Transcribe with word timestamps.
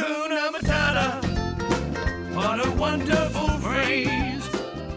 Hakuna 0.00 0.50
Matata. 0.50 1.20
What 2.34 2.66
a 2.66 2.70
wonderful 2.70 3.48
phrase. 3.60 4.40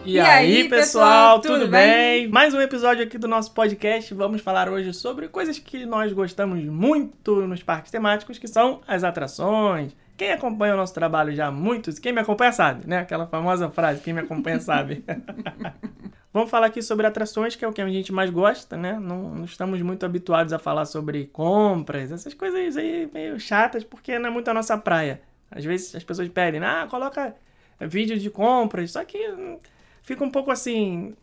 E, 0.06 0.18
aí, 0.18 0.70
pessoal, 0.70 1.42
tudo, 1.42 1.68
bem? 1.68 2.30
Mais 2.30 2.54
um 2.54 2.62
episódio 2.62 3.04
aqui 3.04 3.18
do 3.18 3.28
nosso 3.28 3.52
podcast. 3.54 4.14
Vamos 4.14 4.42
falar 4.42 4.70
hoje 4.70 4.94
sobre 4.94 5.28
coisas 5.28 5.60
que 5.60 5.86
nós 5.86 6.14
gostamos 6.14 6.64
muito 6.64 7.46
nos 7.46 7.62
parques 7.62 7.92
temáticos, 7.92 8.40
que 8.40 8.48
são 8.48 8.80
as 8.88 9.04
atrações. 9.04 9.94
Quem 10.16 10.32
acompanha 10.32 10.74
o 10.74 10.78
nosso 10.78 10.94
trabalho 10.94 11.34
já 11.34 11.48
há 11.48 11.52
muitos, 11.52 11.98
quem 11.98 12.14
me 12.14 12.22
acompanha 12.22 12.52
sabe, 12.52 12.88
né? 12.88 13.00
Aquela 13.00 13.26
famosa 13.28 13.70
frase, 13.70 14.02
quem 14.02 14.14
me 14.14 14.22
acompanha 14.22 14.60
sabe. 14.60 15.04
Vamos 16.32 16.50
falar 16.50 16.68
aqui 16.68 16.82
sobre 16.82 17.06
atrações, 17.06 17.56
que 17.56 17.64
é 17.64 17.68
o 17.68 17.72
que 17.72 17.82
a 17.82 17.88
gente 17.88 18.12
mais 18.12 18.30
gosta, 18.30 18.76
né? 18.76 19.00
Não, 19.00 19.36
não, 19.36 19.46
estamos 19.46 19.82
muito 19.82 20.06
habituados 20.06 20.52
a 20.52 20.58
falar 20.58 20.86
sobre 20.86 21.26
compras, 21.28 22.12
essas 22.12 22.34
coisas 22.34 22.76
aí 22.76 23.08
meio 23.14 23.40
chatas, 23.40 23.84
porque 23.84 24.18
não 24.18 24.30
é 24.30 24.32
muito 24.32 24.50
a 24.50 24.54
nossa 24.54 24.76
praia. 24.78 25.22
Às 25.52 25.64
vezes 25.64 25.96
as 25.96 26.04
pessoas 26.04 26.28
pedem, 26.30 26.64
ah, 26.64 26.88
coloca 26.90 27.36
vídeo 27.80 28.18
de 28.18 28.30
compras, 28.30 28.92
só 28.92 29.04
que 29.04 29.30
hum, 29.30 29.60
fica 30.02 30.24
um 30.24 30.32
pouco 30.32 30.50
assim, 30.50 31.16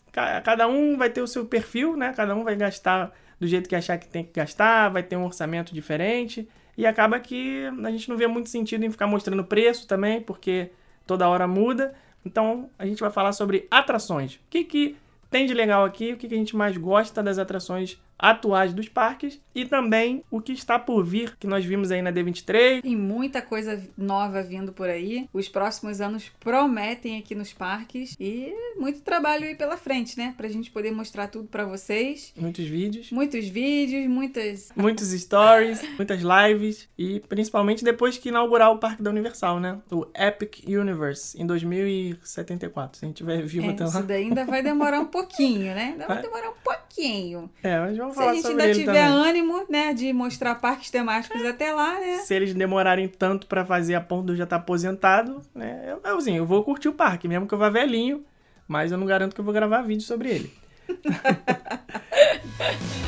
cada 0.44 0.68
um 0.68 0.96
vai 0.96 1.10
ter 1.10 1.22
o 1.22 1.26
seu 1.26 1.44
perfil, 1.44 1.96
né? 1.96 2.12
Cada 2.14 2.34
um 2.34 2.44
vai 2.44 2.54
gastar 2.54 3.12
do 3.40 3.46
jeito 3.46 3.68
que 3.68 3.74
achar 3.74 3.98
que 3.98 4.06
tem 4.06 4.22
que 4.22 4.32
gastar, 4.32 4.90
vai 4.90 5.02
ter 5.02 5.16
um 5.16 5.24
orçamento 5.24 5.74
diferente, 5.74 6.48
e 6.80 6.86
acaba 6.86 7.20
que 7.20 7.66
a 7.84 7.90
gente 7.90 8.08
não 8.08 8.16
vê 8.16 8.26
muito 8.26 8.48
sentido 8.48 8.86
em 8.86 8.90
ficar 8.90 9.06
mostrando 9.06 9.44
preço 9.44 9.86
também, 9.86 10.18
porque 10.18 10.70
toda 11.06 11.28
hora 11.28 11.46
muda. 11.46 11.92
Então, 12.24 12.70
a 12.78 12.86
gente 12.86 13.00
vai 13.00 13.10
falar 13.10 13.32
sobre 13.32 13.68
atrações. 13.70 14.36
O 14.36 14.40
que, 14.48 14.64
que 14.64 14.96
tem 15.30 15.44
de 15.44 15.52
legal 15.52 15.84
aqui, 15.84 16.14
o 16.14 16.16
que, 16.16 16.26
que 16.26 16.34
a 16.34 16.38
gente 16.38 16.56
mais 16.56 16.78
gosta 16.78 17.22
das 17.22 17.36
atrações 17.36 18.00
atuais 18.20 18.74
dos 18.74 18.88
parques 18.88 19.40
e 19.54 19.64
também 19.64 20.22
o 20.30 20.40
que 20.40 20.52
está 20.52 20.78
por 20.78 21.02
vir, 21.02 21.36
que 21.38 21.46
nós 21.46 21.64
vimos 21.64 21.90
aí 21.90 22.02
na 22.02 22.12
D23. 22.12 22.82
Tem 22.82 22.96
muita 22.96 23.40
coisa 23.40 23.82
nova 23.96 24.42
vindo 24.42 24.72
por 24.72 24.88
aí. 24.88 25.28
Os 25.32 25.48
próximos 25.48 26.00
anos 26.00 26.30
prometem 26.38 27.18
aqui 27.18 27.34
nos 27.34 27.52
parques 27.52 28.14
e 28.20 28.52
muito 28.76 29.00
trabalho 29.00 29.44
aí 29.44 29.54
pela 29.54 29.76
frente, 29.76 30.18
né? 30.18 30.34
Pra 30.36 30.48
gente 30.48 30.70
poder 30.70 30.92
mostrar 30.92 31.28
tudo 31.28 31.48
para 31.48 31.64
vocês. 31.64 32.32
Muitos 32.36 32.64
vídeos. 32.66 33.10
Muitos 33.10 33.48
vídeos, 33.48 34.06
muitas. 34.06 34.70
Muitos 34.76 35.08
stories, 35.10 35.80
muitas 35.96 36.20
lives 36.20 36.88
e 36.98 37.20
principalmente 37.20 37.82
depois 37.82 38.18
que 38.18 38.28
inaugurar 38.28 38.70
o 38.70 38.78
Parque 38.78 39.02
da 39.02 39.10
Universal, 39.10 39.58
né? 39.58 39.78
O 39.90 40.06
Epic 40.14 40.64
Universe, 40.66 41.40
em 41.40 41.46
2074. 41.46 42.98
Se 42.98 43.04
a 43.04 43.08
gente 43.08 43.16
tiver 43.16 43.42
vivo 43.42 43.66
é, 43.66 43.70
até 43.70 43.84
lá. 43.84 43.90
Isso 43.90 44.02
daí 44.02 44.24
ainda 44.24 44.44
vai 44.44 44.62
demorar 44.62 45.00
um 45.00 45.06
pouquinho, 45.06 45.74
né? 45.74 45.90
Ainda 45.92 46.06
vai 46.06 46.22
demorar 46.22 46.50
um 46.50 46.54
pouquinho. 46.62 47.50
É, 47.62 47.78
mas 47.78 47.96
vamos 47.96 48.09
Se 48.12 48.18
falar 48.18 48.30
a 48.30 48.34
gente 48.34 48.42
sobre 48.42 48.62
ainda 48.62 48.74
ele 48.74 48.80
tiver 48.80 49.08
também. 49.08 49.28
ânimo, 49.28 49.64
né, 49.68 49.94
de 49.94 50.12
mostrar 50.12 50.54
parques 50.56 50.90
temáticos 50.90 51.44
até 51.44 51.72
lá, 51.72 51.98
né? 52.00 52.18
Se 52.18 52.34
eles 52.34 52.52
demorarem 52.54 53.08
tanto 53.08 53.46
pra 53.46 53.64
fazer 53.64 53.94
a 53.94 54.00
ponto 54.00 54.26
de 54.26 54.32
eu 54.32 54.36
já 54.36 54.44
estar 54.44 54.56
aposentado, 54.56 55.40
né? 55.54 55.84
Eu, 55.86 56.00
eu, 56.04 56.18
assim, 56.18 56.36
eu 56.36 56.46
vou 56.46 56.62
curtir 56.64 56.88
o 56.88 56.92
parque, 56.92 57.28
mesmo 57.28 57.46
que 57.46 57.54
eu 57.54 57.58
vá 57.58 57.70
velhinho, 57.70 58.24
mas 58.66 58.90
eu 58.92 58.98
não 58.98 59.06
garanto 59.06 59.34
que 59.34 59.40
eu 59.40 59.44
vou 59.44 59.54
gravar 59.54 59.82
vídeo 59.82 60.04
sobre 60.04 60.28
ele. 60.30 60.52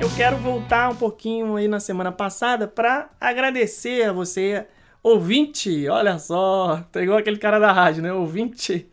eu 0.00 0.08
quero 0.16 0.36
voltar 0.36 0.90
um 0.90 0.96
pouquinho 0.96 1.56
aí 1.56 1.68
na 1.68 1.80
semana 1.80 2.10
passada 2.10 2.66
pra 2.66 3.10
agradecer 3.20 4.08
a 4.08 4.12
você, 4.12 4.66
ouvinte. 5.02 5.88
Olha 5.88 6.18
só, 6.18 6.84
tá 6.92 7.02
igual 7.02 7.18
aquele 7.18 7.38
cara 7.38 7.58
da 7.58 7.72
rádio, 7.72 8.02
né? 8.02 8.12
Ouvinte. 8.12 8.88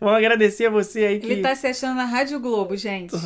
Vamos 0.00 0.16
agradecer 0.16 0.66
a 0.66 0.70
você 0.70 1.04
aí 1.04 1.20
que 1.20 1.26
Ele 1.26 1.42
tá 1.42 1.54
se 1.54 1.66
achando 1.66 1.96
na 1.96 2.04
Rádio 2.04 2.40
Globo, 2.40 2.76
gente. 2.76 3.16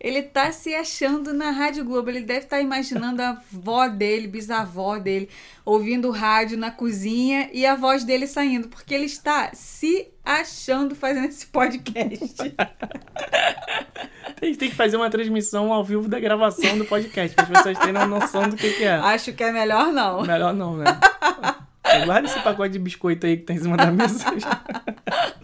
Ele 0.00 0.22
tá 0.22 0.52
se 0.52 0.72
achando 0.74 1.32
na 1.32 1.50
Rádio 1.50 1.84
Globo. 1.84 2.08
Ele 2.08 2.20
deve 2.20 2.44
estar 2.44 2.60
imaginando 2.60 3.20
a 3.20 3.30
avó 3.30 3.88
dele, 3.88 4.28
bisavó 4.28 4.96
dele, 4.96 5.28
ouvindo 5.64 6.10
rádio 6.10 6.56
na 6.56 6.70
cozinha 6.70 7.50
e 7.52 7.66
a 7.66 7.74
voz 7.74 8.04
dele 8.04 8.26
saindo, 8.26 8.68
porque 8.68 8.94
ele 8.94 9.06
está 9.06 9.50
se 9.54 10.08
achando 10.24 10.94
fazendo 10.94 11.26
esse 11.26 11.46
podcast. 11.46 12.54
A 14.40 14.44
gente 14.44 14.58
tem 14.58 14.70
que 14.70 14.76
fazer 14.76 14.96
uma 14.96 15.10
transmissão 15.10 15.72
ao 15.72 15.82
vivo 15.82 16.06
da 16.06 16.20
gravação 16.20 16.78
do 16.78 16.84
podcast, 16.84 17.34
para 17.34 17.44
as 17.44 17.50
pessoas 17.50 17.78
terem 17.78 17.96
uma 17.96 18.06
noção 18.06 18.48
do 18.48 18.56
que, 18.56 18.72
que 18.74 18.84
é. 18.84 18.94
Acho 18.94 19.32
que 19.32 19.42
é 19.42 19.50
melhor 19.50 19.92
não. 19.92 20.22
Melhor 20.22 20.54
não, 20.54 20.76
né? 20.76 20.84
Guarda 22.04 22.26
esse 22.28 22.40
pacote 22.40 22.72
de 22.72 22.78
biscoito 22.78 23.26
aí 23.26 23.36
que 23.36 23.44
tá 23.44 23.52
em 23.52 23.58
cima 23.58 23.76
da 23.76 23.90
mesa. 23.90 24.24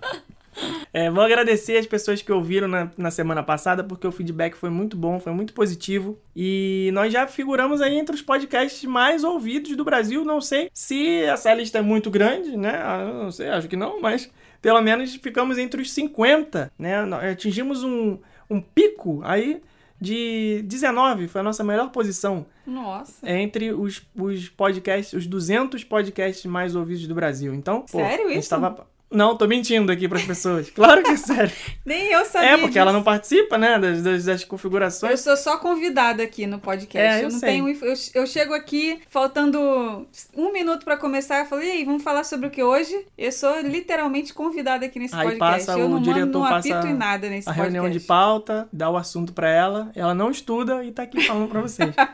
É, 0.92 1.10
vou 1.10 1.24
agradecer 1.24 1.76
as 1.76 1.86
pessoas 1.86 2.22
que 2.22 2.30
ouviram 2.30 2.68
na, 2.68 2.88
na 2.96 3.10
semana 3.10 3.42
passada, 3.42 3.82
porque 3.82 4.06
o 4.06 4.12
feedback 4.12 4.54
foi 4.54 4.70
muito 4.70 4.96
bom, 4.96 5.18
foi 5.18 5.32
muito 5.32 5.52
positivo. 5.52 6.16
E 6.36 6.90
nós 6.92 7.12
já 7.12 7.26
figuramos 7.26 7.80
aí 7.80 7.98
entre 7.98 8.14
os 8.14 8.22
podcasts 8.22 8.84
mais 8.84 9.24
ouvidos 9.24 9.76
do 9.76 9.84
Brasil. 9.84 10.24
Não 10.24 10.40
sei 10.40 10.70
se 10.72 11.18
essa 11.22 11.52
lista 11.52 11.78
é 11.78 11.82
muito 11.82 12.10
grande, 12.10 12.56
né? 12.56 12.76
Ah, 12.76 13.10
Não 13.12 13.32
sei, 13.32 13.48
acho 13.48 13.66
que 13.66 13.76
não, 13.76 14.00
mas 14.00 14.30
pelo 14.62 14.80
menos 14.80 15.16
ficamos 15.16 15.58
entre 15.58 15.82
os 15.82 15.92
50, 15.92 16.70
né? 16.78 17.00
Atingimos 17.28 17.82
um, 17.82 18.16
um 18.48 18.60
pico 18.60 19.20
aí 19.24 19.60
de 20.00 20.62
19, 20.64 21.28
foi 21.28 21.40
a 21.40 21.44
nossa 21.44 21.64
melhor 21.64 21.90
posição 21.90 22.46
Nossa. 22.66 23.28
entre 23.28 23.72
os, 23.72 24.02
os 24.14 24.48
podcasts, 24.48 25.12
os 25.12 25.26
200 25.26 25.84
podcasts 25.84 26.44
mais 26.46 26.74
ouvidos 26.74 27.06
do 27.06 27.14
Brasil. 27.14 27.54
Então, 27.54 27.82
pô, 27.82 27.98
Sério 27.98 28.26
a 28.26 28.28
gente 28.30 28.40
isso? 28.40 28.50
tava... 28.50 28.86
Não, 29.14 29.36
tô 29.36 29.46
mentindo 29.46 29.90
aqui 29.92 30.08
pras 30.08 30.22
pessoas. 30.24 30.70
Claro 30.70 31.02
que 31.02 31.10
é 31.10 31.16
sério. 31.16 31.52
Nem 31.84 32.10
eu 32.12 32.24
sabia. 32.24 32.48
É, 32.50 32.52
porque 32.52 32.66
disso. 32.68 32.78
ela 32.80 32.92
não 32.92 33.02
participa, 33.02 33.56
né, 33.56 33.78
das, 33.78 34.02
das, 34.02 34.24
das 34.24 34.42
Eu 34.42 34.48
configurações. 34.48 35.20
sou 35.20 35.36
só 35.36 35.56
convidada 35.58 36.22
aqui 36.22 36.46
no 36.46 36.58
podcast. 36.58 37.06
É, 37.06 37.20
eu 37.20 37.24
eu 37.24 37.30
não 37.32 37.38
sei. 37.38 37.48
tenho. 37.50 37.68
Eu, 37.68 37.94
eu 38.14 38.26
chego 38.26 38.54
aqui 38.54 39.00
faltando 39.08 40.06
um 40.36 40.52
minuto 40.52 40.84
pra 40.84 40.96
começar. 40.96 41.40
Eu 41.40 41.46
falei, 41.46 41.68
e 41.68 41.72
aí, 41.72 41.84
vamos 41.84 42.02
falar 42.02 42.24
sobre 42.24 42.46
o 42.48 42.50
que 42.50 42.62
hoje? 42.62 43.06
Eu 43.16 43.30
sou 43.32 43.60
literalmente 43.60 44.34
convidada 44.34 44.84
aqui 44.84 44.98
nesse 44.98 45.14
Aí 45.14 45.22
podcast. 45.28 45.66
passa 45.66 45.78
eu 45.78 45.86
o 45.86 45.88
não 45.88 46.02
diretor 46.02 46.20
mando, 46.26 46.38
não 46.40 46.48
passa 46.48 46.74
apito 46.74 46.86
em 46.88 46.94
nada 46.94 47.28
nesse 47.28 47.48
A 47.48 47.52
podcast. 47.54 47.72
reunião 47.72 47.90
de 47.90 48.00
pauta, 48.00 48.68
dá 48.72 48.90
o 48.90 48.96
assunto 48.96 49.32
pra 49.32 49.48
ela, 49.48 49.90
ela 49.94 50.14
não 50.14 50.30
estuda 50.30 50.84
e 50.84 50.90
tá 50.92 51.04
aqui 51.04 51.22
falando 51.22 51.48
pra 51.48 51.60
vocês. 51.60 51.90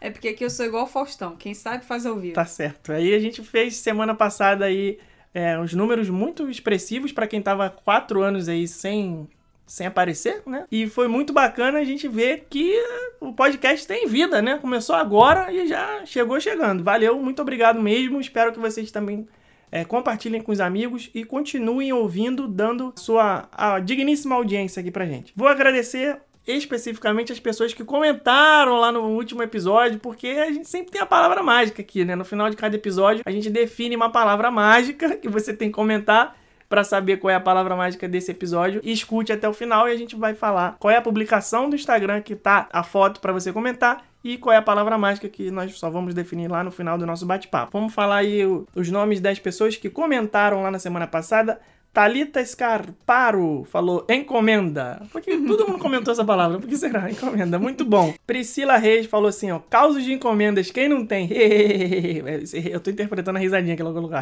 É 0.00 0.10
porque 0.10 0.28
aqui 0.28 0.44
eu 0.44 0.50
sou 0.50 0.66
igual 0.66 0.84
o 0.84 0.86
Faustão. 0.86 1.36
Quem 1.36 1.54
sabe 1.54 1.84
faz 1.84 2.04
ao 2.04 2.16
vivo. 2.16 2.34
Tá 2.34 2.44
certo. 2.44 2.92
Aí 2.92 3.14
a 3.14 3.18
gente 3.18 3.42
fez 3.42 3.76
semana 3.76 4.14
passada 4.14 4.64
aí 4.64 4.98
é, 5.34 5.58
uns 5.58 5.72
números 5.72 6.08
muito 6.10 6.48
expressivos 6.50 7.12
pra 7.12 7.26
quem 7.26 7.40
tava 7.40 7.70
quatro 7.70 8.22
anos 8.22 8.48
aí 8.48 8.68
sem, 8.68 9.28
sem 9.66 9.86
aparecer, 9.86 10.42
né? 10.46 10.66
E 10.70 10.86
foi 10.86 11.08
muito 11.08 11.32
bacana 11.32 11.78
a 11.78 11.84
gente 11.84 12.06
ver 12.06 12.46
que 12.50 12.74
o 13.20 13.32
podcast 13.32 13.86
tem 13.86 14.06
vida, 14.06 14.42
né? 14.42 14.58
Começou 14.58 14.94
agora 14.94 15.52
e 15.52 15.66
já 15.66 16.04
chegou 16.04 16.38
chegando. 16.38 16.84
Valeu, 16.84 17.18
muito 17.18 17.40
obrigado 17.40 17.80
mesmo. 17.80 18.20
Espero 18.20 18.52
que 18.52 18.58
vocês 18.58 18.90
também 18.90 19.26
é, 19.70 19.84
compartilhem 19.84 20.42
com 20.42 20.52
os 20.52 20.60
amigos 20.60 21.10
e 21.14 21.24
continuem 21.24 21.92
ouvindo, 21.92 22.46
dando 22.46 22.92
sua 22.96 23.48
digníssima 23.84 24.34
audiência 24.34 24.80
aqui 24.80 24.90
pra 24.90 25.06
gente. 25.06 25.32
Vou 25.34 25.48
agradecer 25.48 26.20
especificamente 26.46 27.32
as 27.32 27.40
pessoas 27.40 27.72
que 27.72 27.84
comentaram 27.84 28.78
lá 28.78 28.90
no 28.90 29.02
último 29.02 29.42
episódio, 29.42 29.98
porque 29.98 30.28
a 30.28 30.52
gente 30.52 30.68
sempre 30.68 30.90
tem 30.92 31.00
a 31.00 31.06
palavra 31.06 31.42
mágica 31.42 31.82
aqui, 31.82 32.04
né? 32.04 32.16
No 32.16 32.24
final 32.24 32.50
de 32.50 32.56
cada 32.56 32.74
episódio, 32.74 33.22
a 33.24 33.30
gente 33.30 33.48
define 33.48 33.96
uma 33.96 34.10
palavra 34.10 34.50
mágica 34.50 35.14
que 35.18 35.28
você 35.28 35.54
tem 35.54 35.68
que 35.68 35.74
comentar 35.74 36.36
para 36.68 36.82
saber 36.82 37.18
qual 37.18 37.30
é 37.30 37.34
a 37.34 37.40
palavra 37.40 37.76
mágica 37.76 38.08
desse 38.08 38.30
episódio 38.30 38.80
escute 38.82 39.30
até 39.30 39.46
o 39.46 39.52
final 39.52 39.86
e 39.86 39.92
a 39.92 39.96
gente 39.96 40.16
vai 40.16 40.32
falar 40.32 40.76
qual 40.78 40.90
é 40.90 40.96
a 40.96 41.02
publicação 41.02 41.68
do 41.68 41.76
Instagram 41.76 42.22
que 42.22 42.34
tá 42.34 42.66
a 42.72 42.82
foto 42.82 43.20
para 43.20 43.30
você 43.30 43.52
comentar 43.52 44.02
e 44.24 44.38
qual 44.38 44.54
é 44.54 44.56
a 44.56 44.62
palavra 44.62 44.96
mágica 44.96 45.28
que 45.28 45.50
nós 45.50 45.78
só 45.78 45.90
vamos 45.90 46.14
definir 46.14 46.50
lá 46.50 46.64
no 46.64 46.70
final 46.70 46.96
do 46.96 47.04
nosso 47.04 47.26
bate-papo. 47.26 47.72
Vamos 47.72 47.92
falar 47.92 48.16
aí 48.16 48.40
os 48.74 48.90
nomes 48.90 49.20
das 49.20 49.38
pessoas 49.38 49.76
que 49.76 49.90
comentaram 49.90 50.62
lá 50.62 50.70
na 50.70 50.78
semana 50.78 51.06
passada. 51.06 51.60
Thalita 51.92 52.44
Scarparo 52.44 53.64
falou 53.64 54.06
encomenda. 54.08 55.02
Porque 55.12 55.36
todo 55.46 55.66
mundo 55.66 55.78
comentou 55.78 56.12
essa 56.12 56.24
palavra. 56.24 56.58
Por 56.58 56.68
que 56.68 56.76
será? 56.76 57.10
Encomenda. 57.10 57.58
Muito 57.58 57.84
bom. 57.84 58.14
Priscila 58.26 58.76
Reis 58.78 59.06
falou 59.06 59.28
assim, 59.28 59.50
ó. 59.50 59.58
Causos 59.58 60.04
de 60.04 60.12
encomendas, 60.12 60.70
quem 60.70 60.88
não 60.88 61.04
tem? 61.04 61.28
Eu 62.70 62.80
tô 62.80 62.90
interpretando 62.90 63.36
a 63.36 63.40
risadinha 63.40 63.76
que 63.76 63.82
ela 63.82 63.92
colocou. 63.92 64.18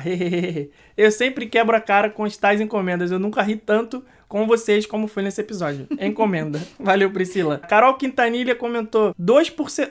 Eu 0.96 1.12
sempre 1.12 1.46
quebro 1.46 1.76
a 1.76 1.81
cara 1.81 2.11
com 2.11 2.25
as 2.25 2.37
tais 2.37 2.61
encomendas. 2.61 3.11
Eu 3.12 3.19
nunca 3.19 3.43
ri 3.43 3.56
tanto 3.56 4.05
com 4.28 4.46
vocês 4.46 4.87
como 4.87 5.06
foi 5.06 5.23
nesse 5.23 5.40
episódio. 5.40 5.87
Encomenda. 6.00 6.61
Valeu, 6.78 7.11
Priscila. 7.11 7.58
Carol 7.58 7.94
Quintanilha 7.94 8.55
comentou 8.55 9.14
2%. 9.20 9.90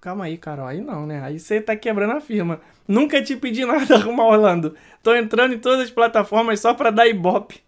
Calma 0.00 0.26
aí, 0.26 0.36
Carol. 0.38 0.66
Aí 0.66 0.80
não, 0.80 1.06
né? 1.06 1.20
Aí 1.22 1.38
você 1.38 1.60
tá 1.60 1.74
quebrando 1.74 2.12
a 2.12 2.20
firma. 2.20 2.60
Nunca 2.88 3.22
te 3.22 3.36
pedi 3.36 3.64
nada, 3.66 3.96
arrumar 4.00 4.24
Orlando. 4.28 4.74
Tô 5.02 5.14
entrando 5.14 5.54
em 5.54 5.58
todas 5.58 5.80
as 5.84 5.90
plataformas 5.90 6.60
só 6.60 6.72
pra 6.72 6.90
dar 6.90 7.06
ibope. 7.06 7.62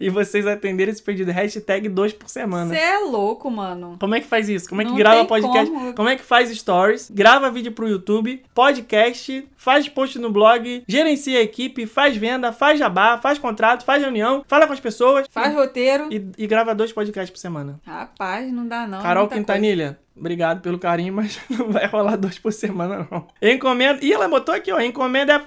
E 0.00 0.08
vocês 0.10 0.46
atenderem 0.46 0.92
esse 0.92 1.02
pedido. 1.02 1.30
Hashtag 1.30 1.88
dois 1.88 2.12
por 2.12 2.28
semana. 2.28 2.72
Você 2.72 2.80
é 2.80 2.98
louco, 2.98 3.50
mano. 3.50 3.96
Como 3.98 4.14
é 4.14 4.20
que 4.20 4.26
faz 4.26 4.48
isso? 4.48 4.68
Como 4.68 4.80
é 4.80 4.84
que 4.84 4.90
Não 4.90 4.98
grava 4.98 5.24
podcast? 5.24 5.72
como. 5.94 6.08
é 6.08 6.16
que 6.16 6.22
faz 6.22 6.50
stories? 6.50 7.10
Grava 7.10 7.50
vídeo 7.50 7.72
pro 7.72 7.88
YouTube, 7.88 8.42
podcast, 8.54 9.48
faz 9.56 9.88
post 9.88 10.18
no 10.18 10.30
blog, 10.30 10.82
gerencia 10.86 11.38
a 11.38 11.42
equipe, 11.42 11.86
faz 11.86 12.16
venda, 12.16 12.52
faz 12.52 12.78
jabá, 12.78 13.18
faz 13.18 13.38
contrato, 13.38 13.84
faz 13.84 14.02
reunião, 14.02 14.44
fala 14.46 14.66
com 14.66 14.72
as 14.72 14.80
pessoas 14.80 15.26
Faz 15.30 15.54
roteiro. 15.54 16.08
e, 16.10 16.24
e 16.38 16.46
grava 16.46 16.74
dois 16.74 16.92
podcasts 16.92 17.30
por 17.30 17.38
semana. 17.38 17.80
Rapaz, 17.84 18.52
não 18.52 18.66
dá 18.66 18.86
não. 18.86 19.00
Carol 19.02 19.28
Quintanilha, 19.28 19.98
obrigado 20.16 20.60
pelo 20.60 20.78
carinho, 20.78 21.14
mas 21.14 21.40
não 21.50 21.70
vai 21.70 21.86
rolar 21.86 22.16
dois 22.16 22.38
por 22.38 22.52
semana, 22.52 23.06
não. 23.10 23.26
Encomenda. 23.40 24.04
Ih, 24.04 24.12
ela 24.12 24.28
botou 24.28 24.54
aqui, 24.54 24.72
ó. 24.72 24.80
Encomenda 24.80 25.34
é. 25.34 25.42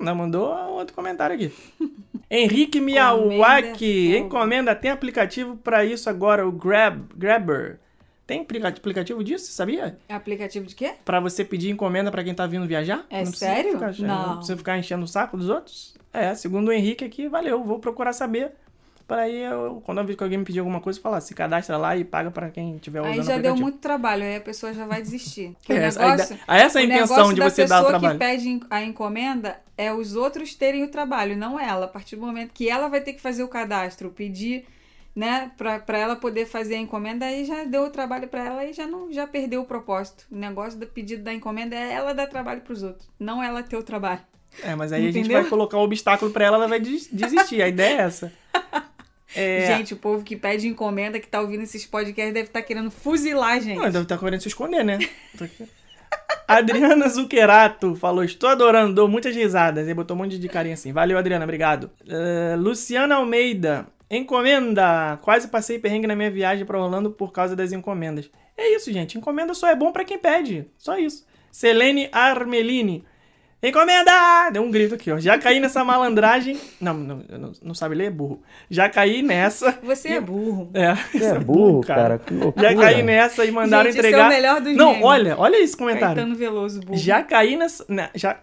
Não, 0.00 0.14
mandou 0.14 0.52
outro 0.72 0.94
comentário 0.94 1.34
aqui. 1.36 1.52
Henrique 2.30 2.80
Miyawaki. 2.80 4.16
Encomenda. 4.16 4.74
Tem 4.74 4.90
aplicativo 4.90 5.56
pra 5.56 5.84
isso 5.84 6.08
agora, 6.08 6.46
o 6.46 6.52
Grab, 6.52 7.04
Grabber. 7.16 7.78
Tem 8.26 8.40
aplica- 8.40 8.68
aplicativo 8.68 9.22
disso, 9.22 9.52
sabia? 9.52 9.98
Aplicativo 10.08 10.66
de 10.66 10.74
quê? 10.74 10.92
Pra 11.04 11.20
você 11.20 11.44
pedir 11.44 11.70
encomenda 11.70 12.10
pra 12.10 12.24
quem 12.24 12.32
tá 12.34 12.46
vindo 12.46 12.66
viajar? 12.66 13.04
É 13.10 13.24
Não 13.24 13.32
sério? 13.32 13.72
Ficar, 13.72 13.92
Não. 13.98 14.26
Não 14.28 14.36
precisa 14.36 14.56
ficar 14.56 14.78
enchendo 14.78 15.04
o 15.04 15.08
saco 15.08 15.36
dos 15.36 15.48
outros? 15.48 15.94
É, 16.12 16.34
segundo 16.34 16.68
o 16.68 16.72
Henrique 16.72 17.04
aqui, 17.04 17.28
valeu. 17.28 17.62
Vou 17.64 17.78
procurar 17.78 18.12
saber. 18.12 18.52
Para 19.12 19.22
aí, 19.24 19.42
eu, 19.42 19.82
quando 19.84 19.98
eu 19.98 20.06
vi 20.06 20.16
que 20.16 20.22
alguém 20.22 20.38
me 20.38 20.44
pedir 20.44 20.60
alguma 20.60 20.80
coisa, 20.80 20.98
eu 20.98 21.02
falar, 21.02 21.20
se 21.20 21.34
cadastra 21.34 21.76
lá 21.76 21.94
e 21.94 22.02
paga 22.02 22.30
pra 22.30 22.48
quem 22.50 22.78
tiver 22.78 23.00
usando 23.00 23.12
Aí 23.12 23.20
o 23.20 23.22
já 23.24 23.36
deu 23.36 23.54
muito 23.54 23.76
trabalho, 23.76 24.22
aí 24.22 24.36
a 24.36 24.40
pessoa 24.40 24.72
já 24.72 24.86
vai 24.86 25.02
desistir. 25.02 25.54
Que 25.62 25.72
o 25.74 25.76
É, 25.76 25.84
essa, 25.84 26.02
a 26.02 26.10
negócio, 26.12 26.34
ide- 26.34 26.42
a 26.48 26.58
essa 26.58 26.78
é 26.78 26.82
a 26.82 26.84
o 26.84 26.86
intenção 26.88 27.34
de 27.34 27.40
você 27.42 27.66
dar 27.66 27.82
o 27.82 27.84
pessoa 27.84 28.00
trabalho. 28.00 28.18
que 28.18 28.24
pede 28.24 28.60
a 28.70 28.82
encomenda 28.82 29.60
é 29.76 29.92
os 29.92 30.16
outros 30.16 30.54
terem 30.54 30.82
o 30.82 30.88
trabalho, 30.88 31.36
não 31.36 31.60
ela. 31.60 31.84
A 31.84 31.88
partir 31.88 32.16
do 32.16 32.24
momento 32.24 32.52
que 32.54 32.70
ela 32.70 32.88
vai 32.88 33.02
ter 33.02 33.12
que 33.12 33.20
fazer 33.20 33.42
o 33.42 33.48
cadastro, 33.48 34.08
pedir, 34.10 34.64
né, 35.14 35.50
pra, 35.58 35.78
pra 35.78 35.98
ela 35.98 36.16
poder 36.16 36.46
fazer 36.46 36.76
a 36.76 36.78
encomenda, 36.78 37.26
aí 37.26 37.44
já 37.44 37.64
deu 37.64 37.82
o 37.84 37.90
trabalho 37.90 38.28
pra 38.28 38.42
ela 38.46 38.64
e 38.64 38.72
já 38.72 38.86
não 38.86 39.12
já 39.12 39.26
perdeu 39.26 39.60
o 39.60 39.66
propósito. 39.66 40.24
O 40.32 40.36
negócio 40.36 40.78
do 40.78 40.86
pedido 40.86 41.22
da 41.22 41.34
encomenda 41.34 41.76
é 41.76 41.92
ela 41.92 42.14
dar 42.14 42.26
trabalho 42.28 42.62
pros 42.62 42.82
outros, 42.82 43.06
não 43.20 43.42
ela 43.42 43.62
ter 43.62 43.76
o 43.76 43.82
trabalho. 43.82 44.20
É, 44.62 44.74
mas 44.74 44.92
aí 44.92 45.00
a 45.02 45.06
gente 45.06 45.20
Entendeu? 45.20 45.40
vai 45.40 45.48
colocar 45.50 45.78
um 45.78 45.82
obstáculo 45.82 46.30
pra 46.30 46.44
ela, 46.44 46.56
ela 46.56 46.68
vai 46.68 46.78
des- 46.80 47.08
desistir. 47.10 47.62
A 47.62 47.68
ideia 47.68 47.96
é 47.98 48.02
essa. 48.02 48.32
É... 49.34 49.66
Gente, 49.66 49.94
o 49.94 49.96
povo 49.96 50.22
que 50.22 50.36
pede 50.36 50.68
encomenda, 50.68 51.18
que 51.18 51.26
tá 51.26 51.40
ouvindo 51.40 51.62
esses 51.62 51.86
podcasts, 51.86 52.34
deve 52.34 52.48
estar 52.48 52.62
querendo 52.62 52.90
fuzilar 52.90 53.60
gente. 53.60 53.78
Não, 53.78 53.84
deve 53.84 54.02
estar 54.02 54.18
querendo 54.18 54.40
se 54.40 54.48
esconder, 54.48 54.84
né? 54.84 54.98
Adriana 56.46 57.08
Zuccherato 57.08 57.94
falou: 57.94 58.24
Estou 58.24 58.48
adorando, 58.48 58.94
dou 58.94 59.08
muitas 59.08 59.34
risadas. 59.34 59.88
E 59.88 59.94
botou 59.94 60.16
um 60.16 60.20
monte 60.20 60.38
de 60.38 60.48
carinha 60.48 60.74
assim. 60.74 60.92
Valeu, 60.92 61.16
Adriana, 61.16 61.44
obrigado. 61.44 61.90
Eh, 62.06 62.56
Luciana 62.58 63.16
Almeida, 63.16 63.86
encomenda. 64.10 65.18
Quase 65.22 65.48
passei 65.48 65.78
perrengue 65.78 66.06
na 66.06 66.16
minha 66.16 66.30
viagem 66.30 66.66
pra 66.66 66.80
Orlando 66.80 67.10
por 67.10 67.32
causa 67.32 67.56
das 67.56 67.72
encomendas. 67.72 68.30
É 68.56 68.74
isso, 68.74 68.92
gente. 68.92 69.16
Encomenda 69.16 69.54
só 69.54 69.68
é 69.68 69.74
bom 69.74 69.92
pra 69.92 70.04
quem 70.04 70.18
pede. 70.18 70.66
Só 70.76 70.98
isso. 70.98 71.26
Selene 71.50 72.08
Armelini. 72.12 73.04
Encomenda! 73.62 74.50
Deu 74.52 74.62
um 74.62 74.70
grito 74.70 74.94
aqui, 74.96 75.10
ó. 75.12 75.18
Já 75.18 75.38
caí 75.38 75.60
nessa 75.60 75.84
malandragem. 75.84 76.58
Não, 76.80 76.92
não, 76.94 77.22
não, 77.62 77.74
sabe 77.74 77.94
ler, 77.94 78.06
é 78.06 78.10
burro. 78.10 78.42
Já 78.68 78.88
caí 78.88 79.22
nessa. 79.22 79.78
Você 79.84 80.08
é 80.14 80.20
burro. 80.20 80.68
É, 80.74 80.94
Você 81.16 81.24
é 81.26 81.38
burro, 81.38 81.80
cara. 81.82 82.18
Que 82.18 82.34
loucura. 82.34 82.70
Já 82.70 82.76
caí 82.76 83.02
nessa 83.02 83.44
e 83.44 83.50
mandaram 83.52 83.90
Gente, 83.90 84.00
esse 84.00 84.06
é 84.08 84.10
o 84.10 84.12
entregar. 84.14 84.28
melhor 84.28 84.60
dos 84.60 84.76
Não, 84.76 84.88
memes. 84.90 85.04
olha, 85.04 85.38
olha 85.38 85.62
esse 85.62 85.76
comentário. 85.76 86.16
Caetano 86.16 86.34
Veloso, 86.34 86.80
burro. 86.80 86.98
Já 86.98 87.22
caí 87.22 87.56
nessa. 87.56 87.84
na- 87.88 88.10
já... 88.16 88.36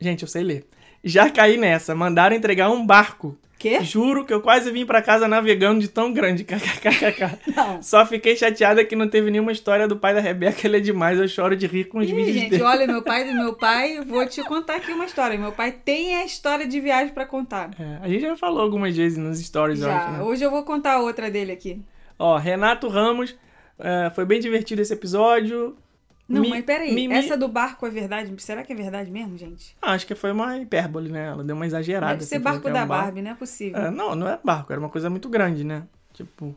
Gente, 0.00 0.22
eu 0.22 0.28
sei 0.28 0.42
ler. 0.42 0.66
Já 1.04 1.28
caí 1.28 1.58
nessa. 1.58 1.94
Mandaram 1.94 2.34
entregar 2.34 2.70
um 2.70 2.84
barco. 2.86 3.36
Quê? 3.62 3.80
Juro 3.84 4.24
que 4.26 4.34
eu 4.34 4.40
quase 4.40 4.72
vim 4.72 4.84
pra 4.84 5.00
casa 5.00 5.28
navegando 5.28 5.78
de 5.78 5.86
tão 5.86 6.12
grande. 6.12 6.42
KKKKK. 6.44 7.52
Não. 7.54 7.80
Só 7.80 8.04
fiquei 8.04 8.34
chateada 8.34 8.84
que 8.84 8.96
não 8.96 9.06
teve 9.08 9.30
nenhuma 9.30 9.52
história 9.52 9.86
do 9.86 9.96
pai 9.96 10.12
da 10.12 10.20
Rebeca. 10.20 10.66
Ele 10.66 10.78
é 10.78 10.80
demais. 10.80 11.16
Eu 11.20 11.28
choro 11.28 11.54
de 11.54 11.68
rir 11.68 11.84
com 11.84 11.98
os 12.00 12.08
Ih, 12.08 12.12
vídeos 12.12 12.34
gente, 12.36 12.50
dele. 12.50 12.62
olha, 12.64 12.88
meu 12.88 13.02
pai 13.02 13.24
do 13.24 13.32
meu 13.38 13.54
pai, 13.54 14.00
vou 14.04 14.26
te 14.26 14.42
contar 14.42 14.74
aqui 14.78 14.90
uma 14.90 15.04
história. 15.04 15.38
Meu 15.38 15.52
pai 15.52 15.70
tem 15.70 16.16
a 16.16 16.24
história 16.24 16.66
de 16.66 16.80
viagem 16.80 17.14
pra 17.14 17.24
contar. 17.24 17.70
É, 17.78 17.98
a 18.04 18.08
gente 18.08 18.22
já 18.22 18.36
falou 18.36 18.60
algumas 18.60 18.96
vezes 18.96 19.16
nos 19.16 19.38
stories, 19.38 19.80
eu 19.80 19.88
acho. 19.92 20.06
Já. 20.06 20.18
né? 20.18 20.24
Hoje 20.24 20.42
eu 20.44 20.50
vou 20.50 20.64
contar 20.64 20.98
outra 20.98 21.30
dele 21.30 21.52
aqui. 21.52 21.80
Ó, 22.18 22.36
Renato 22.38 22.88
Ramos. 22.88 23.36
é, 23.78 24.10
foi 24.12 24.24
bem 24.24 24.40
divertido 24.40 24.82
esse 24.82 24.92
episódio. 24.92 25.76
Não, 26.32 26.42
Mi- 26.42 26.50
mas 26.50 26.64
peraí. 26.64 27.12
Essa 27.12 27.36
do 27.36 27.46
barco 27.48 27.86
é 27.86 27.90
verdade? 27.90 28.32
Será 28.38 28.62
que 28.62 28.72
é 28.72 28.76
verdade 28.76 29.10
mesmo, 29.10 29.36
gente? 29.36 29.76
Ah, 29.80 29.92
acho 29.92 30.06
que 30.06 30.14
foi 30.14 30.32
uma 30.32 30.56
hipérbole, 30.58 31.10
né? 31.10 31.28
Ela 31.28 31.44
deu 31.44 31.54
uma 31.54 31.66
exagerada. 31.66 32.14
Deve 32.14 32.24
ser 32.24 32.36
assim, 32.36 32.44
barco 32.44 32.68
é 32.68 32.72
da 32.72 32.84
um. 32.84 32.88
Barbie, 32.88 33.22
não 33.22 33.30
é 33.30 33.34
possível. 33.34 33.78
É, 33.80 33.90
não, 33.90 34.14
não 34.14 34.26
era 34.26 34.40
barco, 34.42 34.72
era 34.72 34.80
uma 34.80 34.88
coisa 34.88 35.08
muito 35.10 35.28
grande, 35.28 35.64
né? 35.64 35.84
Tipo, 36.12 36.54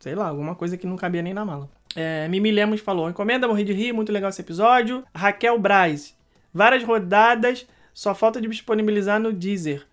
sei 0.00 0.14
lá, 0.14 0.28
alguma 0.28 0.54
coisa 0.54 0.76
que 0.76 0.86
não 0.86 0.96
cabia 0.96 1.22
nem 1.22 1.34
na 1.34 1.44
mala. 1.44 1.68
É, 1.96 2.26
Mimi 2.28 2.50
Lemos 2.50 2.80
falou: 2.80 3.08
encomenda, 3.08 3.46
morri 3.48 3.64
de 3.64 3.72
rir, 3.72 3.92
muito 3.92 4.10
legal 4.12 4.30
esse 4.30 4.40
episódio. 4.40 5.04
Raquel 5.14 5.58
Braz, 5.58 6.14
várias 6.52 6.82
rodadas, 6.82 7.66
só 7.92 8.14
falta 8.14 8.40
de 8.40 8.48
disponibilizar 8.48 9.20
no 9.20 9.32
Deezer. 9.32 9.86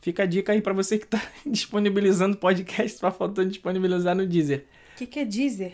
Fica 0.00 0.22
a 0.24 0.26
dica 0.26 0.52
aí 0.52 0.60
pra 0.60 0.72
você 0.72 0.98
que 0.98 1.06
tá 1.06 1.20
disponibilizando 1.46 2.36
podcast, 2.36 2.98
só 2.98 3.10
faltando 3.10 3.48
disponibilizar 3.48 4.14
no 4.14 4.26
Deezer. 4.26 4.64
O 4.94 4.96
que, 4.96 5.06
que 5.06 5.18
é 5.20 5.24
Deezer? 5.24 5.72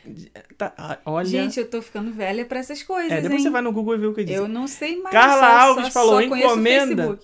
Tá, 0.56 0.98
olha. 1.04 1.26
Gente, 1.28 1.60
eu 1.60 1.68
tô 1.68 1.82
ficando 1.82 2.10
velha 2.10 2.44
pra 2.46 2.58
essas 2.58 2.82
coisas, 2.82 3.12
é, 3.12 3.16
depois 3.20 3.34
hein? 3.40 3.42
você 3.44 3.50
vai 3.50 3.60
no 3.60 3.70
Google 3.70 3.94
e 3.94 3.98
vê 3.98 4.06
o 4.06 4.14
que 4.14 4.24
diz. 4.24 4.34
Eu 4.34 4.48
não 4.48 4.66
sei 4.66 4.98
mais. 5.00 5.12
Carla 5.14 5.40
só- 5.40 5.58
Alves 5.68 5.84
só- 5.86 5.90
falou, 5.90 6.14
só 6.14 6.22
encomenda. 6.22 7.18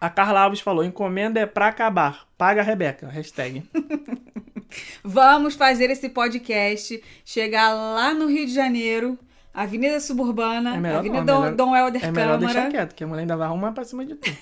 A 0.00 0.08
Carla 0.08 0.40
Alves 0.40 0.60
falou: 0.60 0.82
encomenda 0.84 1.38
é 1.40 1.44
pra 1.46 1.66
acabar. 1.68 2.26
Paga 2.38 2.62
a 2.62 2.64
Rebeca. 2.64 3.08
Hashtag. 3.08 3.62
Vamos 5.04 5.54
fazer 5.54 5.90
esse 5.90 6.08
podcast 6.08 7.02
chegar 7.24 7.72
lá 7.74 8.12
no 8.14 8.26
Rio 8.26 8.46
de 8.46 8.52
Janeiro, 8.54 9.18
Avenida 9.52 9.98
Suburbana, 10.00 10.76
É 10.76 10.78
melhor 10.78 10.98
Avenida 10.98 11.24
não, 11.24 11.32
é 11.32 11.36
Dom, 11.36 11.40
melhor- 11.42 11.56
Dom 11.56 11.76
Helder 11.76 12.04
É 12.04 12.10
melhor 12.10 12.38
deixar 12.38 12.54
Câmara. 12.54 12.70
quieto, 12.70 12.94
que 12.94 13.04
a 13.04 13.06
mulher 13.06 13.20
ainda 13.22 13.36
vai 13.36 13.46
arrumar 13.46 13.72
pra 13.72 13.84
cima 13.84 14.04
de 14.04 14.14
tudo. 14.14 14.36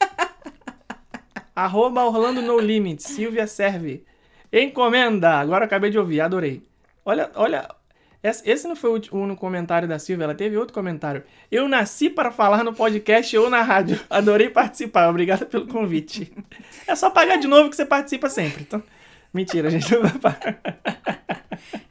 Arroba 1.54 2.04
Orlando 2.04 2.42
No 2.42 2.58
Limit, 2.58 3.02
Silvia 3.02 3.46
Serve. 3.46 4.04
Encomenda, 4.62 5.30
agora 5.32 5.64
acabei 5.64 5.90
de 5.90 5.98
ouvir, 5.98 6.20
adorei. 6.20 6.62
Olha, 7.04 7.30
olha, 7.34 7.68
esse 8.22 8.66
não 8.66 8.74
foi 8.74 8.90
o 8.90 9.16
único 9.16 9.40
comentário 9.40 9.86
da 9.86 9.98
Silvia, 9.98 10.24
ela 10.24 10.34
teve 10.34 10.56
outro 10.56 10.72
comentário. 10.72 11.22
Eu 11.50 11.68
nasci 11.68 12.10
para 12.10 12.32
falar 12.32 12.64
no 12.64 12.72
podcast 12.72 13.36
ou 13.36 13.50
na 13.50 13.62
rádio. 13.62 14.00
Adorei 14.10 14.48
participar, 14.48 15.08
obrigada 15.08 15.44
pelo 15.46 15.66
convite. 15.66 16.32
É 16.86 16.94
só 16.96 17.10
pagar 17.10 17.36
de 17.36 17.46
novo 17.46 17.70
que 17.70 17.76
você 17.76 17.84
participa 17.84 18.28
sempre. 18.28 18.62
Então, 18.62 18.82
mentira, 19.32 19.70
gente. 19.70 19.92
não 19.92 20.02
vai 20.02 20.18
pagar. 20.18 20.60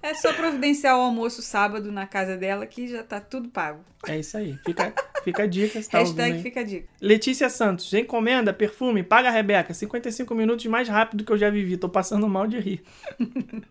É 0.01 0.13
só 0.13 0.31
providenciar 0.33 0.95
o 0.95 1.01
almoço 1.01 1.41
sábado 1.41 1.91
na 1.91 2.05
casa 2.05 2.37
dela 2.37 2.65
que 2.67 2.87
já 2.87 3.03
tá 3.03 3.19
tudo 3.19 3.49
pago. 3.49 3.79
É 4.07 4.19
isso 4.19 4.37
aí. 4.37 4.55
Fica, 4.63 4.93
fica 5.23 5.43
a 5.43 5.47
dica. 5.47 5.81
Tá 5.89 5.97
Hashtag 5.97 6.41
fica 6.43 6.59
a 6.59 6.63
dica. 6.63 6.87
Letícia 7.01 7.49
Santos, 7.49 7.91
encomenda, 7.91 8.53
perfume, 8.53 9.01
paga 9.01 9.29
a 9.29 9.31
Rebeca. 9.31 9.73
55 9.73 10.35
minutos 10.35 10.65
mais 10.67 10.87
rápido 10.87 11.23
que 11.23 11.31
eu 11.31 11.37
já 11.37 11.49
vivi. 11.49 11.75
Tô 11.75 11.89
passando 11.89 12.27
mal 12.29 12.45
de 12.45 12.59
rir. 12.59 12.83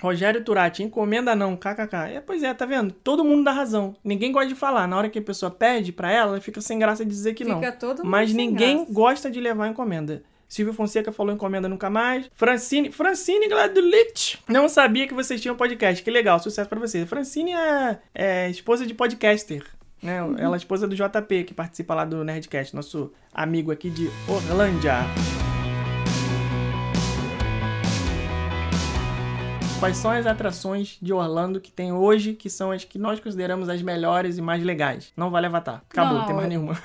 Rogério 0.00 0.42
Turati, 0.44 0.84
encomenda 0.84 1.34
não, 1.34 1.56
kkk. 1.56 2.14
É, 2.14 2.20
pois 2.20 2.42
é, 2.42 2.54
tá 2.54 2.64
vendo? 2.64 2.92
Todo 2.92 3.24
mundo 3.24 3.44
dá 3.44 3.52
razão. 3.52 3.96
Ninguém 4.04 4.30
gosta 4.30 4.48
de 4.48 4.54
falar. 4.54 4.86
Na 4.86 4.96
hora 4.96 5.10
que 5.10 5.18
a 5.18 5.22
pessoa 5.22 5.50
pede 5.50 5.92
pra 5.92 6.10
ela, 6.10 6.32
ela 6.32 6.40
fica 6.40 6.60
sem 6.60 6.78
graça 6.78 7.04
de 7.04 7.10
dizer 7.10 7.34
que 7.34 7.44
não. 7.44 7.58
Fica 7.58 7.72
todo 7.72 7.98
mundo 7.98 8.08
Mas 8.10 8.32
ninguém 8.32 8.78
graça. 8.78 8.92
gosta 8.92 9.30
de 9.30 9.40
levar 9.40 9.68
encomenda. 9.68 10.22
Silvio 10.48 10.72
Fonseca 10.72 11.10
falou 11.10 11.34
encomenda 11.34 11.68
nunca 11.68 11.90
mais. 11.90 12.30
Francine, 12.34 12.92
Francine 12.92 13.48
Gladulich. 13.48 14.38
Não 14.48 14.68
sabia 14.68 15.06
que 15.06 15.14
vocês 15.14 15.40
tinham 15.40 15.56
podcast. 15.56 16.02
Que 16.02 16.10
legal, 16.10 16.38
sucesso 16.38 16.68
pra 16.68 16.78
vocês. 16.78 17.08
Francine 17.08 17.52
é, 17.52 17.98
é 18.14 18.50
esposa 18.50 18.86
de 18.86 18.94
podcaster. 18.94 19.64
Né? 20.02 20.18
Ela 20.38 20.54
é 20.54 20.58
esposa 20.58 20.86
do 20.86 20.94
JP, 20.94 21.44
que 21.44 21.54
participa 21.54 21.94
lá 21.94 22.04
do 22.04 22.22
Nerdcast, 22.22 22.76
nosso 22.76 23.12
amigo 23.32 23.72
aqui 23.72 23.90
de 23.90 24.08
Orlândia. 24.28 24.98
Quais 29.80 29.96
são 29.98 30.10
as 30.10 30.26
atrações 30.26 30.96
de 31.02 31.12
Orlando 31.12 31.60
que 31.60 31.70
tem 31.70 31.92
hoje, 31.92 32.32
que 32.32 32.48
são 32.48 32.70
as 32.70 32.84
que 32.84 32.98
nós 32.98 33.20
consideramos 33.20 33.68
as 33.68 33.82
melhores 33.82 34.38
e 34.38 34.42
mais 34.42 34.62
legais? 34.62 35.12
Não 35.16 35.30
vale 35.30 35.46
Avatar. 35.46 35.82
Acabou, 35.90 36.18
Não, 36.18 36.26
tem 36.26 36.34
mais 36.34 36.48
nenhuma. 36.48 36.78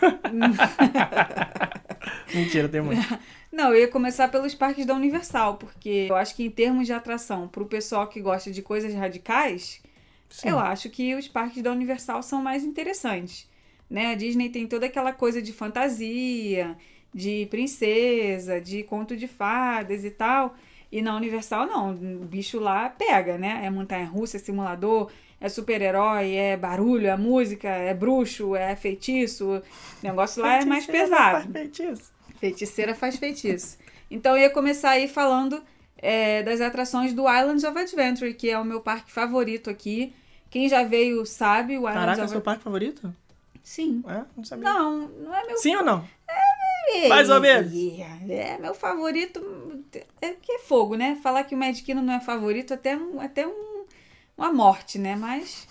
Mentira, 2.33 2.67
tem 2.67 2.81
muito. 2.81 3.01
Não, 3.51 3.73
eu 3.73 3.81
ia 3.81 3.87
começar 3.87 4.29
pelos 4.29 4.55
parques 4.55 4.85
da 4.85 4.93
Universal, 4.95 5.57
porque 5.57 6.07
eu 6.09 6.15
acho 6.15 6.35
que 6.35 6.43
em 6.43 6.49
termos 6.49 6.87
de 6.87 6.93
atração, 6.93 7.47
pro 7.47 7.65
pessoal 7.65 8.07
que 8.07 8.21
gosta 8.21 8.49
de 8.49 8.61
coisas 8.61 8.93
radicais, 8.93 9.81
Sim. 10.29 10.49
eu 10.49 10.59
acho 10.59 10.89
que 10.89 11.13
os 11.15 11.27
parques 11.27 11.61
da 11.61 11.71
Universal 11.71 12.23
são 12.23 12.41
mais 12.41 12.63
interessantes. 12.63 13.49
Né? 13.89 14.13
A 14.13 14.15
Disney 14.15 14.49
tem 14.49 14.65
toda 14.67 14.85
aquela 14.85 15.11
coisa 15.11 15.41
de 15.41 15.51
fantasia, 15.51 16.77
de 17.13 17.45
princesa, 17.51 18.61
de 18.61 18.83
conto 18.83 19.17
de 19.17 19.27
fadas 19.27 20.05
e 20.05 20.11
tal. 20.11 20.55
E 20.89 21.01
na 21.01 21.13
Universal, 21.15 21.67
não. 21.67 21.91
O 21.91 22.25
bicho 22.25 22.57
lá 22.59 22.89
pega, 22.89 23.37
né? 23.37 23.61
É 23.63 23.69
montanha-russa, 23.69 24.37
é 24.37 24.39
simulador, 24.39 25.11
é 25.39 25.49
super-herói, 25.49 26.35
é 26.35 26.55
barulho, 26.55 27.07
é 27.07 27.17
música, 27.17 27.67
é 27.67 27.93
bruxo, 27.93 28.55
é 28.55 28.75
feitiço. 28.75 29.57
O 29.57 29.61
negócio 30.03 30.41
lá 30.41 30.61
é 30.61 30.65
mais 30.65 30.85
Feiticeira 30.85 31.15
pesado. 31.15 31.43
faz 31.43 31.51
feitiço. 31.51 32.11
Feiticeira 32.41 32.95
faz 32.95 33.17
feitiço. 33.17 33.77
Então 34.09 34.35
eu 34.35 34.41
ia 34.41 34.49
começar 34.49 34.89
aí 34.89 35.07
falando 35.07 35.63
é, 35.95 36.41
das 36.41 36.59
atrações 36.59 37.13
do 37.13 37.21
Islands 37.31 37.63
of 37.63 37.77
Adventure, 37.77 38.33
que 38.33 38.49
é 38.49 38.57
o 38.57 38.65
meu 38.65 38.81
parque 38.81 39.11
favorito 39.11 39.69
aqui. 39.69 40.11
Quem 40.49 40.67
já 40.67 40.83
veio 40.83 41.23
sabe, 41.23 41.77
o 41.77 41.81
Islands 41.81 41.99
Caraca, 41.99 42.21
é 42.21 42.23
of 42.23 42.31
seu 42.31 42.41
parque 42.41 42.63
favorito? 42.63 43.15
Sim. 43.63 44.03
É? 44.07 44.23
Não 44.35 44.43
sabia. 44.43 44.65
Não, 44.65 45.07
não 45.07 45.35
é 45.35 45.45
meu 45.45 45.57
Sim 45.57 45.75
ou 45.75 45.83
não? 45.83 46.03
É, 46.27 47.07
Mais 47.07 47.29
ou 47.29 47.39
menos. 47.39 47.71
É, 48.27 48.57
meu 48.57 48.73
favorito 48.73 49.85
é 50.19 50.31
que 50.31 50.53
é 50.53 50.59
fogo, 50.59 50.95
né? 50.95 51.19
Falar 51.21 51.43
que 51.43 51.55
o 51.55 51.59
Kingdom 51.59 52.01
não 52.01 52.15
é 52.15 52.19
favorito 52.19 52.73
até, 52.73 52.97
um, 52.97 53.21
até 53.21 53.47
um, 53.47 53.85
uma 54.35 54.51
morte, 54.51 54.97
né? 54.97 55.15
Mas 55.15 55.67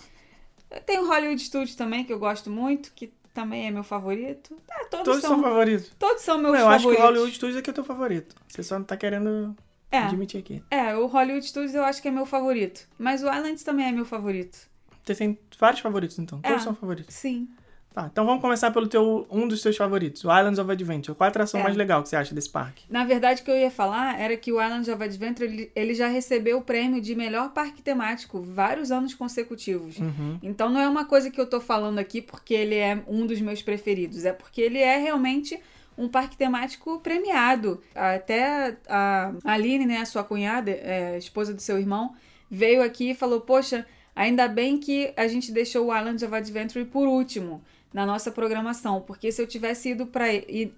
tem 0.85 0.99
o 0.99 1.07
Hollywood 1.07 1.41
Studios 1.41 1.75
também, 1.75 2.05
que 2.05 2.13
eu 2.13 2.17
gosto 2.17 2.49
muito, 2.49 2.93
que 2.95 3.11
também 3.33 3.67
é 3.67 3.71
meu 3.71 3.83
favorito. 3.83 4.57
Ah, 4.69 4.85
todos, 4.89 5.05
Todos 5.05 5.21
são, 5.21 5.31
são 5.35 5.43
favoritos. 5.43 5.91
todos 5.97 6.21
são 6.21 6.37
meus 6.37 6.53
Não, 6.53 6.59
eu 6.61 6.67
acho 6.69 6.77
favoritos. 6.79 6.95
que 6.97 7.01
o 7.01 7.05
Hollywood 7.07 7.35
Studios 7.35 7.57
é 7.57 7.61
que 7.61 7.69
é 7.69 7.73
teu 7.73 7.83
favorito. 7.83 8.35
Você 8.47 8.63
só 8.63 8.77
não 8.77 8.85
tá 8.85 8.97
querendo 8.97 9.55
é, 9.91 9.97
admitir 9.99 10.39
aqui. 10.39 10.63
é, 10.71 10.95
o 10.95 11.05
Hollywood 11.07 11.45
Studios 11.45 11.73
eu 11.75 11.83
acho 11.83 12.01
que 12.01 12.07
é 12.07 12.11
meu 12.11 12.25
favorito. 12.25 12.87
Mas 12.97 13.23
o 13.23 13.27
Islands 13.31 13.63
também 13.63 13.87
é 13.87 13.91
meu 13.91 14.05
favorito. 14.05 14.57
Você 15.03 15.15
tem 15.15 15.39
vários 15.59 15.81
favoritos, 15.81 16.19
então. 16.19 16.39
Todos 16.41 16.61
É. 16.61 16.63
são 16.63 16.75
favoritos. 16.75 17.13
Sim. 17.15 17.49
Tá, 17.93 18.07
então 18.09 18.25
vamos 18.25 18.41
começar 18.41 18.71
pelo 18.71 18.87
teu, 18.87 19.27
um 19.29 19.45
dos 19.45 19.61
teus 19.61 19.75
favoritos, 19.75 20.23
o 20.23 20.29
Islands 20.31 20.57
of 20.59 20.71
Adventure. 20.71 21.13
Qual 21.15 21.25
a 21.25 21.29
atração 21.29 21.59
É. 21.59 21.63
mais 21.63 21.75
legal 21.75 22.01
que 22.01 22.07
você 22.07 22.15
acha 22.15 22.33
desse 22.33 22.49
parque? 22.49 22.85
Na 22.89 23.03
verdade, 23.03 23.41
o 23.41 23.45
que 23.45 23.51
eu 23.51 23.57
ia 23.57 23.69
falar 23.69 24.17
era 24.17 24.37
que 24.37 24.49
o 24.49 24.61
Islands 24.61 24.87
of 24.87 25.03
Adventure 25.03 25.45
ele, 25.51 25.71
ele 25.75 25.93
já 25.93 26.07
recebeu 26.07 26.59
o 26.59 26.61
prêmio 26.61 27.01
de 27.01 27.13
melhor 27.15 27.51
parque 27.51 27.81
temático 27.81 28.41
vários 28.41 28.93
anos 28.93 29.13
consecutivos. 29.13 29.97
Uhum. 29.97 30.39
Então 30.41 30.69
não 30.69 30.79
é 30.79 30.87
uma 30.87 31.03
coisa 31.03 31.29
que 31.29 31.39
eu 31.39 31.45
tô 31.45 31.59
falando 31.59 31.99
aqui 31.99 32.21
porque 32.21 32.53
ele 32.53 32.75
é 32.75 33.03
um 33.07 33.25
dos 33.27 33.41
meus 33.41 33.61
preferidos, 33.61 34.23
é 34.23 34.31
porque 34.31 34.61
ele 34.61 34.79
é 34.79 34.95
realmente 34.97 35.59
um 35.97 36.07
parque 36.07 36.37
temático 36.37 36.97
premiado. 37.01 37.83
Até 37.93 38.77
a 38.87 39.33
Aline, 39.43 39.85
né, 39.85 39.97
a 39.97 40.05
sua 40.05 40.23
cunhada, 40.23 40.71
é, 40.71 41.17
esposa 41.17 41.53
do 41.53 41.61
seu 41.61 41.77
irmão, 41.77 42.15
veio 42.49 42.81
aqui 42.81 43.11
e 43.11 43.13
falou: 43.15 43.41
Poxa, 43.41 43.85
ainda 44.15 44.47
bem 44.47 44.77
que 44.77 45.13
a 45.17 45.27
gente 45.27 45.51
deixou 45.51 45.87
o 45.87 45.95
Islands 45.97 46.23
of 46.23 46.33
Adventure 46.33 46.85
por 46.85 47.05
último 47.05 47.61
na 47.93 48.05
nossa 48.05 48.31
programação, 48.31 49.01
porque 49.01 49.31
se 49.31 49.41
eu 49.41 49.47
tivesse 49.47 49.89
ido, 49.89 50.05
pra, 50.05 50.27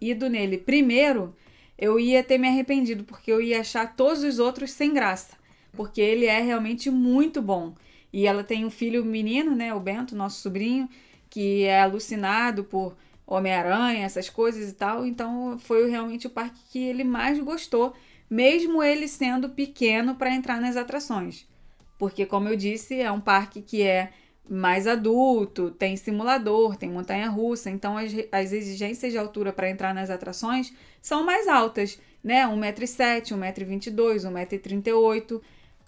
ido 0.01 0.29
nele 0.29 0.57
primeiro, 0.57 1.35
eu 1.77 1.99
ia 1.99 2.23
ter 2.23 2.37
me 2.37 2.47
arrependido, 2.47 3.03
porque 3.03 3.31
eu 3.31 3.41
ia 3.41 3.59
achar 3.59 3.95
todos 3.95 4.23
os 4.23 4.39
outros 4.39 4.71
sem 4.71 4.93
graça. 4.93 5.37
Porque 5.73 6.01
ele 6.01 6.25
é 6.25 6.39
realmente 6.39 6.89
muito 6.89 7.41
bom. 7.41 7.73
E 8.11 8.27
ela 8.27 8.43
tem 8.43 8.63
um 8.63 8.69
filho 8.69 9.03
menino, 9.03 9.55
né, 9.55 9.73
o 9.73 9.79
Bento, 9.79 10.15
nosso 10.15 10.41
sobrinho, 10.41 10.87
que 11.29 11.63
é 11.63 11.81
alucinado 11.81 12.63
por 12.63 12.95
Homem-Aranha, 13.25 14.05
essas 14.05 14.29
coisas 14.29 14.69
e 14.69 14.73
tal. 14.73 15.05
Então 15.05 15.57
foi 15.59 15.89
realmente 15.89 16.27
o 16.27 16.29
parque 16.29 16.59
que 16.71 16.79
ele 16.79 17.03
mais 17.03 17.39
gostou, 17.39 17.93
mesmo 18.29 18.83
ele 18.83 19.07
sendo 19.07 19.49
pequeno 19.49 20.15
para 20.15 20.33
entrar 20.33 20.61
nas 20.61 20.77
atrações. 20.77 21.47
Porque, 21.97 22.25
como 22.25 22.49
eu 22.49 22.55
disse, 22.55 22.99
é 22.99 23.11
um 23.11 23.21
parque 23.21 23.61
que 23.61 23.81
é 23.81 24.11
mais 24.49 24.87
adulto, 24.87 25.71
tem 25.71 25.95
simulador, 25.95 26.75
tem 26.75 26.89
montanha 26.89 27.29
russa, 27.29 27.69
então 27.69 27.97
as, 27.97 28.13
as 28.31 28.51
exigências 28.51 29.11
de 29.11 29.17
altura 29.17 29.53
para 29.53 29.69
entrar 29.69 29.93
nas 29.93 30.09
atrações 30.09 30.73
são 31.01 31.23
mais 31.23 31.47
altas, 31.47 31.99
né? 32.23 32.45
1,7m, 32.45 33.37
1,22m, 33.37 34.31
1,38m, 34.31 35.41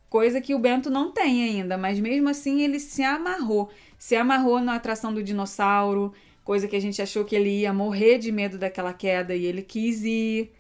coisa 0.10 0.40
que 0.40 0.56
o 0.56 0.60
Bento 0.60 0.90
não 0.90 1.12
tem 1.12 1.44
ainda, 1.44 1.78
mas 1.78 2.00
mesmo 2.00 2.30
assim 2.30 2.62
ele 2.62 2.80
se 2.80 3.04
amarrou. 3.04 3.70
Se 3.98 4.16
amarrou 4.16 4.60
na 4.62 4.76
atração 4.76 5.14
do 5.14 5.22
dinossauro, 5.22 6.14
coisa 6.44 6.68
que 6.68 6.76
a 6.76 6.82
gente 6.82 7.02
achou 7.02 7.26
que 7.26 7.36
ele 7.36 7.62
ia 7.62 7.74
morrer 7.74 8.18
de 8.18 8.32
medo 8.32 8.58
daquela 8.58 8.94
queda 8.94 9.36
e 9.36 9.46
ele 9.46 9.62
quis 9.62 10.04
ir. 10.04 10.52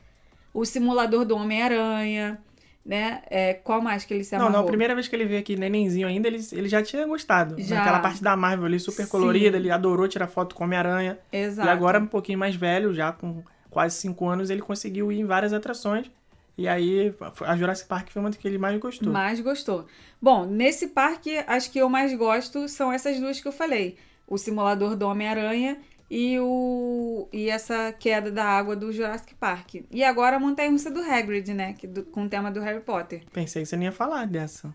O 0.54 0.66
simulador 0.66 1.25
do 1.25 1.36
Homem-Aranha, 1.36 2.42
né? 2.86 3.24
É, 3.32 3.56
qual 3.56 3.82
mais 3.82 4.06
que 4.06 4.13
ele 4.13 4.24
se 4.24 4.34
Não, 4.34 4.42
amarrou? 4.42 4.60
não, 4.60 4.63
a 4.65 4.68
primeira 4.68 4.94
vez 4.94 5.08
que 5.08 5.15
ele 5.15 5.25
veio 5.25 5.39
aqui, 5.39 5.56
nenenzinho 5.56 6.08
ainda, 6.08 6.27
ele, 6.27 6.39
ele 6.51 6.70
já 6.70 6.84
tinha 6.84 7.06
gostado. 7.08 7.56
Já. 7.58 7.77
Naquela 7.77 8.00
parte 8.00 8.22
da 8.22 8.38
Marvel 8.38 8.68
ali, 8.68 8.80
super 8.80 9.06
Sim. 9.06 9.10
colorida, 9.10 9.58
ele 9.58 9.72
adorou 9.72 10.08
tirar 10.08 10.27
foto 10.27 10.54
com 10.54 10.63
o 10.63 10.68
Homem-Aranha. 10.68 11.18
Exato. 11.32 11.68
E 11.68 11.72
agora, 11.72 12.00
um 12.00 12.06
pouquinho 12.06 12.38
mais 12.38 12.56
velho, 12.56 12.94
já 12.94 13.12
com 13.12 13.44
quase 13.72 13.96
5 13.98 14.27
anos, 14.27 14.50
ele 14.51 14.62
conseguiu 14.62 15.12
ir 15.12 15.20
em 15.20 15.25
várias 15.25 15.51
atrações. 15.51 16.12
E 16.58 16.68
aí, 16.68 17.13
a 17.42 17.58
Jurassic 17.58 17.89
Park 17.89 18.10
foi 18.10 18.22
uma 18.22 18.32
que 18.32 18.48
ele 18.48 18.58
mais 18.58 18.80
gostou. 18.80 19.12
Mais 19.12 19.42
gostou. 19.42 19.88
Bom, 20.22 20.46
nesse 20.46 20.88
parque, 20.88 21.44
as 21.48 21.68
que 21.68 21.80
eu 21.80 21.89
mais 21.89 22.15
gosto 22.15 22.70
são 22.70 22.94
essas 22.94 23.20
duas 23.20 23.42
que 23.42 23.48
eu 23.48 23.51
falei: 23.51 23.98
o 24.27 24.38
simulador 24.38 24.96
do 24.96 25.06
Homem-Aranha 25.08 25.77
e 26.10 26.38
o 26.40 27.28
e 27.34 27.50
essa 27.50 27.92
queda 27.98 28.32
da 28.32 28.46
água 28.46 28.76
do 28.76 28.92
Jurassic 28.92 29.34
Park. 29.36 29.76
E 29.92 30.04
agora 30.04 30.36
a 30.36 30.40
montanha 30.40 30.70
russa 30.72 30.92
do 30.92 31.02
Hagrid, 31.02 31.54
né? 31.54 31.74
Que 31.74 31.88
do- 31.88 32.04
com 32.04 32.24
o 32.26 32.30
tema 32.30 32.52
do 32.52 32.60
Harry 32.62 32.82
Potter. 32.82 33.24
Pensei 33.34 33.64
que 33.64 33.70
você 33.70 33.76
não 33.76 33.84
ia 33.84 33.92
falar 33.92 34.26
dessa. 34.28 34.74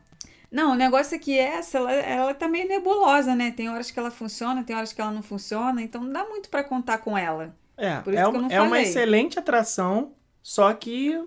Não, 0.50 0.72
o 0.72 0.74
negócio 0.74 1.14
é 1.14 1.18
que 1.18 1.38
essa, 1.38 1.78
ela, 1.78 1.92
ela 1.92 2.34
tá 2.34 2.48
meio 2.48 2.66
nebulosa, 2.66 3.36
né? 3.36 3.52
Tem 3.52 3.68
horas 3.70 3.90
que 3.90 3.98
ela 4.00 4.10
funciona, 4.10 4.64
tem 4.64 4.74
horas 4.74 4.92
que 4.92 5.00
ela 5.00 5.12
não 5.12 5.22
funciona, 5.22 5.80
então 5.80 6.02
não 6.02 6.12
dá 6.12 6.24
muito 6.24 6.48
pra 6.50 6.64
contar 6.64 6.98
com 6.98 7.16
ela. 7.16 7.54
É, 7.76 7.98
Por 8.00 8.12
isso 8.12 8.20
é, 8.22 8.30
que 8.30 8.36
eu 8.36 8.40
um- 8.42 8.50
é 8.50 8.60
uma 8.60 8.80
excelente 8.80 9.38
atração, 9.38 10.12
só 10.42 10.72
que 10.74 11.22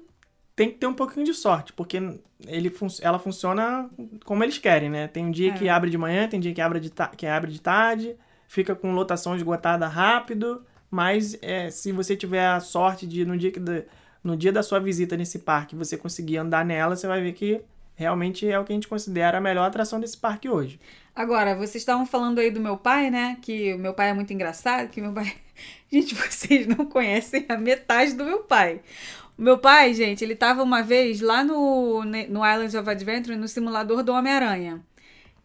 tem 0.56 0.70
que 0.70 0.78
ter 0.78 0.86
um 0.88 0.94
pouquinho 0.94 1.26
de 1.26 1.34
sorte, 1.34 1.72
porque 1.72 2.00
ele 2.46 2.70
fun- 2.70 2.88
ela 3.02 3.18
funciona 3.18 3.90
como 4.26 4.44
eles 4.44 4.58
querem, 4.58 4.90
né? 4.90 5.08
Tem 5.08 5.26
um 5.26 5.32
dia 5.32 5.52
É. 5.52 5.54
que 5.54 5.70
abre 5.70 5.90
de 5.90 5.98
manhã, 5.98 6.28
tem 6.28 6.40
dia 6.40 6.54
que 6.54 6.62
abre 6.62 6.82
de, 6.82 6.92
que 7.16 7.26
abre 7.26 7.50
de 7.50 7.62
tarde, 7.62 8.18
fica 8.54 8.76
com 8.76 8.92
lotação 8.94 9.36
esgotada 9.36 9.88
rápido, 9.88 10.64
mas 10.92 11.36
é, 11.42 11.72
se 11.72 11.92
você 11.92 12.16
tiver 12.16 12.46
a 12.46 12.60
sorte 12.60 13.08
de 13.08 13.26
no 13.26 13.36
dia, 13.36 13.52
que 13.52 13.60
da- 13.60 13.82
no 14.24 14.38
dia 14.38 14.52
da 14.52 14.62
sua 14.62 14.80
visita 14.80 15.18
nesse 15.18 15.40
parque 15.40 15.76
você 15.76 15.98
conseguir 15.98 16.38
andar 16.38 16.64
nela, 16.64 16.96
você 16.96 17.08
vai 17.08 17.20
ver 17.20 17.34
que 17.34 17.62
realmente 17.96 18.48
é 18.48 18.60
o 18.60 18.64
que 18.64 18.72
a 18.72 18.76
gente 18.76 18.88
considera 18.88 19.40
a 19.40 19.42
melhor 19.42 19.66
atração 19.66 20.00
desse 20.00 20.18
parque 20.18 20.48
hoje. 20.48 20.80
Agora, 21.16 21.56
vocês 21.56 21.78
estavam 21.78 22.06
falando 22.06 22.38
aí 22.38 22.52
do 22.52 22.60
meu 22.60 22.78
pai, 22.78 23.10
né? 23.10 23.38
Que 23.42 23.74
o 23.74 23.80
meu 23.80 23.94
pai 23.96 24.10
é 24.10 24.14
muito 24.14 24.32
engraçado, 24.32 24.88
que 24.90 25.02
meu 25.02 25.12
pai. 25.14 25.34
Gente, 25.92 26.14
vocês 26.14 26.68
não 26.68 26.86
conhecem 26.86 27.46
a 27.50 27.58
metade 27.58 28.14
do 28.14 28.24
meu 28.24 28.44
pai. 28.44 28.82
O 29.36 29.42
meu 29.42 29.58
pai, 29.58 29.94
gente, 29.96 30.24
ele 30.24 30.36
tava 30.36 30.62
uma 30.62 30.82
vez 30.84 31.22
lá 31.22 31.44
no, 31.44 32.04
no 32.04 32.46
Islands 32.46 32.76
of 32.76 32.88
Adventure, 32.90 33.36
no 33.36 33.48
simulador 33.48 34.04
do 34.04 34.12
Homem-Aranha. 34.14 34.80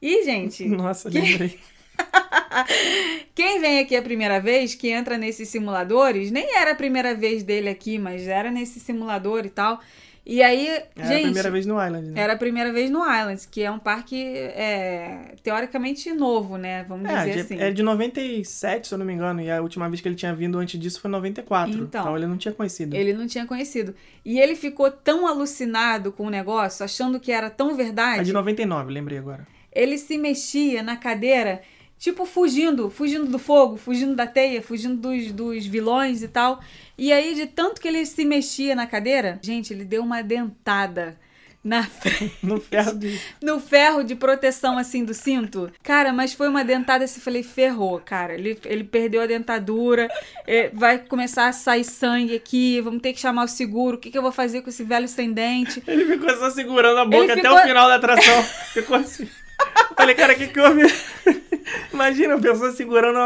E, 0.00 0.24
gente, 0.24 0.64
Nossa, 0.68 1.08
lembrei. 1.08 1.58
quem 3.34 3.60
vem 3.60 3.78
aqui 3.80 3.96
a 3.96 4.02
primeira 4.02 4.40
vez, 4.40 4.74
que 4.74 4.88
entra 4.88 5.16
nesses 5.18 5.48
simuladores, 5.48 6.30
nem 6.30 6.54
era 6.56 6.72
a 6.72 6.74
primeira 6.74 7.14
vez 7.14 7.42
dele 7.42 7.68
aqui, 7.68 7.98
mas 7.98 8.26
era 8.26 8.50
nesse 8.50 8.80
simulador 8.80 9.44
e 9.46 9.50
tal. 9.50 9.80
E 10.30 10.42
aí, 10.42 10.66
Era 10.94 11.08
gente. 11.08 11.20
a 11.20 11.22
primeira 11.22 11.50
vez 11.50 11.64
no 11.64 11.82
Island, 11.82 12.10
né? 12.10 12.20
Era 12.20 12.34
a 12.34 12.36
primeira 12.36 12.70
vez 12.70 12.90
no 12.90 12.98
Islands, 12.98 13.46
que 13.46 13.62
é 13.62 13.70
um 13.70 13.78
parque 13.78 14.22
é, 14.36 15.34
teoricamente 15.42 16.12
novo, 16.12 16.58
né? 16.58 16.84
Vamos 16.86 17.08
É, 17.10 17.16
dizer 17.20 17.32
de, 17.32 17.40
assim. 17.40 17.58
é 17.58 17.70
de 17.70 17.82
97, 17.82 18.88
se 18.88 18.92
eu 18.92 18.98
não 18.98 19.06
me 19.06 19.14
engano, 19.14 19.40
e 19.40 19.50
a 19.50 19.62
última 19.62 19.88
vez 19.88 20.02
que 20.02 20.08
ele 20.08 20.16
tinha 20.16 20.34
vindo 20.34 20.58
antes 20.58 20.78
disso 20.78 21.00
foi 21.00 21.08
em 21.08 21.12
94. 21.12 21.72
Então. 21.72 22.02
Então, 22.02 22.14
ele 22.14 22.26
não 22.26 22.36
tinha 22.36 22.52
conhecido. 22.52 22.94
Ele 22.94 23.14
não 23.14 23.26
tinha 23.26 23.46
conhecido. 23.46 23.94
E 24.22 24.38
ele 24.38 24.54
ficou 24.54 24.90
tão 24.90 25.26
alucinado 25.26 26.12
com 26.12 26.26
o 26.26 26.30
negócio, 26.30 26.84
achando 26.84 27.18
que 27.18 27.32
era 27.32 27.48
tão 27.48 27.70
É 27.70 27.74
verdade. 27.74 28.24
de 28.24 28.32
99, 28.34 28.92
lembrei 28.92 29.16
agora. 29.16 29.46
Ele 29.72 29.96
se 29.96 30.18
mexia 30.18 30.82
na 30.82 30.96
cadeira, 30.98 31.62
tipo 31.98 32.24
fugindo, 32.24 32.88
fugindo 32.90 33.26
do 33.26 33.38
fogo, 33.38 33.76
fugindo 33.76 34.14
da 34.14 34.26
teia, 34.26 34.62
fugindo 34.62 34.96
dos, 34.96 35.32
dos 35.32 35.66
vilões 35.66 36.22
e 36.22 36.28
tal. 36.28 36.60
E 36.96 37.12
aí, 37.12 37.34
de 37.34 37.46
tanto 37.46 37.80
que 37.80 37.88
ele 37.88 38.04
se 38.06 38.24
mexia 38.24 38.74
na 38.74 38.86
cadeira, 38.86 39.38
gente, 39.42 39.72
ele 39.72 39.84
deu 39.84 40.02
uma 40.02 40.22
dentada 40.22 41.18
na 41.62 41.82
frente. 42.00 42.32
No 42.42 42.60
ferro 42.60 42.94
de. 42.96 43.20
no 43.42 43.58
ferro 43.60 44.02
de 44.04 44.14
proteção, 44.14 44.78
assim, 44.78 45.04
do 45.04 45.12
cinto. 45.12 45.70
Cara, 45.82 46.12
mas 46.12 46.32
foi 46.32 46.48
uma 46.48 46.64
dentada 46.64 47.04
assim, 47.04 47.20
falei, 47.20 47.42
ferrou, 47.42 48.00
cara. 48.00 48.34
Ele, 48.34 48.56
ele 48.64 48.84
perdeu 48.84 49.20
a 49.20 49.26
dentadura, 49.26 50.08
é, 50.46 50.70
vai 50.72 50.98
começar 50.98 51.48
a 51.48 51.52
sair 51.52 51.84
sangue 51.84 52.34
aqui, 52.36 52.80
vamos 52.80 53.02
ter 53.02 53.12
que 53.12 53.20
chamar 53.20 53.44
o 53.44 53.48
seguro. 53.48 53.96
O 53.96 54.00
que, 54.00 54.10
que 54.10 54.16
eu 54.16 54.22
vou 54.22 54.32
fazer 54.32 54.62
com 54.62 54.70
esse 54.70 54.84
velho 54.84 55.08
sem 55.08 55.32
dente? 55.32 55.82
Ele 55.86 56.04
ficou 56.06 56.30
só 56.36 56.48
segurando 56.50 56.98
a 57.00 57.04
boca 57.04 57.16
Ele 57.24 57.32
até 57.32 57.42
ficou- 57.42 57.58
o 57.58 57.62
final 57.62 57.88
da 57.88 57.96
atração. 57.96 58.42
ficou 58.72 58.96
assim. 58.96 59.28
Falei, 59.96 60.14
cara, 60.14 60.32
o 60.32 60.36
que 60.36 60.60
houve? 60.60 60.82
Imagina 61.92 62.34
a 62.36 62.38
pessoa 62.38 62.70
segurando 62.72 63.18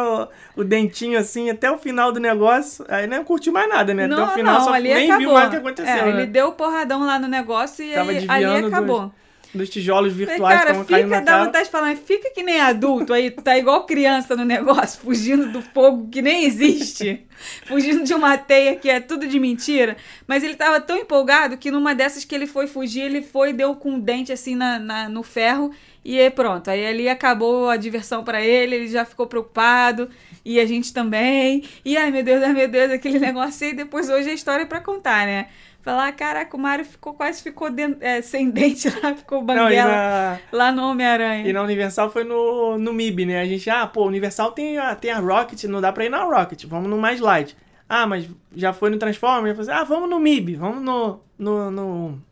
o, 0.57 0.61
o 0.62 0.65
dentinho 0.65 1.19
assim 1.19 1.51
até 1.51 1.71
o 1.71 1.79
final 1.79 2.11
do 2.12 2.19
negócio. 2.19 2.85
Aí 2.89 3.07
não 3.07 3.23
curtiu 3.25 3.53
mais 3.53 3.69
nada, 3.69 3.93
né? 3.95 4.07
até 4.07 4.23
o 4.23 4.29
final 4.31 4.61
só 4.62 4.73
ali 4.73 4.93
nem 4.93 5.05
acabou. 5.11 5.19
viu 5.27 5.33
mais 5.35 5.49
o 5.49 5.51
que 5.51 5.57
aconteceu. 5.57 5.93
É, 5.95 6.03
né? 6.03 6.09
Ele 6.23 6.27
deu 6.27 6.49
o 6.49 6.53
porradão 6.53 7.05
lá 7.05 7.19
no 7.19 7.29
negócio 7.29 7.85
e 7.85 7.95
aí, 7.95 7.99
ali 8.01 8.27
desviando 8.27 8.62
dos- 8.62 8.73
acabou. 8.73 9.12
Dos 9.55 9.69
tijolos 9.69 10.15
virtuais 10.15 10.41
que 10.41 10.49
cara, 10.49 10.71
estavam 10.71 10.85
caindo 10.87 11.05
fica, 11.05 11.17
na 11.19 11.25
dá 11.27 11.33
cara. 11.33 11.45
vontade 11.45 11.65
de 11.67 11.71
falar, 11.71 11.95
fica 11.95 12.31
que 12.31 12.43
nem 12.43 12.59
adulto 12.59 13.12
aí, 13.12 13.31
tu 13.31 13.43
tá 13.43 13.59
igual 13.59 13.85
criança 13.85 14.35
no 14.35 14.47
negócio, 14.47 14.99
fugindo 15.03 15.53
do 15.53 15.61
fogo 15.61 16.09
que 16.11 16.23
nem 16.23 16.45
existe, 16.47 17.27
fugindo 17.69 18.03
de 18.03 18.15
uma 18.15 18.39
teia 18.39 18.75
que 18.77 18.89
é 18.89 18.99
tudo 18.99 19.27
de 19.27 19.39
mentira. 19.39 19.99
Mas 20.27 20.43
ele 20.43 20.55
tava 20.55 20.81
tão 20.81 20.97
empolgado 20.97 21.59
que 21.59 21.71
numa 21.71 21.95
dessas 21.95 22.25
que 22.25 22.35
ele 22.35 22.47
foi 22.47 22.67
fugir, 22.67 23.03
ele 23.03 23.21
foi 23.21 23.51
e 23.51 23.53
deu 23.53 23.75
com 23.77 23.97
o 23.97 24.01
dente 24.01 24.33
assim 24.33 24.57
na, 24.57 24.79
na- 24.79 25.09
no 25.11 25.23
ferro 25.23 25.71
e 26.04 26.18
aí 26.18 26.30
pronto. 26.30 26.68
Aí 26.68 26.87
ali 26.87 27.09
acabou 27.09 27.68
a 27.68 27.76
diversão 27.76 28.25
pra 28.25 28.42
ele, 28.42 28.75
ele 28.75 28.88
já 28.88 29.04
ficou 29.04 29.26
preocupado 29.26 30.09
e 30.44 30.59
a 30.59 30.66
gente 30.66 30.92
também. 30.92 31.64
E 31.85 31.97
ai 31.97 32.11
meu 32.11 32.23
Deus, 32.23 32.42
ai 32.42 32.52
meu 32.52 32.68
Deus, 32.68 32.90
aquele 32.90 33.18
negócio 33.21 33.66
aí, 33.66 33.75
depois 33.75 34.09
hoje 34.09 34.30
é 34.30 34.35
história 34.35 34.66
pra 34.66 34.80
contar, 34.80 35.26
né? 35.26 35.49
Falar, 35.82 36.12
caraca, 36.12 36.56
o 36.56 36.61
Mario 36.61 36.85
ficou 36.85 37.12
quase 37.12 37.42
ficou 37.42 37.68
dentro, 37.68 37.99
é, 38.00 38.23
sem 38.23 38.49
dente 38.50 38.88
lá, 38.88 39.14
ficou 39.14 39.42
banguela 39.42 39.90
na... 39.90 40.38
lá 40.52 40.73
no 40.73 40.85
Homem-Aranha. 40.85 41.49
E 41.49 41.52
na 41.52 41.61
Universal 41.61 42.09
foi 42.11 42.23
no, 42.23 42.78
no 42.78 42.92
MIB, 42.92 43.26
né? 43.26 43.40
A 43.40 43.44
gente, 43.44 43.68
ah, 43.68 43.85
pô, 43.87 44.06
Universal 44.06 44.52
tem 44.52 44.78
a, 44.78 44.94
tem 44.94 45.11
a 45.11 45.18
Rocket, 45.18 45.64
não 45.64 45.80
dá 45.80 45.92
pra 45.92 46.04
ir 46.04 46.09
na 46.09 46.23
Rocket, 46.23 46.64
vamos 46.66 46.88
no 46.88 46.99
mais 46.99 47.18
light. 47.18 47.56
Ah, 47.88 48.06
mas 48.06 48.28
já 48.54 48.73
foi 48.73 48.90
no 48.90 48.97
Transformers? 48.97 49.56
Falei, 49.56 49.75
ah, 49.75 49.85
vamos 49.85 50.09
no 50.09 50.21
MIB, 50.21 50.54
vamos 50.54 50.82
no, 50.82 51.21
no, 51.37 51.71
no... 51.71 52.23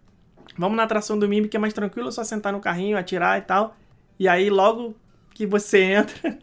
Vamos 0.60 0.76
na 0.76 0.82
atração 0.82 1.18
do 1.18 1.26
MIB, 1.26 1.48
que 1.48 1.56
é 1.56 1.60
mais 1.60 1.72
tranquilo, 1.72 2.12
só 2.12 2.22
sentar 2.22 2.52
no 2.52 2.60
carrinho, 2.60 2.98
atirar 2.98 3.38
e 3.38 3.40
tal. 3.40 3.74
E 4.18 4.28
aí, 4.28 4.50
logo 4.50 4.94
que 5.32 5.46
você 5.46 5.80
entra, 5.96 6.38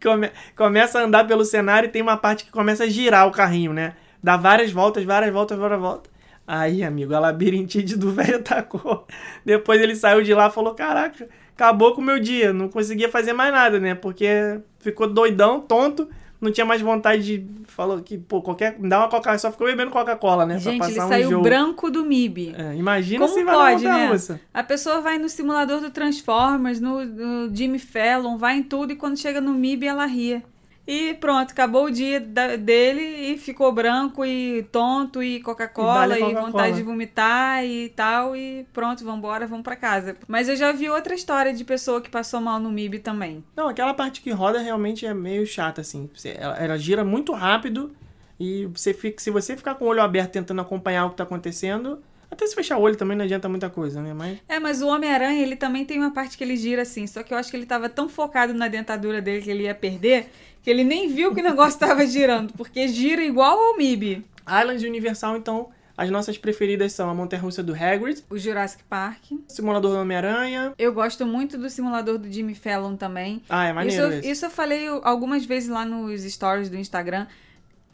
come, 0.00 0.30
começa 0.54 1.00
a 1.00 1.02
andar 1.02 1.26
pelo 1.26 1.44
cenário 1.44 1.88
e 1.88 1.90
tem 1.90 2.00
uma 2.00 2.16
parte 2.16 2.44
que 2.44 2.52
começa 2.52 2.84
a 2.84 2.88
girar 2.88 3.26
o 3.26 3.32
carrinho, 3.32 3.72
né? 3.72 3.94
Dá 4.22 4.36
várias 4.36 4.70
voltas, 4.70 5.02
várias 5.02 5.32
voltas, 5.32 5.58
várias 5.58 5.80
voltas. 5.80 6.12
Aí, 6.46 6.84
amigo, 6.84 7.12
a 7.16 7.18
labirintite 7.18 7.96
do 7.96 8.12
velho 8.14 8.36
atacou. 8.36 9.08
Depois 9.44 9.80
ele 9.80 9.96
saiu 9.96 10.22
de 10.22 10.32
lá 10.32 10.46
e 10.46 10.52
falou: 10.52 10.72
Caraca, 10.76 11.28
acabou 11.52 11.96
com 11.96 12.00
o 12.00 12.04
meu 12.04 12.20
dia. 12.20 12.52
Não 12.52 12.68
conseguia 12.68 13.08
fazer 13.08 13.32
mais 13.32 13.52
nada, 13.52 13.80
né? 13.80 13.96
Porque 13.96 14.60
ficou 14.78 15.08
doidão, 15.08 15.60
tonto. 15.60 16.08
Não 16.42 16.50
tinha 16.50 16.66
mais 16.66 16.82
vontade 16.82 17.22
de. 17.22 17.46
Falou 17.68 18.02
que, 18.02 18.18
pô, 18.18 18.42
qualquer. 18.42 18.76
Dá 18.80 18.98
uma 18.98 19.08
Coca-Cola. 19.08 19.38
Só 19.38 19.52
ficou 19.52 19.68
bebendo 19.68 19.92
Coca-Cola, 19.92 20.44
né? 20.44 20.58
Gente, 20.58 20.84
ele 20.84 20.94
saiu 20.94 21.38
um 21.38 21.42
branco 21.42 21.88
do 21.88 22.04
MIB. 22.04 22.52
É, 22.58 22.74
imagina 22.74 23.24
Como 23.24 23.32
se 23.32 23.44
vai 23.44 23.54
pode, 23.54 23.84
né? 23.84 24.08
Russa. 24.08 24.40
A 24.52 24.64
pessoa 24.64 25.00
vai 25.00 25.18
no 25.18 25.28
simulador 25.28 25.80
do 25.80 25.90
Transformers, 25.90 26.80
no, 26.80 27.04
no 27.04 27.54
Jimmy 27.54 27.78
Fallon, 27.78 28.36
vai 28.36 28.56
em 28.56 28.62
tudo 28.64 28.92
e 28.92 28.96
quando 28.96 29.16
chega 29.16 29.40
no 29.40 29.54
MIB 29.54 29.86
ela 29.86 30.04
ria. 30.04 30.42
E 30.86 31.14
pronto, 31.14 31.52
acabou 31.52 31.84
o 31.84 31.90
dia 31.90 32.18
da, 32.18 32.56
dele 32.56 33.00
e 33.00 33.38
ficou 33.38 33.70
branco 33.72 34.24
e 34.24 34.64
tonto 34.72 35.22
e 35.22 35.40
Coca-Cola 35.40 36.18
e, 36.18 36.20
Coca 36.20 36.32
e, 36.32 36.42
vontade 36.42 36.76
de 36.76 36.82
vomitar 36.82 37.64
e 37.64 37.88
tal. 37.90 38.36
E 38.36 38.66
pronto, 38.72 39.04
vambora, 39.04 39.46
vamos 39.46 39.62
para 39.62 39.76
casa. 39.76 40.16
Mas 40.26 40.48
eu 40.48 40.56
já 40.56 40.72
vi 40.72 40.90
outra 40.90 41.14
história 41.14 41.52
de 41.52 41.64
pessoa 41.64 42.00
que 42.00 42.10
passou 42.10 42.40
mal 42.40 42.58
no 42.58 42.70
MIB 42.70 42.98
também. 42.98 43.44
Não, 43.54 43.68
aquela 43.68 43.94
parte 43.94 44.20
que 44.20 44.30
roda 44.30 44.60
realmente 44.60 45.06
é 45.06 45.14
meio 45.14 45.46
chata, 45.46 45.80
assim. 45.80 46.10
Ela, 46.24 46.56
ela 46.56 46.78
gira 46.78 47.04
muito 47.04 47.32
rápido 47.32 47.92
e 48.38 48.66
você 48.66 48.92
fica, 48.92 49.22
se 49.22 49.30
você 49.30 49.56
ficar 49.56 49.76
com 49.76 49.84
o 49.84 49.88
olho 49.88 50.02
aberto 50.02 50.32
tentando 50.32 50.60
acompanhar 50.60 51.06
o 51.06 51.10
que 51.10 51.16
tá 51.16 51.22
acontecendo, 51.22 52.02
até 52.32 52.46
se 52.46 52.54
fechar 52.54 52.78
o 52.78 52.80
olho 52.80 52.96
também 52.96 53.16
não 53.16 53.24
adianta 53.24 53.48
muita 53.48 53.68
coisa, 53.68 54.00
né? 54.00 54.14
Mas... 54.14 54.38
É, 54.48 54.58
mas 54.58 54.80
o 54.80 54.88
Homem-Aranha, 54.88 55.42
ele 55.42 55.54
também 55.54 55.84
tem 55.84 55.98
uma 55.98 56.12
parte 56.12 56.36
que 56.36 56.42
ele 56.42 56.56
gira 56.56 56.82
assim. 56.82 57.06
Só 57.06 57.22
que 57.22 57.32
eu 57.32 57.38
acho 57.38 57.50
que 57.50 57.56
ele 57.56 57.66
tava 57.66 57.88
tão 57.88 58.08
focado 58.08 58.54
na 58.54 58.68
dentadura 58.68 59.20
dele 59.20 59.42
que 59.42 59.50
ele 59.50 59.64
ia 59.64 59.74
perder 59.74 60.30
que 60.62 60.70
ele 60.70 60.84
nem 60.84 61.12
viu 61.12 61.34
que 61.34 61.40
o 61.40 61.44
negócio 61.44 61.74
estava 61.76 62.06
girando, 62.06 62.52
porque 62.54 62.88
gira 62.88 63.22
igual 63.22 63.58
ao 63.58 63.76
MIB. 63.76 64.24
Islands 64.46 64.82
Universal, 64.82 65.36
então, 65.36 65.68
as 65.96 66.08
nossas 66.10 66.38
preferidas 66.38 66.92
são 66.92 67.10
a 67.10 67.14
Montanha-Russa 67.14 67.62
do 67.62 67.74
Hagrid, 67.74 68.24
o 68.30 68.38
Jurassic 68.38 68.82
Park, 68.84 69.32
o 69.32 69.44
simulador 69.48 69.92
do 69.92 69.98
Homem-Aranha. 69.98 70.72
Eu 70.78 70.92
gosto 70.92 71.26
muito 71.26 71.58
do 71.58 71.68
simulador 71.68 72.18
do 72.18 72.32
Jimmy 72.32 72.54
Fallon 72.54 72.96
também. 72.96 73.42
Ah, 73.48 73.66
é 73.66 73.72
maneiro 73.72 74.14
isso, 74.14 74.26
isso 74.28 74.46
eu 74.46 74.50
falei 74.50 74.86
algumas 75.02 75.44
vezes 75.44 75.68
lá 75.68 75.84
nos 75.84 76.22
stories 76.22 76.70
do 76.70 76.76
Instagram. 76.76 77.26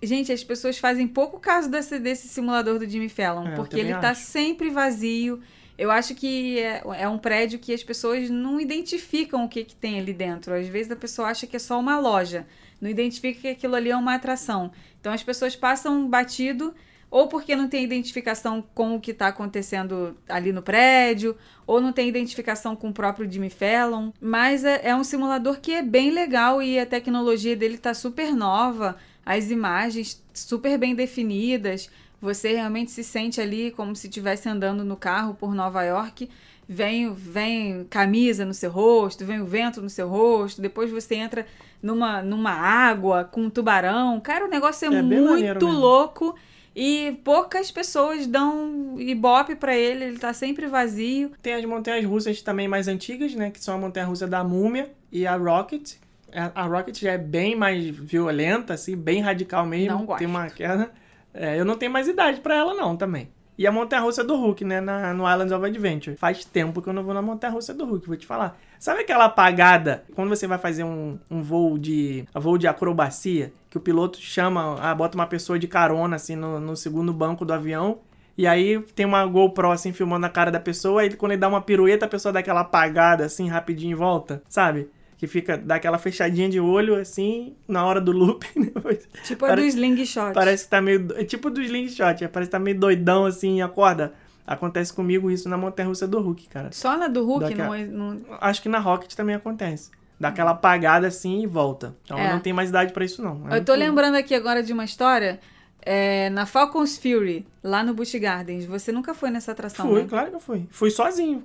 Gente, 0.02 0.32
as 0.32 0.44
pessoas 0.44 0.78
fazem 0.78 1.08
pouco 1.08 1.40
caso 1.40 1.68
desse, 1.68 1.98
desse 1.98 2.28
simulador 2.28 2.78
do 2.78 2.88
Jimmy 2.88 3.08
Fallon, 3.08 3.48
é, 3.48 3.54
porque 3.56 3.78
ele 3.78 3.94
tá 3.94 4.14
sempre 4.14 4.70
vazio. 4.70 5.40
Eu 5.76 5.90
acho 5.90 6.14
que 6.14 6.58
é, 6.58 6.82
é, 6.98 7.08
um 7.08 7.18
prédio 7.18 7.58
que 7.58 7.72
as 7.72 7.82
pessoas 7.82 8.28
não 8.28 8.60
identificam 8.60 9.44
o 9.44 9.48
que, 9.48 9.64
que 9.64 9.74
tem 9.74 9.98
ali 9.98 10.12
dentro. 10.12 10.54
Às 10.54 10.66
vezes 10.68 10.90
a 10.90 10.96
pessoa 10.96 11.28
acha 11.28 11.46
que 11.46 11.56
é 11.56 11.58
só 11.58 11.78
uma 11.78 11.98
loja, 11.98 12.46
não 12.80 12.88
identifica 12.88 13.40
que 13.40 13.48
aquilo 13.48 13.74
ali 13.74 13.90
é 13.90 13.96
uma 13.96 14.14
atração. 14.14 14.70
Então 15.00 15.12
as 15.12 15.22
pessoas 15.22 15.54
passam 15.54 16.08
batido, 16.08 16.74
ou 17.10 17.26
porque 17.26 17.56
não 17.56 17.68
tem 17.68 17.84
identificação 17.84 18.62
com 18.74 18.96
o 18.96 19.00
que 19.00 19.12
está 19.12 19.28
acontecendo 19.28 20.16
ali 20.28 20.52
no 20.52 20.62
prédio, 20.62 21.36
ou 21.66 21.80
não 21.80 21.92
tem 21.92 22.08
identificação 22.08 22.76
com 22.76 22.90
o 22.90 22.92
próprio 22.92 23.30
Jimmy 23.30 23.50
Fallon. 23.50 24.10
Mas 24.20 24.64
é, 24.64 24.88
é 24.88 24.94
um 24.94 25.04
simulador 25.04 25.60
que 25.60 25.72
é 25.72 25.82
bem 25.82 26.10
legal 26.10 26.62
e 26.62 26.78
a 26.78 26.86
tecnologia 26.86 27.56
dele 27.56 27.76
está 27.76 27.94
super 27.94 28.34
nova, 28.34 28.96
as 29.28 29.50
imagens 29.50 30.24
super 30.32 30.78
bem 30.78 30.94
definidas. 30.94 31.90
Você 32.18 32.54
realmente 32.54 32.90
se 32.90 33.04
sente 33.04 33.42
ali 33.42 33.70
como 33.70 33.94
se 33.94 34.06
estivesse 34.06 34.48
andando 34.48 34.82
no 34.82 34.96
carro 34.96 35.34
por 35.34 35.54
Nova 35.54 35.82
York. 35.82 36.30
Vem, 36.66 37.12
vem 37.12 37.86
camisa 37.90 38.46
no 38.46 38.54
seu 38.54 38.70
rosto, 38.70 39.26
vem 39.26 39.42
o 39.42 39.44
vento 39.44 39.82
no 39.82 39.90
seu 39.90 40.08
rosto, 40.08 40.62
depois 40.62 40.90
você 40.90 41.14
entra 41.16 41.46
numa, 41.82 42.22
numa 42.22 42.52
água 42.52 43.24
com 43.24 43.42
um 43.42 43.50
tubarão. 43.50 44.18
Cara, 44.18 44.46
o 44.46 44.48
negócio 44.48 44.90
é, 44.90 44.96
é 44.96 45.02
muito 45.02 45.66
louco 45.66 46.34
e 46.74 47.20
poucas 47.22 47.70
pessoas 47.70 48.26
dão 48.26 48.96
ibope 48.98 49.56
para 49.56 49.76
ele, 49.76 50.04
ele 50.04 50.18
tá 50.18 50.32
sempre 50.32 50.66
vazio. 50.68 51.32
Tem 51.42 51.52
as 51.52 51.64
montanhas 51.66 52.04
russas 52.06 52.40
também 52.40 52.66
mais 52.66 52.88
antigas, 52.88 53.34
né, 53.34 53.50
que 53.50 53.62
são 53.62 53.74
a 53.74 53.78
montanha 53.78 54.06
russa 54.06 54.26
da 54.26 54.42
Múmia 54.42 54.90
e 55.12 55.26
a 55.26 55.36
Rocket. 55.36 55.96
A 56.32 56.66
Rocket 56.66 56.98
já 56.98 57.12
é 57.12 57.18
bem 57.18 57.56
mais 57.56 57.84
violenta, 57.88 58.74
assim, 58.74 58.96
bem 58.96 59.20
radical 59.20 59.64
mesmo. 59.64 59.98
Não 59.98 60.06
gosto. 60.06 60.18
Tem 60.18 60.28
uma 60.28 60.48
queda. 60.50 60.90
É, 61.32 61.58
eu 61.58 61.64
não 61.64 61.76
tenho 61.76 61.92
mais 61.92 62.08
idade 62.08 62.40
para 62.40 62.56
ela, 62.56 62.74
não, 62.74 62.96
também. 62.96 63.30
E 63.56 63.66
a 63.66 63.72
montanha-russa 63.72 64.22
do 64.22 64.36
Hulk, 64.36 64.64
né? 64.64 64.80
Na, 64.80 65.12
no 65.12 65.28
Islands 65.28 65.52
of 65.52 65.66
Adventure. 65.66 66.16
Faz 66.16 66.44
tempo 66.44 66.80
que 66.80 66.88
eu 66.88 66.92
não 66.92 67.02
vou 67.02 67.12
na 67.12 67.20
montanha-russa 67.20 67.74
do 67.74 67.84
Hulk, 67.84 68.06
vou 68.06 68.16
te 68.16 68.24
falar. 68.24 68.56
Sabe 68.78 69.00
aquela 69.00 69.24
apagada, 69.24 70.04
quando 70.14 70.28
você 70.28 70.46
vai 70.46 70.58
fazer 70.58 70.84
um, 70.84 71.18
um 71.28 71.42
voo 71.42 71.76
de 71.76 72.24
um 72.34 72.40
voo 72.40 72.56
de 72.56 72.68
acrobacia, 72.68 73.52
que 73.68 73.76
o 73.76 73.80
piloto 73.80 74.20
chama, 74.20 74.76
ah, 74.80 74.94
bota 74.94 75.18
uma 75.18 75.26
pessoa 75.26 75.58
de 75.58 75.66
carona, 75.66 76.14
assim, 76.14 76.36
no, 76.36 76.60
no 76.60 76.76
segundo 76.76 77.12
banco 77.12 77.44
do 77.44 77.52
avião, 77.52 77.98
e 78.36 78.46
aí 78.46 78.80
tem 78.94 79.04
uma 79.04 79.26
GoPro, 79.26 79.72
assim, 79.72 79.92
filmando 79.92 80.24
a 80.24 80.30
cara 80.30 80.52
da 80.52 80.60
pessoa, 80.60 81.04
e 81.04 81.12
quando 81.16 81.32
ele 81.32 81.40
dá 81.40 81.48
uma 81.48 81.60
pirueta, 81.60 82.06
a 82.06 82.08
pessoa 82.08 82.32
dá 82.32 82.38
aquela 82.38 82.60
apagada, 82.60 83.24
assim, 83.24 83.48
rapidinho 83.48 83.92
em 83.92 83.96
volta, 83.96 84.40
sabe? 84.48 84.88
Que 85.18 85.26
fica 85.26 85.58
daquela 85.58 85.98
fechadinha 85.98 86.48
de 86.48 86.60
olho 86.60 86.94
assim 86.94 87.56
na 87.66 87.84
hora 87.84 88.00
do 88.00 88.12
loop. 88.12 88.46
tipo 89.24 89.44
a 89.44 89.54
do 89.54 89.62
slingshot. 89.62 90.32
Parece 90.32 90.64
que 90.64 90.70
tá 90.70 90.80
meio. 90.80 91.08
É 91.16 91.24
tipo 91.24 91.50
do 91.50 91.60
slingshot, 91.60 92.24
é, 92.24 92.28
parece 92.28 92.48
que 92.48 92.52
tá 92.52 92.58
meio 92.58 92.78
doidão 92.78 93.26
assim, 93.26 93.60
acorda. 93.60 94.14
Acontece 94.46 94.94
comigo 94.94 95.30
isso 95.30 95.46
na 95.48 95.58
montanha 95.58 95.88
russa 95.88 96.08
do 96.08 96.20
Hulk, 96.20 96.48
cara. 96.48 96.70
Só 96.72 96.96
na 96.96 97.06
do 97.06 97.22
Hulk? 97.22 97.54
Não, 97.54 97.76
não... 97.86 98.20
Acho 98.40 98.62
que 98.62 98.68
na 98.68 98.78
Rocket 98.78 99.12
também 99.12 99.34
acontece. 99.34 99.90
Dá 100.18 100.28
aquela 100.28 100.52
apagada 100.52 101.06
assim 101.06 101.42
e 101.42 101.46
volta. 101.46 101.94
Então 102.04 102.16
é. 102.16 102.32
não 102.32 102.40
tem 102.40 102.52
mais 102.52 102.70
idade 102.70 102.92
para 102.92 103.04
isso, 103.04 103.22
não. 103.22 103.42
É 103.50 103.58
eu 103.58 103.64
tô 103.64 103.74
lembrando 103.74 104.14
aqui 104.14 104.34
agora 104.34 104.62
de 104.62 104.72
uma 104.72 104.84
história. 104.84 105.38
É, 105.82 106.30
na 106.30 106.46
Falcon's 106.46 106.96
Fury, 106.96 107.46
lá 107.62 107.82
no 107.82 107.92
Busch 107.92 108.14
Gardens. 108.14 108.64
Você 108.64 108.90
nunca 108.90 109.12
foi 109.12 109.30
nessa 109.30 109.52
atração, 109.52 109.86
Fui, 109.86 110.02
né? 110.02 110.08
claro 110.08 110.30
que 110.30 110.36
eu 110.36 110.40
fui. 110.40 110.66
Fui 110.70 110.90
sozinho. 110.90 111.44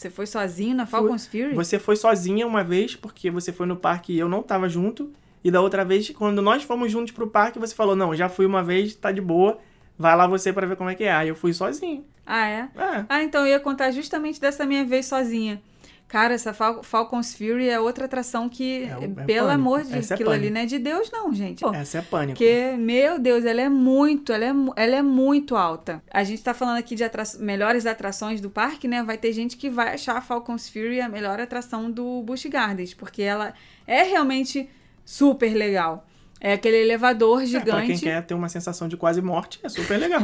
Você 0.00 0.08
foi 0.08 0.26
sozinho 0.26 0.74
na 0.74 0.86
Falcon's 0.86 1.26
Fui. 1.26 1.42
Fury? 1.42 1.54
Você 1.54 1.78
foi 1.78 1.94
sozinha 1.94 2.46
uma 2.46 2.64
vez, 2.64 2.96
porque 2.96 3.30
você 3.30 3.52
foi 3.52 3.66
no 3.66 3.76
parque 3.76 4.14
e 4.14 4.18
eu 4.18 4.30
não 4.30 4.42
tava 4.42 4.66
junto. 4.66 5.12
E 5.44 5.50
da 5.50 5.60
outra 5.60 5.84
vez, 5.84 6.08
quando 6.08 6.40
nós 6.40 6.62
fomos 6.62 6.90
juntos 6.90 7.12
pro 7.12 7.26
parque, 7.26 7.58
você 7.58 7.74
falou: 7.74 7.94
Não, 7.94 8.14
já 8.14 8.26
fui 8.26 8.46
uma 8.46 8.64
vez, 8.64 8.94
tá 8.94 9.12
de 9.12 9.20
boa. 9.20 9.58
Vai 9.98 10.16
lá 10.16 10.26
você 10.26 10.54
para 10.54 10.66
ver 10.66 10.76
como 10.76 10.88
é 10.88 10.94
que 10.94 11.04
é. 11.04 11.12
Aí 11.12 11.28
eu 11.28 11.34
fui 11.34 11.52
sozinho. 11.52 12.02
Ah, 12.24 12.48
é? 12.48 12.68
é? 12.76 13.04
Ah, 13.10 13.22
então 13.22 13.42
eu 13.42 13.48
ia 13.48 13.60
contar 13.60 13.90
justamente 13.90 14.40
dessa 14.40 14.64
minha 14.64 14.86
vez 14.86 15.04
sozinha. 15.04 15.60
Cara, 16.10 16.34
essa 16.34 16.52
Fal 16.52 16.82
Falcon's 16.82 17.32
Fury 17.32 17.68
é 17.68 17.78
outra 17.78 18.06
atração 18.06 18.48
que, 18.48 18.82
é, 18.82 19.04
é 19.04 19.08
pelo 19.08 19.46
pânico. 19.46 19.48
amor 19.48 19.84
de 19.84 19.96
essa 19.96 20.12
é 20.12 20.16
aquilo 20.16 20.32
é 20.32 20.34
ali, 20.34 20.50
não 20.50 20.60
é 20.60 20.66
de 20.66 20.76
Deus, 20.76 21.08
não, 21.08 21.32
gente. 21.32 21.60
Pô, 21.60 21.72
essa 21.72 21.98
é 21.98 22.02
pânico. 22.02 22.36
Porque, 22.36 22.74
meu 22.76 23.16
Deus, 23.16 23.44
ela 23.44 23.60
é 23.60 23.68
muito, 23.68 24.32
ela 24.32 24.44
é, 24.44 24.52
ela 24.74 24.96
é 24.96 25.02
muito 25.02 25.54
alta. 25.54 26.02
A 26.10 26.24
gente 26.24 26.42
tá 26.42 26.52
falando 26.52 26.78
aqui 26.78 26.96
de 26.96 27.04
atra 27.04 27.22
melhores 27.38 27.86
atrações 27.86 28.40
do 28.40 28.50
parque, 28.50 28.88
né? 28.88 29.04
Vai 29.04 29.18
ter 29.18 29.32
gente 29.32 29.56
que 29.56 29.70
vai 29.70 29.94
achar 29.94 30.16
a 30.16 30.20
Falcon's 30.20 30.68
Fury 30.68 31.00
a 31.00 31.08
melhor 31.08 31.38
atração 31.38 31.88
do 31.88 32.22
Busch 32.22 32.44
Gardens, 32.46 32.92
porque 32.92 33.22
ela 33.22 33.54
é 33.86 34.02
realmente 34.02 34.68
super 35.04 35.54
legal. 35.54 36.04
É 36.40 36.54
aquele 36.54 36.78
elevador 36.78 37.44
gigante. 37.44 37.68
É, 37.68 37.72
pra 37.72 37.86
quem 37.86 37.98
quer 37.98 38.24
ter 38.24 38.32
uma 38.32 38.48
sensação 38.48 38.88
de 38.88 38.96
quase 38.96 39.20
morte, 39.20 39.60
é 39.62 39.68
super 39.68 39.98
legal. 39.98 40.22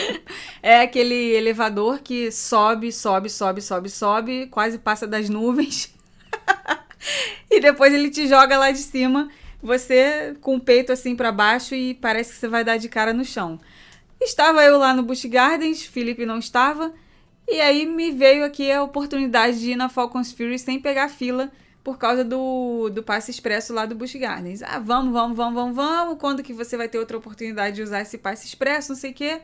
é 0.62 0.80
aquele 0.80 1.34
elevador 1.34 2.00
que 2.00 2.32
sobe, 2.32 2.90
sobe, 2.90 3.28
sobe, 3.28 3.60
sobe, 3.60 3.90
sobe, 3.90 4.46
quase 4.46 4.78
passa 4.78 5.06
das 5.06 5.28
nuvens. 5.28 5.94
e 7.50 7.60
depois 7.60 7.92
ele 7.92 8.08
te 8.08 8.26
joga 8.26 8.56
lá 8.56 8.70
de 8.70 8.78
cima, 8.78 9.28
você 9.62 10.34
com 10.40 10.56
o 10.56 10.60
peito 10.60 10.90
assim 10.90 11.14
para 11.14 11.30
baixo 11.30 11.74
e 11.74 11.92
parece 11.92 12.32
que 12.32 12.38
você 12.38 12.48
vai 12.48 12.64
dar 12.64 12.78
de 12.78 12.88
cara 12.88 13.12
no 13.12 13.24
chão. 13.24 13.60
Estava 14.22 14.64
eu 14.64 14.78
lá 14.78 14.94
no 14.94 15.02
Busch 15.02 15.26
Gardens, 15.26 15.82
Felipe 15.82 16.24
não 16.24 16.38
estava, 16.38 16.94
e 17.46 17.60
aí 17.60 17.84
me 17.84 18.10
veio 18.10 18.44
aqui 18.44 18.72
a 18.72 18.82
oportunidade 18.82 19.60
de 19.60 19.72
ir 19.72 19.76
na 19.76 19.90
Falcons 19.90 20.32
Fury 20.32 20.58
sem 20.58 20.80
pegar 20.80 21.08
fila 21.08 21.50
por 21.82 21.98
causa 21.98 22.24
do, 22.24 22.88
do 22.90 23.02
passe 23.02 23.30
expresso 23.30 23.72
lá 23.72 23.86
do 23.86 23.94
Busch 23.94 24.14
Gardens. 24.14 24.62
Ah, 24.62 24.78
vamos, 24.78 25.12
vamos, 25.12 25.36
vamos, 25.36 25.54
vamos, 25.54 25.76
vamos. 25.76 26.18
Quando 26.18 26.42
que 26.42 26.52
você 26.52 26.76
vai 26.76 26.88
ter 26.88 26.98
outra 26.98 27.16
oportunidade 27.16 27.76
de 27.76 27.82
usar 27.82 28.02
esse 28.02 28.18
passe 28.18 28.46
expresso, 28.46 28.92
não 28.92 28.96
sei 28.96 29.10
o 29.10 29.14
quê. 29.14 29.40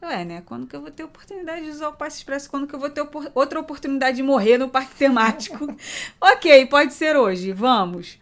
É, 0.00 0.24
né? 0.24 0.42
Quando 0.44 0.66
que 0.66 0.74
eu 0.74 0.80
vou 0.80 0.90
ter 0.90 1.04
oportunidade 1.04 1.64
de 1.64 1.70
usar 1.70 1.88
o 1.88 1.92
passe 1.92 2.18
expresso? 2.18 2.50
Quando 2.50 2.66
que 2.66 2.74
eu 2.74 2.78
vou 2.78 2.90
ter 2.90 3.06
outra 3.34 3.60
oportunidade 3.60 4.16
de 4.16 4.22
morrer 4.22 4.58
no 4.58 4.68
parque 4.68 4.94
temático? 4.98 5.76
ok, 6.20 6.66
pode 6.66 6.94
ser 6.94 7.16
hoje, 7.16 7.52
vamos. 7.52 8.18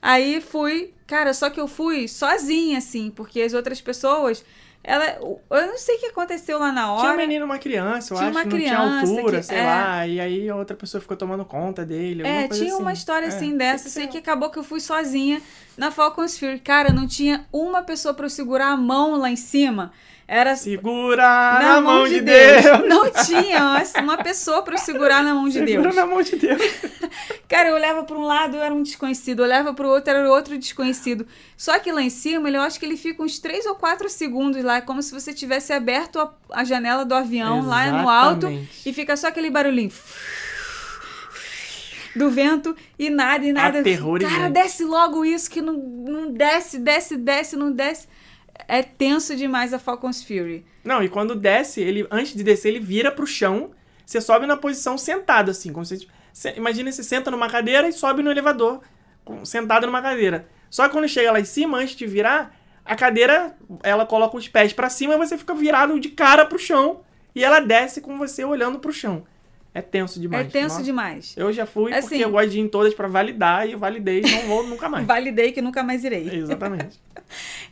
Aí 0.00 0.40
fui, 0.40 0.92
cara, 1.06 1.32
só 1.32 1.50
que 1.50 1.58
eu 1.58 1.66
fui 1.66 2.06
sozinha, 2.08 2.78
assim, 2.78 3.10
porque 3.10 3.40
as 3.40 3.54
outras 3.54 3.80
pessoas 3.80 4.44
Ela, 4.86 5.18
eu 5.50 5.66
não 5.66 5.78
sei 5.78 5.96
o 5.96 6.00
que 6.00 6.06
aconteceu 6.06 6.58
lá 6.58 6.70
na 6.70 6.92
hora. 6.92 7.00
Tinha 7.00 7.12
um 7.14 7.16
menino 7.16 7.44
uma 7.46 7.58
criança, 7.58 8.12
eu 8.12 8.18
Tinha 8.18 8.28
acho, 8.28 8.36
uma 8.38 8.42
que 8.44 8.50
não 8.50 8.58
tinha 8.58 8.70
criança 8.76 9.10
altura, 9.14 9.36
que- 9.38 9.42
sei 9.46 9.56
é. 9.58 9.64
lá, 9.64 10.06
e 10.06 10.20
aí 10.20 10.50
outra 10.50 10.76
pessoa 10.76 11.00
ficou 11.00 11.16
tomando 11.16 11.42
conta 11.42 11.86
dele, 11.86 12.22
É, 12.22 12.46
tinha 12.48 12.76
uma 12.76 12.90
assim. 12.90 12.98
história 12.98 13.24
É, 13.24 13.28
assim 13.28 13.56
dessa. 13.56 13.88
sei 13.88 14.02
Sei 14.02 14.06
que 14.12 14.18
acabou 14.18 14.50
que 14.50 14.58
eu 14.58 14.62
fui 14.64 14.80
sozinha 14.80 15.40
na 15.76 15.90
Falcon's 15.90 16.38
Fury. 16.38 16.58
Cara, 16.60 16.92
não 16.92 17.06
tinha 17.06 17.46
uma 17.50 17.82
pessoa 17.82 18.12
pra 18.12 18.26
eu 18.26 18.30
segurar 18.30 18.68
a 18.72 18.76
mão 18.76 19.16
lá 19.16 19.30
em 19.30 19.36
cima. 19.36 19.90
Era 20.26 20.56
Segura 20.56 21.22
na 21.22 21.58
na 21.60 21.80
mão 21.82 22.08
de 22.08 22.20
Deus. 22.22 22.64
Não 22.88 23.10
tinha 23.24 23.84
uma- 24.02 24.16
pessoa 24.16 24.62
pra 24.62 24.74
eu 24.74 24.78
segurar 24.78 25.22
na 25.22 25.34
mão 25.34 25.44
de 25.48 25.58
Segura 25.58 25.82
Deus. 25.82 25.94
na 25.94 26.06
mão 26.06 26.22
de 26.22 26.36
Deus. 26.36 26.62
Cara, 27.46 27.68
eu 27.68 27.74
olhava 27.74 28.04
pra 28.04 28.16
um 28.16 28.22
lado, 28.24 28.56
eu 28.56 28.62
era 28.62 28.72
um 28.74 28.82
desconhecido. 28.82 29.40
Eu 29.40 29.44
olhava 29.44 29.74
pro 29.74 29.86
outro, 29.88 30.10
era 30.10 30.30
outro 30.30 30.56
desconhecido. 30.56 31.26
Só 31.56 31.78
que 31.78 31.92
lá 31.92 32.00
em 32.00 32.08
cima, 32.08 32.48
ele, 32.48 32.56
eu 32.56 32.62
acho 32.62 32.80
que 32.80 32.86
ele 32.86 32.96
fica 32.96 33.22
uns 33.22 33.38
3 33.38 33.66
ou 33.66 33.74
4 33.74 34.08
segundos 34.08 34.62
lá. 34.64 34.76
É 34.76 34.80
como 34.80 35.02
se 35.02 35.12
você 35.12 35.34
tivesse 35.34 35.72
aberto 35.74 36.18
a, 36.18 36.32
a 36.52 36.64
janela 36.64 37.04
do 37.04 37.14
avião 37.14 37.66
lá 37.66 37.86
no 37.92 38.08
alto 38.08 38.46
Exatamente. 38.46 38.88
e 38.88 38.92
fica 38.94 39.16
só 39.18 39.28
aquele 39.28 39.50
barulhinho. 39.50 39.92
Do 42.16 42.30
vento 42.30 42.76
e 42.98 43.10
nada, 43.10 43.44
e 43.44 43.52
nada. 43.52 43.80
Aterrorizante. 43.80 44.34
Cara, 44.36 44.48
desce 44.50 44.84
logo 44.84 45.24
isso 45.24 45.50
que 45.50 45.60
não, 45.60 45.74
não 45.74 46.32
desce, 46.32 46.78
desce, 46.78 47.16
desce, 47.16 47.56
não 47.56 47.72
desce. 47.72 48.06
É 48.68 48.82
tenso 48.82 49.36
demais 49.36 49.72
a 49.72 49.78
Falcon's 49.78 50.22
Fury. 50.22 50.64
Não, 50.82 51.02
e 51.02 51.08
quando 51.08 51.34
desce, 51.34 51.80
ele 51.80 52.06
antes 52.10 52.34
de 52.34 52.42
descer, 52.42 52.68
ele 52.68 52.80
vira 52.80 53.10
pro 53.10 53.26
chão. 53.26 53.70
Você 54.04 54.20
sobe 54.20 54.46
na 54.46 54.56
posição 54.56 54.96
sentado, 54.98 55.50
assim. 55.50 55.72
Como 55.72 55.84
se, 55.84 56.06
você, 56.32 56.54
imagina 56.56 56.90
você 56.90 57.02
senta 57.02 57.30
numa 57.30 57.48
cadeira 57.48 57.88
e 57.88 57.92
sobe 57.92 58.22
no 58.22 58.30
elevador, 58.30 58.80
sentado 59.44 59.86
numa 59.86 60.02
cadeira. 60.02 60.48
Só 60.70 60.86
que 60.86 60.92
quando 60.92 61.08
chega 61.08 61.32
lá 61.32 61.40
em 61.40 61.44
cima, 61.44 61.78
antes 61.78 61.94
de 61.94 62.06
virar, 62.06 62.56
a 62.84 62.94
cadeira, 62.94 63.56
ela 63.82 64.04
coloca 64.04 64.36
os 64.36 64.48
pés 64.48 64.72
pra 64.72 64.90
cima 64.90 65.14
e 65.14 65.18
você 65.18 65.38
fica 65.38 65.54
virado 65.54 65.98
de 65.98 66.10
cara 66.10 66.44
pro 66.44 66.58
chão. 66.58 67.02
E 67.34 67.42
ela 67.42 67.60
desce 67.60 68.00
com 68.00 68.18
você 68.18 68.44
olhando 68.44 68.78
pro 68.78 68.92
chão. 68.92 69.24
É 69.76 69.82
tenso 69.82 70.20
demais. 70.20 70.46
é 70.46 70.50
tenso 70.50 70.68
Nossa. 70.74 70.82
demais. 70.84 71.34
Eu 71.36 71.52
já 71.52 71.66
fui 71.66 71.92
Assim- 71.92 72.08
porque 72.10 72.24
eu 72.24 72.30
gosto 72.30 72.50
de 72.50 72.58
ir 72.58 72.62
em 72.62 72.68
todas 72.68 72.94
pra 72.94 73.08
validar 73.08 73.68
e 73.68 73.72
eu 73.72 73.78
validei 73.78 74.20
e 74.24 74.30
não 74.30 74.42
vou 74.42 74.62
nunca 74.68 74.88
mais. 74.88 75.04
Validei 75.04 75.50
que 75.50 75.60
nunca 75.60 75.82
mais 75.82 76.04
irei. 76.04 76.28
Exatamente. 76.32 76.98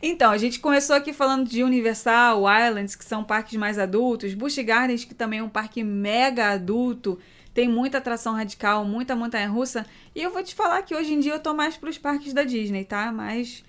Então, 0.01 0.31
a 0.31 0.37
gente 0.37 0.59
começou 0.59 0.95
aqui 0.95 1.13
falando 1.13 1.47
de 1.47 1.63
Universal, 1.63 2.43
Islands, 2.67 2.95
que 2.95 3.05
são 3.05 3.23
parques 3.23 3.57
mais 3.57 3.77
adultos, 3.79 4.33
Busch 4.33 4.57
Gardens, 4.57 5.05
que 5.05 5.13
também 5.13 5.39
é 5.39 5.43
um 5.43 5.47
parque 5.47 5.83
mega 5.83 6.49
adulto, 6.49 7.17
tem 7.53 7.69
muita 7.69 7.99
atração 7.99 8.33
radical, 8.33 8.83
muita 8.83 9.15
montanha-russa. 9.15 9.85
E 10.15 10.21
eu 10.21 10.31
vou 10.31 10.43
te 10.43 10.53
falar 10.55 10.81
que 10.81 10.95
hoje 10.95 11.13
em 11.13 11.19
dia 11.19 11.33
eu 11.33 11.39
tô 11.39 11.53
mais 11.53 11.77
pros 11.77 11.97
parques 11.97 12.33
da 12.33 12.43
Disney, 12.43 12.83
tá? 12.83 13.11
Mas 13.11 13.63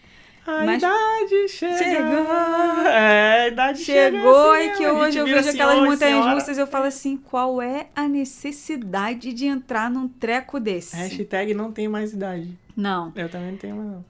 A 0.46 0.64
Mas- 0.64 0.82
idade 0.82 1.48
chegou. 1.48 1.78
Chegou. 1.78 2.86
É, 2.86 3.42
a 3.44 3.48
idade 3.48 3.78
chegou 3.82 4.54
chega 4.54 4.64
e 4.64 4.68
assim, 4.70 4.78
que 4.78 4.86
hoje 4.90 5.18
eu 5.18 5.24
vejo 5.24 5.48
aquelas 5.50 5.74
senhor, 5.74 5.90
montanhas 5.90 5.98
senhora. 6.18 6.34
russas 6.34 6.58
eu 6.58 6.66
falo 6.66 6.84
assim, 6.84 7.16
qual 7.16 7.62
é 7.62 7.86
a 7.96 8.06
necessidade 8.06 9.32
de 9.32 9.46
entrar 9.46 9.90
num 9.90 10.06
treco 10.06 10.60
desse? 10.60 10.94
Hashtag 10.96 11.54
não 11.54 11.72
tem 11.72 11.88
mais 11.88 12.12
idade. 12.12 12.56
Não. 12.76 13.10
Eu 13.16 13.28
também 13.28 13.52
não 13.52 13.58
tenho 13.58 13.76
mais 13.76 13.88
não. 13.88 14.04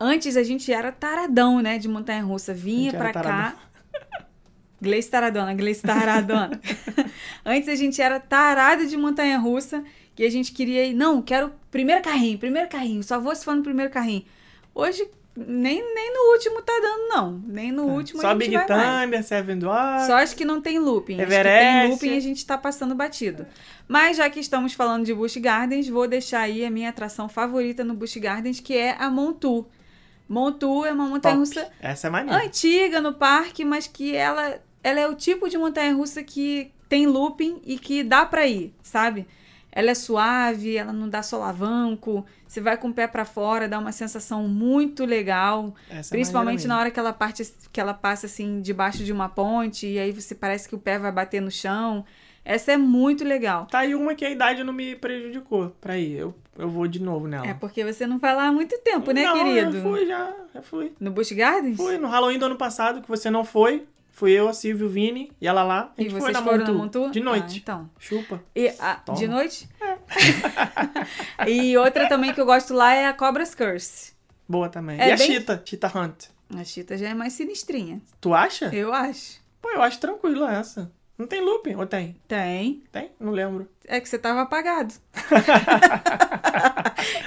Antes 0.00 0.36
a 0.36 0.42
gente 0.42 0.72
era 0.72 0.90
taradão, 0.90 1.60
né, 1.60 1.78
de 1.78 1.86
montanha-russa. 1.88 2.52
Vinha 2.52 2.88
A 2.90 2.92
gente 2.92 2.94
era 2.96 3.12
pra 3.12 3.12
cá. 3.12 3.22
taradão. 3.22 3.58
Gleice 4.82 5.10
taradona, 5.10 5.54
Gleice 5.54 5.82
taradona. 5.82 6.60
Antes 7.46 7.68
a 7.68 7.74
gente 7.76 8.00
era 8.02 8.18
tarada 8.18 8.86
de 8.86 8.96
montanha-russa, 8.96 9.84
que 10.14 10.24
a 10.24 10.30
gente 10.30 10.50
queria 10.52 10.84
ir, 10.84 10.94
não, 10.94 11.22
quero 11.22 11.52
primeiro 11.70 12.02
carrinho, 12.02 12.38
primeiro 12.38 12.68
carrinho, 12.68 13.02
só 13.02 13.20
vou 13.20 13.34
se 13.36 13.44
for 13.44 13.54
no 13.54 13.62
primeiro 13.62 13.90
carrinho. 13.92 14.24
Hoje, 14.74 15.06
nem, 15.36 15.94
nem 15.94 16.14
no 16.14 16.32
último 16.32 16.62
tá 16.62 16.72
dando, 16.80 17.08
não. 17.08 17.42
Nem 17.46 17.70
no 17.70 17.84
último 17.84 18.20
É. 18.20 18.22
Só 18.22 18.28
a 18.28 18.32
gente 18.32 18.38
Big 18.40 18.54
vai 18.54 18.68
mais. 18.68 19.04
Thunder, 19.04 19.24
Seven 19.24 19.58
Dwarfs. 19.58 20.06
Só 20.06 20.14
acho 20.14 20.34
que 20.34 20.44
não 20.44 20.60
tem 20.60 20.78
looping. 20.78 21.14
Acho 21.14 21.26
que 21.26 21.34
Everest. 21.34 21.80
tem 21.80 21.90
looping 21.90 22.14
e 22.14 22.16
a 22.16 22.20
gente 22.20 22.46
tá 22.46 22.56
passando 22.56 22.94
batido. 22.94 23.46
Mas 23.86 24.16
já 24.16 24.28
que 24.30 24.40
estamos 24.40 24.72
falando 24.72 25.04
de 25.04 25.12
Busch 25.12 25.36
Gardens, 25.36 25.88
vou 25.88 26.08
deixar 26.08 26.40
aí 26.40 26.64
a 26.64 26.70
minha 26.70 26.88
atração 26.88 27.28
favorita 27.28 27.84
no 27.84 27.94
Busch 27.94 28.16
Gardens, 28.16 28.60
que 28.60 28.76
é 28.76 28.96
a 28.98 29.10
Montu. 29.10 29.66
Montu 30.28 30.84
é 30.84 30.92
uma 30.92 31.06
montanha-russa. 31.06 31.70
Essa 31.80 32.08
é 32.08 32.10
maneira. 32.10 32.44
antiga 32.44 33.00
no 33.00 33.12
parque, 33.12 33.64
mas 33.64 33.86
que 33.86 34.14
ela, 34.14 34.58
ela 34.82 35.00
é 35.00 35.06
o 35.06 35.14
tipo 35.14 35.48
de 35.48 35.56
montanha-russa 35.56 36.22
que 36.22 36.72
tem 36.88 37.06
looping 37.06 37.60
e 37.64 37.78
que 37.78 38.02
dá 38.02 38.24
pra 38.24 38.46
ir, 38.46 38.74
sabe? 38.82 39.26
Ela 39.76 39.90
é 39.90 39.94
suave, 39.94 40.74
ela 40.74 40.90
não 40.90 41.06
dá 41.06 41.22
solavanco, 41.22 42.24
você 42.48 42.62
vai 42.62 42.78
com 42.78 42.88
o 42.88 42.94
pé 42.94 43.06
pra 43.06 43.26
fora, 43.26 43.68
dá 43.68 43.78
uma 43.78 43.92
sensação 43.92 44.48
muito 44.48 45.04
legal. 45.04 45.74
Essa 45.90 46.14
é 46.14 46.16
Principalmente 46.16 46.60
maneira 46.60 46.68
na 46.68 46.80
hora 46.80 46.90
que 46.90 46.98
ela, 46.98 47.12
parte, 47.12 47.42
que 47.70 47.78
ela 47.78 47.92
passa 47.92 48.24
assim 48.24 48.62
debaixo 48.62 49.04
de 49.04 49.12
uma 49.12 49.28
ponte 49.28 49.86
e 49.86 49.98
aí 49.98 50.12
você 50.12 50.34
parece 50.34 50.66
que 50.66 50.74
o 50.74 50.78
pé 50.78 50.98
vai 50.98 51.12
bater 51.12 51.42
no 51.42 51.50
chão. 51.50 52.06
Essa 52.42 52.72
é 52.72 52.78
muito 52.78 53.22
legal. 53.22 53.66
Tá 53.66 53.80
aí 53.80 53.94
uma 53.94 54.14
que 54.14 54.24
a 54.24 54.30
idade 54.30 54.64
não 54.64 54.72
me 54.72 54.96
prejudicou 54.96 55.76
pra 55.78 55.98
ir. 55.98 56.20
Eu, 56.20 56.34
eu 56.58 56.70
vou 56.70 56.88
de 56.88 57.02
novo 57.02 57.28
nela. 57.28 57.46
É 57.46 57.52
porque 57.52 57.84
você 57.84 58.06
não 58.06 58.18
vai 58.18 58.34
lá 58.34 58.46
há 58.46 58.52
muito 58.52 58.78
tempo, 58.78 59.12
né, 59.12 59.24
não, 59.24 59.34
querido? 59.34 59.76
Eu 59.76 59.82
fui 59.82 60.06
já, 60.06 60.34
já 60.54 60.62
fui. 60.62 60.92
No 60.98 61.10
Busch 61.10 61.32
Gardens? 61.32 61.76
Fui 61.76 61.98
no 61.98 62.08
Halloween 62.08 62.38
do 62.38 62.46
ano 62.46 62.56
passado, 62.56 63.02
que 63.02 63.08
você 63.08 63.28
não 63.28 63.44
foi. 63.44 63.86
Fui 64.16 64.32
eu, 64.32 64.48
a 64.48 64.54
Silvio, 64.54 64.86
o 64.86 64.88
Vini 64.88 65.30
e 65.38 65.46
ela 65.46 65.62
lá. 65.62 65.92
A 65.94 66.00
E 66.00 66.04
gente 66.04 66.12
foi 66.12 66.20
vocês 66.22 66.32
na 66.32 66.42
foram 66.42 66.72
Montu. 66.74 67.10
De 67.10 67.20
noite. 67.20 67.56
Ah, 67.56 67.60
então. 67.62 67.90
Chupa. 67.98 68.42
E, 68.54 68.68
a- 68.80 68.94
Toma. 68.94 69.18
de 69.18 69.28
noite? 69.28 69.68
e 71.46 71.76
outra 71.76 72.08
também 72.08 72.32
que 72.32 72.40
eu 72.40 72.46
gosto 72.46 72.72
lá 72.72 72.94
é 72.94 73.06
a 73.06 73.12
Cobra's 73.12 73.54
Curse. 73.54 74.14
Boa 74.48 74.70
também. 74.70 74.98
É 74.98 75.10
e 75.10 75.12
a 75.12 75.16
bem- 75.18 75.26
Cheetah, 75.26 75.60
Cheetah 75.62 75.92
Hunt. 75.94 76.24
A 76.58 76.64
Chita 76.64 76.96
já 76.96 77.10
é 77.10 77.14
mais 77.14 77.34
sinistrinha. 77.34 78.00
Tu 78.18 78.32
acha? 78.32 78.74
Eu 78.74 78.90
acho. 78.94 79.38
Pô, 79.60 79.68
eu 79.68 79.82
acho 79.82 79.98
tranquilo 80.00 80.46
essa. 80.46 80.90
Não 81.18 81.26
tem 81.26 81.42
looping? 81.42 81.74
Ou 81.74 81.84
tem? 81.86 82.16
Tem. 82.26 82.84
Tem? 82.90 83.10
Não 83.20 83.32
lembro. 83.32 83.68
É 83.86 84.00
que 84.00 84.08
você 84.08 84.18
tava 84.18 84.40
apagado. 84.42 84.94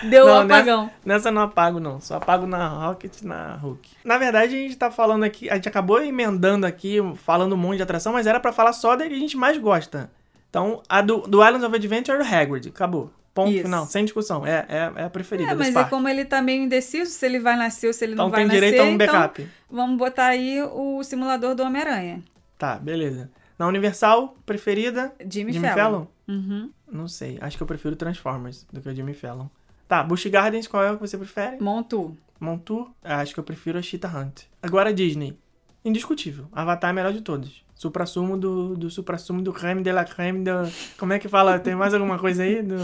Deu 0.09 0.25
um 0.25 0.27
Não, 0.27 0.39
apagão. 0.41 0.83
Nessa, 0.85 0.95
nessa 1.05 1.31
não 1.31 1.41
apago, 1.41 1.79
não. 1.79 1.99
Só 1.99 2.15
apago 2.17 2.45
na 2.45 2.67
Rocket 2.67 3.21
e 3.21 3.25
na 3.27 3.55
Hulk. 3.55 3.89
Na 4.03 4.17
verdade, 4.17 4.55
a 4.55 4.59
gente 4.59 4.75
tá 4.77 4.89
falando 4.91 5.23
aqui. 5.23 5.49
A 5.49 5.55
gente 5.55 5.67
acabou 5.67 6.01
emendando 6.01 6.65
aqui, 6.65 6.97
falando 7.17 7.53
um 7.53 7.57
monte 7.57 7.77
de 7.77 7.83
atração, 7.83 8.13
mas 8.13 8.27
era 8.27 8.39
pra 8.39 8.51
falar 8.51 8.73
só 8.73 8.95
da 8.95 9.07
que 9.07 9.13
a 9.13 9.19
gente 9.19 9.37
mais 9.37 9.57
gosta. 9.57 10.09
Então, 10.49 10.81
a 10.89 11.01
do, 11.01 11.21
do 11.21 11.43
Islands 11.45 11.63
of 11.63 11.75
Adventure 11.75 12.17
é 12.17 12.21
o 12.21 12.25
Hagrid. 12.25 12.69
Acabou. 12.69 13.11
Ponto 13.33 13.51
Isso. 13.51 13.63
final. 13.63 13.85
Sem 13.85 14.03
discussão. 14.03 14.45
É, 14.45 14.65
é, 14.67 14.91
é 14.95 15.03
a 15.03 15.09
preferida 15.09 15.51
É, 15.51 15.55
mas 15.55 15.75
é 15.75 15.83
como 15.83 16.07
ele 16.09 16.25
tá 16.25 16.41
meio 16.41 16.63
indeciso 16.63 17.11
se 17.11 17.23
ele 17.25 17.39
vai 17.39 17.55
nascer 17.55 17.87
ou 17.87 17.93
se 17.93 18.03
ele 18.03 18.13
Então 18.13 18.25
não 18.25 18.31
vai 18.31 18.39
tem 18.41 18.47
nascer. 18.47 18.59
direito 18.61 18.81
a 18.81 18.85
um 18.85 18.93
então 18.95 19.07
backup. 19.07 19.47
vamos 19.69 19.97
botar 19.97 20.25
aí 20.25 20.61
o 20.63 21.03
simulador 21.03 21.53
do 21.53 21.63
Homem-Aranha. 21.63 22.23
Tá, 22.57 22.75
beleza. 22.77 23.29
Na 23.57 23.67
Universal, 23.67 24.35
preferida? 24.45 25.13
Jimmy, 25.19 25.53
Jimmy 25.53 25.67
Fallon. 25.67 25.75
Fallon? 25.75 26.05
Uhum. 26.27 26.71
Não 26.91 27.07
sei. 27.07 27.37
Acho 27.39 27.55
que 27.55 27.61
eu 27.63 27.67
prefiro 27.67 27.95
Transformers 27.95 28.65
do 28.73 28.81
que 28.81 28.89
o 28.89 28.95
Jimmy 28.95 29.13
Fallon. 29.13 29.45
Tá, 29.89 30.03
Busch 30.03 30.25
Gardens, 30.27 30.67
qual 30.67 30.83
é 30.83 30.91
o 30.91 30.95
que 30.95 31.01
você 31.01 31.17
prefere? 31.17 31.61
Montu. 31.61 32.15
Montour? 32.39 32.89
Ah, 33.03 33.17
Acho 33.21 33.33
que 33.33 33.39
eu 33.39 33.43
prefiro 33.43 33.77
a 33.77 33.81
Cheetah 33.81 34.07
Hunt. 34.17 34.43
Agora 34.63 34.93
Disney. 34.93 35.37
Indiscutível. 35.83 36.45
Avatar 36.53 36.91
é 36.91 36.93
melhor 36.93 37.11
de 37.11 37.21
todos. 37.21 37.65
Supra-sumo 37.75 38.37
do, 38.37 38.77
do 38.77 38.89
supra-sumo 38.89 39.41
do 39.41 39.51
creme 39.51 39.81
de 39.81 39.91
la 39.91 40.05
creme 40.05 40.43
do... 40.43 40.51
Como 40.97 41.11
é 41.13 41.19
que 41.19 41.27
fala? 41.27 41.57
Tem 41.59 41.73
mais 41.75 41.93
alguma 41.93 42.19
coisa 42.19 42.43
aí? 42.43 42.61
Do, 42.61 42.75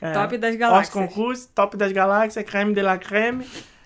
é, 0.00 0.12
Top 0.12 0.38
das 0.38 0.52
Os 0.54 0.58
galáxias. 0.58 0.88
concursos, 0.94 1.46
top 1.46 1.76
das 1.76 1.92
galáxias, 1.92 2.44
creme 2.44 2.72
de 2.72 2.80
la 2.82 2.96
creme. 2.98 3.44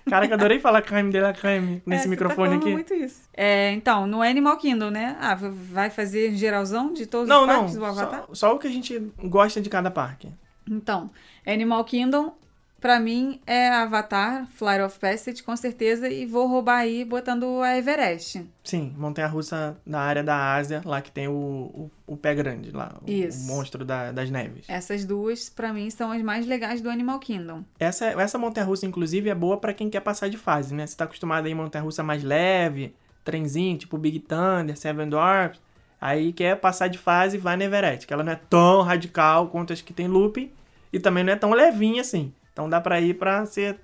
Cara, 0.08 0.26
que 0.28 0.34
adorei 0.34 0.58
falar 0.60 0.82
creme 0.82 1.10
de 1.10 1.20
la 1.20 1.32
creme 1.32 1.82
nesse 1.86 2.02
É, 2.02 2.02
você 2.04 2.08
microfone 2.08 2.50
tá 2.50 2.56
aqui. 2.56 2.70
muito 2.70 2.94
isso. 2.94 3.22
É, 3.34 3.72
então, 3.72 4.06
no 4.06 4.20
Animal 4.22 4.56
Kingdom, 4.58 4.90
né? 4.90 5.16
Ah, 5.20 5.34
vai 5.34 5.90
fazer 5.90 6.34
geralzão 6.34 6.92
de 6.92 7.06
todos 7.06 7.28
Não, 7.28 7.42
os 7.42 7.46
não. 7.48 7.54
parques 7.56 7.74
do 7.76 7.84
Avatar? 7.84 8.24
Só, 8.28 8.34
só 8.34 8.54
o 8.54 8.58
que 8.58 8.66
a 8.66 8.70
gente 8.70 8.98
gosta 9.24 9.60
de 9.60 9.70
cada 9.70 9.90
parque. 9.90 10.28
Então, 10.70 11.10
Animal 11.46 11.84
Kingdom, 11.84 12.36
pra 12.82 12.98
mim, 13.00 13.40
é 13.46 13.68
Avatar, 13.70 14.46
Flight 14.56 14.82
of 14.82 14.98
Passage, 14.98 15.42
com 15.42 15.56
certeza, 15.56 16.08
e 16.08 16.26
vou 16.26 16.46
roubar 16.48 16.78
aí 16.78 17.04
botando 17.04 17.62
a 17.62 17.78
Everest. 17.78 18.44
Sim, 18.64 18.92
montanha-russa 18.98 19.76
da 19.86 20.00
área 20.00 20.22
da 20.24 20.54
Ásia, 20.54 20.82
lá 20.84 21.00
que 21.00 21.10
tem 21.12 21.28
o, 21.28 21.32
o, 21.32 21.90
o 22.08 22.16
pé 22.16 22.34
grande 22.34 22.70
lá. 22.72 22.98
O, 23.00 23.10
Isso. 23.10 23.44
o 23.50 23.54
monstro 23.56 23.84
da- 23.84 24.10
das 24.12 24.28
neves. 24.30 24.64
Essas 24.68 25.04
duas, 25.04 25.48
pra 25.48 25.72
mim, 25.72 25.88
são 25.90 26.10
as 26.12 26.20
mais 26.22 26.44
legais 26.46 26.80
do 26.80 26.90
Animal 26.90 27.18
Kingdom. 27.20 27.62
Essa, 27.78 28.06
essa 28.20 28.36
montanha-russa, 28.36 28.84
inclusive, 28.84 29.30
é 29.30 29.34
boa 29.34 29.56
pra 29.56 29.72
quem 29.72 29.88
quer 29.88 30.00
passar 30.00 30.28
de 30.28 30.36
fase, 30.36 30.74
né? 30.74 30.86
Você 30.86 30.96
tá 30.96 31.04
acostumado 31.04 31.46
aí 31.46 31.52
em 31.52 31.54
montanha-russa 31.54 32.02
mais 32.02 32.22
leve, 32.24 32.94
trenzinho, 33.24 33.78
tipo 33.78 33.96
Big 33.96 34.18
Thunder, 34.18 34.76
Seven 34.76 35.08
Dwarfs. 35.08 35.60
Aí 36.00 36.32
quer 36.32 36.56
passar 36.56 36.88
de 36.88 36.98
fase, 36.98 37.38
vai 37.38 37.56
na 37.56 37.64
Everest, 37.64 38.08
que 38.08 38.12
ela 38.12 38.24
não 38.24 38.32
é 38.32 38.40
tão 38.50 38.82
radical 38.82 39.46
quanto 39.46 39.72
as 39.72 39.80
que 39.80 39.92
tem 39.92 40.08
looping 40.08 40.50
e 40.92 40.98
também 40.98 41.22
não 41.22 41.32
é 41.32 41.36
tão 41.36 41.52
levinha 41.52 42.00
assim. 42.00 42.32
Então 42.52 42.68
dá 42.68 42.80
pra 42.80 43.00
ir 43.00 43.14
pra 43.14 43.44
você 43.46 43.76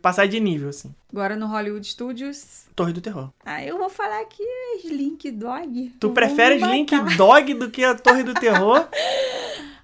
passar 0.00 0.26
de 0.26 0.38
nível, 0.40 0.68
assim. 0.68 0.94
Agora 1.10 1.36
no 1.36 1.46
Hollywood 1.46 1.86
Studios. 1.86 2.66
Torre 2.74 2.92
do 2.92 3.00
Terror. 3.00 3.30
Ah, 3.44 3.64
eu 3.64 3.78
vou 3.78 3.88
falar 3.88 4.20
aqui 4.20 4.42
Slink 4.84 5.30
Dog. 5.30 5.94
Tu 5.98 6.10
prefere 6.10 6.56
me 6.56 6.70
Link 6.72 6.94
matar. 6.94 7.16
Dog 7.16 7.54
do 7.54 7.70
que 7.70 7.84
a 7.84 7.94
Torre 7.94 8.22
do 8.22 8.34
Terror? 8.34 8.88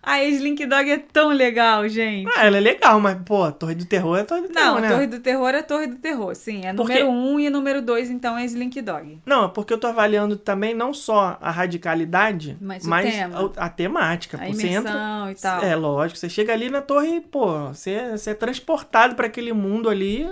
A 0.03 0.25
Slink 0.25 0.67
Dog 0.67 0.91
é 0.91 0.99
tão 0.99 1.29
legal, 1.29 1.88
gente. 1.88 2.29
Ah, 2.37 2.45
ela 2.47 2.57
é 2.57 2.61
legal, 2.61 2.99
mas, 3.01 3.17
pô, 3.25 3.53
Torre 3.53 3.77
do 3.77 3.85
Terror 3.85 4.19
é 4.19 4.25
Torre 4.25 4.43
do 4.43 4.49
Não, 4.49 4.55
Terror, 4.55 4.81
né? 4.81 4.88
Torre 4.91 5.07
do 5.07 5.21
Terror 5.21 5.49
é 5.51 5.62
Torre 5.62 5.87
do 5.87 5.97
Terror, 5.97 6.35
sim. 6.35 6.62
É 6.65 6.75
Porque- 6.75 7.05
número 7.05 7.11
1 7.11 7.33
um 7.35 7.38
e 7.41 7.49
número 7.49 7.81
2, 7.81 8.11
então 8.11 8.37
é 8.37 8.45
Slink 8.45 8.83
Dog. 8.83 9.21
Não, 9.25 9.45
é 9.45 9.49
porque 9.49 9.73
eu 9.73 9.79
tô 9.79 9.87
avaliando 9.87 10.37
também 10.37 10.75
não 10.75 10.93
só 10.93 11.38
a 11.41 11.51
radicalidade, 11.53 12.57
Mas 12.61 12.85
mas, 12.85 13.15
a, 13.57 13.67
a 13.67 13.69
temática. 13.69 14.37
A 14.38 14.47
pô. 14.47 14.53
Você 14.53 14.67
entra. 14.67 14.93
e 15.31 15.35
tal. 15.41 15.62
É, 15.62 15.77
lógico. 15.77 16.19
Você 16.19 16.29
chega 16.29 16.53
ali 16.53 16.69
na 16.69 16.83
torre, 16.83 17.21
pô, 17.21 17.69
você, 17.69 18.11
você 18.11 18.31
é 18.31 18.35
transportado 18.35 19.15
pra 19.15 19.27
aquele 19.27 19.53
mundo 19.53 19.88
ali. 19.88 20.29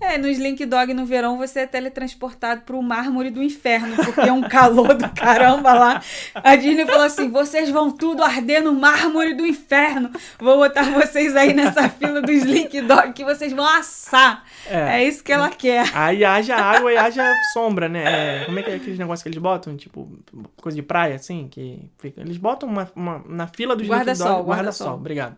É, 0.00 0.16
no 0.16 0.28
Slink 0.28 0.64
Dog 0.64 0.94
no 0.94 1.04
verão 1.04 1.36
você 1.36 1.60
é 1.60 1.66
teletransportado 1.66 2.60
pro 2.60 2.80
mármore 2.80 3.30
do 3.30 3.42
inferno, 3.42 3.96
porque 3.96 4.20
é 4.20 4.32
um 4.32 4.42
calor 4.48 4.94
do 4.94 5.08
caramba 5.10 5.72
lá. 5.74 6.00
A 6.36 6.54
Disney 6.54 6.86
falou 6.86 7.02
assim: 7.04 7.28
vocês 7.30 7.68
vão 7.68 7.90
tudo 7.90 8.22
arder 8.22 8.62
no 8.62 8.72
mármore 8.72 9.07
do 9.12 9.46
inferno. 9.46 10.10
Vou 10.38 10.56
botar 10.58 10.82
vocês 10.90 11.34
aí 11.36 11.52
nessa 11.52 11.88
fila 11.90 12.20
do 12.22 12.30
Slink 12.30 12.80
Dog 12.82 13.12
que 13.12 13.24
vocês 13.24 13.52
vão 13.52 13.66
assar. 13.66 14.44
É, 14.66 15.02
isso 15.04 15.22
que 15.24 15.32
ela 15.32 15.48
quer. 15.50 15.86
Aí 15.94 16.24
haja 16.24 16.56
água 16.56 16.92
e 16.92 16.96
haja 16.98 17.24
sombra, 17.52 17.88
né? 17.88 18.42
É, 18.42 18.44
como 18.44 18.58
é 18.58 18.62
que 18.62 18.70
é 18.70 18.74
aqueles 18.74 18.98
negócios 18.98 19.22
que 19.22 19.28
eles 19.28 19.38
botam? 19.38 19.76
Tipo, 19.76 20.08
coisa 20.60 20.76
de 20.76 20.82
praia, 20.82 21.14
assim? 21.16 21.48
que 21.50 21.88
fica- 21.98 22.20
Eles 22.20 22.36
botam 22.36 22.68
uma, 22.68 22.88
uma- 22.94 23.22
na 23.28 23.46
fila 23.46 23.74
dos 23.76 23.86
Guarda-sol, 23.86 24.26
líquidos- 24.26 24.46
guarda-sol. 24.46 24.46
Guarda-sol, 24.46 24.94
obrigado. 24.94 25.36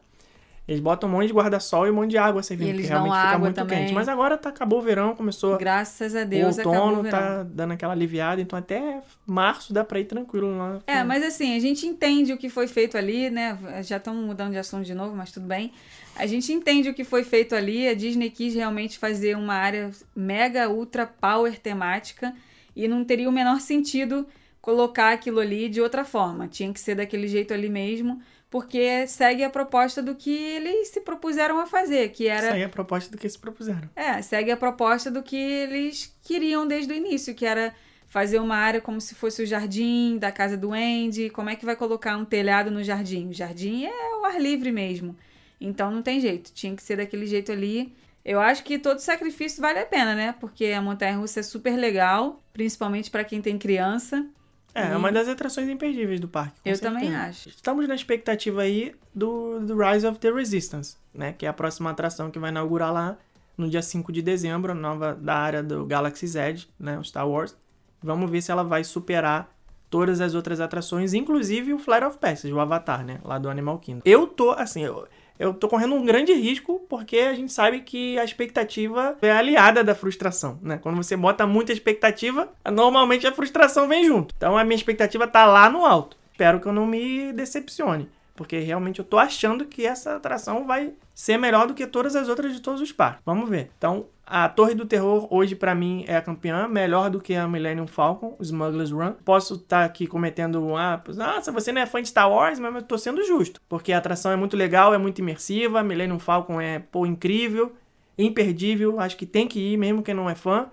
Eles 0.69 0.81
botam 0.81 1.09
um 1.09 1.13
monte 1.13 1.27
de 1.27 1.33
guarda-sol 1.33 1.87
e 1.87 1.91
um 1.91 1.95
monte 1.95 2.11
de 2.11 2.19
água 2.19 2.43
servindo, 2.45 2.69
E 2.69 2.71
eles 2.71 2.83
porque 2.83 2.93
realmente 2.93 3.27
fica 3.27 3.39
muito 3.39 3.55
também. 3.57 3.79
quente. 3.81 3.93
Mas 3.93 4.09
agora 4.09 4.39
tá, 4.39 4.51
acabou 4.51 4.79
o 4.79 4.83
verão, 4.83 5.17
começou 5.17 5.59
Graças 5.59 6.15
a 6.15 6.23
Deus 6.23 6.59
acabou 6.61 6.79
o 6.79 6.87
outono, 6.91 7.11
tá 7.11 7.43
dando 7.43 7.73
aquela 7.73 7.93
aliviada, 7.93 8.41
então 8.41 8.57
até 8.57 9.01
março 9.27 9.73
dá 9.73 9.83
pra 9.83 9.99
ir 9.99 10.05
tranquilo 10.05 10.57
lá. 10.57 10.79
É, 10.87 11.03
mas 11.03 11.25
assim, 11.25 11.57
a 11.57 11.59
gente 11.59 11.87
entende 11.87 12.33
o 12.33 12.39
que 12.39 12.49
foi 12.49 12.69
feito 12.69 12.97
ali, 12.97 13.31
né? 13.31 13.59
Já 13.83 13.97
estamos 13.97 14.25
mudando 14.25 14.53
de 14.53 14.59
assunto 14.59 14.85
de 14.85 14.95
novo, 14.95 15.17
mas 15.17 15.33
tudo 15.33 15.47
bem. 15.47 15.73
A 16.15 16.27
gente 16.27 16.53
entende 16.53 16.89
o 16.89 16.95
que 16.95 17.03
foi 17.03 17.25
feito 17.25 17.55
ali. 17.55 17.89
A 17.89 17.95
Disney 17.95 18.31
quis 18.31 18.55
realmente 18.55 18.99
fazer 18.99 19.37
uma 19.37 19.55
área 19.55 19.91
mega, 20.15 20.69
ultra 20.69 21.05
power 21.07 21.59
temática 21.59 22.33
e 22.77 22.87
não 22.87 23.05
teria 23.05 23.29
o 23.29 23.33
menor 23.33 23.61
sentido 23.61 24.27
colocar 24.61 25.13
aquilo 25.13 25.41
ali 25.41 25.69
de 25.69 25.81
outra 25.81 26.05
forma. 26.05 26.47
Tinha 26.47 26.73
que 26.73 26.79
ser 26.79 26.95
daquele 26.95 27.27
jeito 27.27 27.53
ali 27.55 27.69
mesmo, 27.69 28.21
porque 28.51 29.07
segue 29.07 29.45
a 29.45 29.49
proposta 29.49 30.03
do 30.03 30.15
que 30.15 30.37
eles 30.37 30.89
se 30.89 31.01
propuseram 31.01 31.61
a 31.61 31.67
fazer, 31.67 32.11
que 32.11 32.27
era 32.27 32.59
é 32.59 32.65
a 32.65 32.69
proposta 32.69 33.11
do 33.11 33.17
que 33.17 33.29
se 33.29 33.39
propuseram. 33.39 33.89
é, 33.95 34.21
segue 34.21 34.51
a 34.51 34.57
proposta 34.57 35.11
do 35.11 35.23
que 35.23 35.37
eles 35.37 36.15
queriam 36.23 36.67
desde 36.67 36.93
o 36.93 36.97
início, 36.97 37.35
que 37.35 37.47
era 37.47 37.73
fazer 38.09 38.41
uma 38.41 38.57
área 38.57 38.81
como 38.81 39.01
se 39.01 39.15
fosse 39.15 39.41
o 39.41 39.47
jardim 39.47 40.19
da 40.19 40.33
casa 40.33 40.57
do 40.57 40.73
Andy. 40.73 41.31
Como 41.31 41.49
é 41.49 41.55
que 41.55 41.65
vai 41.65 41.77
colocar 41.77 42.17
um 42.17 42.25
telhado 42.25 42.69
no 42.71 42.83
jardim? 42.83 43.29
O 43.29 43.33
jardim 43.33 43.85
é 43.85 44.17
o 44.17 44.25
ar 44.25 44.41
livre 44.41 44.73
mesmo. 44.73 45.17
Então 45.61 45.91
não 45.93 46.03
tem 46.03 46.19
jeito, 46.21 46.53
tinha 46.53 46.75
que 46.75 46.83
ser 46.83 46.97
daquele 46.97 47.27
jeito 47.27 47.53
ali. 47.53 47.95
Eu 48.25 48.41
acho 48.41 48.65
que 48.65 48.79
todo 48.79 48.99
sacrifício 48.99 49.63
vale 49.63 49.79
a 49.79 49.87
pena, 49.87 50.15
né? 50.15 50.35
Porque 50.41 50.67
a 50.67 50.83
montanha 50.83 51.17
russa 51.17 51.41
é 51.41 51.43
super 51.43 51.77
legal, 51.77 52.43
principalmente 52.53 53.11
para 53.11 53.25
quem 53.25 53.41
tem 53.41 53.57
criança. 53.57 54.27
É, 54.75 54.93
é 54.93 54.97
uma 54.97 55.11
das 55.11 55.29
atrações 55.29 55.69
imperdíveis 55.69 56.21
do 56.21 56.29
parque. 56.29 56.61
com 56.63 56.69
Eu 56.69 56.77
certeza. 56.77 56.95
também 57.01 57.15
acho. 57.17 57.49
Estamos 57.49 57.87
na 57.89 57.95
expectativa 57.95 58.63
aí 58.63 58.95
do, 59.15 59.61
do 59.61 59.77
Rise 59.77 60.07
of 60.07 60.19
the 60.19 60.31
Resistance, 60.31 60.97
né? 61.13 61.33
Que 61.33 61.47
é 61.47 61.49
a 61.49 61.53
próxima 61.53 61.91
atração 61.91 62.31
que 62.31 62.39
vai 62.39 62.51
inaugurar 62.51 62.93
lá 62.93 63.17
no 63.57 63.69
dia 63.69 63.83
5 63.83 64.13
de 64.13 64.23
dezembro, 64.23 64.75
nova 64.75 65.15
da 65.15 65.35
área 65.35 65.63
do 65.63 65.85
Galaxy's 65.85 66.35
Edge, 66.35 66.69
né? 66.79 66.99
O 66.99 67.05
Star 67.05 67.29
Wars. 67.29 67.57
Vamos 68.03 68.31
ver 68.31 68.41
se 68.43 68.51
ela 68.51 68.63
vai 68.65 68.83
superar 68.85 69.53
todas 69.91 70.21
as 70.21 70.35
outras 70.35 70.61
atrações, 70.61 71.13
inclusive 71.13 71.75
o 71.75 71.79
Flight 71.79 72.05
of 72.07 72.19
Passage, 72.19 72.53
o 72.55 72.61
Avatar, 72.61 73.05
né? 73.05 73.21
Lá 73.25 73.39
do 73.39 73.51
Animal 73.51 73.79
Kingdom. 73.81 74.03
Eu 74.05 74.27
tô, 74.27 74.53
assim, 74.53 74.83
eu, 74.85 75.07
eu 75.41 75.55
tô 75.55 75.69
correndo 75.69 75.95
um 75.95 76.05
grande 76.05 76.35
risco, 76.35 76.83
porque 76.87 77.17
a 77.21 77.33
gente 77.33 77.51
sabe 77.51 77.81
que 77.81 78.19
a 78.19 78.25
expectativa 78.25 79.17
é 79.23 79.33
aliada 79.33 79.83
da 79.83 79.95
frustração, 79.95 80.59
né? 80.61 80.79
Quando 80.83 80.97
você 80.97 81.17
bota 81.17 81.47
muita 81.47 81.73
expectativa, 81.73 82.53
normalmente 82.71 83.27
a 83.27 83.33
frustração 83.33 83.89
vem 83.89 84.05
junto. 84.05 84.35
Então 84.37 84.59
a 84.59 84.63
minha 84.65 84.77
expectativa 84.77 85.27
tá 85.27 85.47
lá 85.47 85.71
no 85.71 85.87
alto. 85.87 86.15
Espero 86.31 86.61
que 86.61 86.67
eu 86.67 86.75
não 86.75 86.87
me 86.87 87.33
decepcione, 87.33 88.07
porque 88.37 88.59
realmente 88.59 88.99
eu 88.99 89.05
tô 89.05 89.17
achando 89.17 89.65
que 89.65 89.87
essa 89.87 90.17
atração 90.17 90.67
vai 90.67 90.93
ser 91.15 91.39
melhor 91.39 91.67
do 91.67 91.73
que 91.73 91.87
todas 91.87 92.15
as 92.15 92.29
outras 92.29 92.53
de 92.53 92.61
todos 92.61 92.83
os 92.83 92.93
parques. 92.93 93.23
Vamos 93.25 93.49
ver. 93.49 93.71
Então, 93.79 94.07
a 94.31 94.49
Torre 94.49 94.75
do 94.75 94.87
Terror 94.87 95.27
hoje 95.29 95.57
pra 95.57 95.75
mim 95.75 96.05
é 96.07 96.17
a 96.17 96.23
campeã, 96.23 96.69
melhor 96.69 97.11
do 97.11 97.21
que 97.21 97.35
a 97.35 97.49
Millennium 97.49 97.89
Falcon, 97.89 98.37
Smuggler's 98.41 98.93
Run. 98.93 99.15
Posso 99.25 99.55
estar 99.55 99.85
aqui 99.85 100.07
cometendo, 100.07 100.77
ah, 100.77 101.03
nossa, 101.17 101.51
você 101.51 101.73
não 101.73 101.83
é 101.83 101.87
fã 101.87 102.01
de 102.01 102.09
Star 102.09 102.31
Wars, 102.31 102.61
mas 102.61 102.73
eu 102.73 102.83
tô 102.83 102.97
sendo 102.97 103.25
justo, 103.25 103.61
porque 103.69 103.93
a 103.93 103.99
atração 103.99 104.31
é 104.31 104.37
muito 104.37 104.57
legal, 104.57 104.95
é 104.95 104.99
muito 104.99 105.19
imersiva, 105.19 105.83
Millennium 105.83 106.21
Falcon 106.21 106.61
é, 106.61 106.79
pô, 106.79 107.05
incrível, 107.05 107.73
imperdível, 108.17 109.01
acho 109.01 109.17
que 109.17 109.27
tem 109.27 109.49
que 109.49 109.59
ir 109.59 109.77
mesmo 109.77 110.03
quem 110.03 110.15
não 110.15 110.31
é 110.31 110.37
fã. 110.37 110.69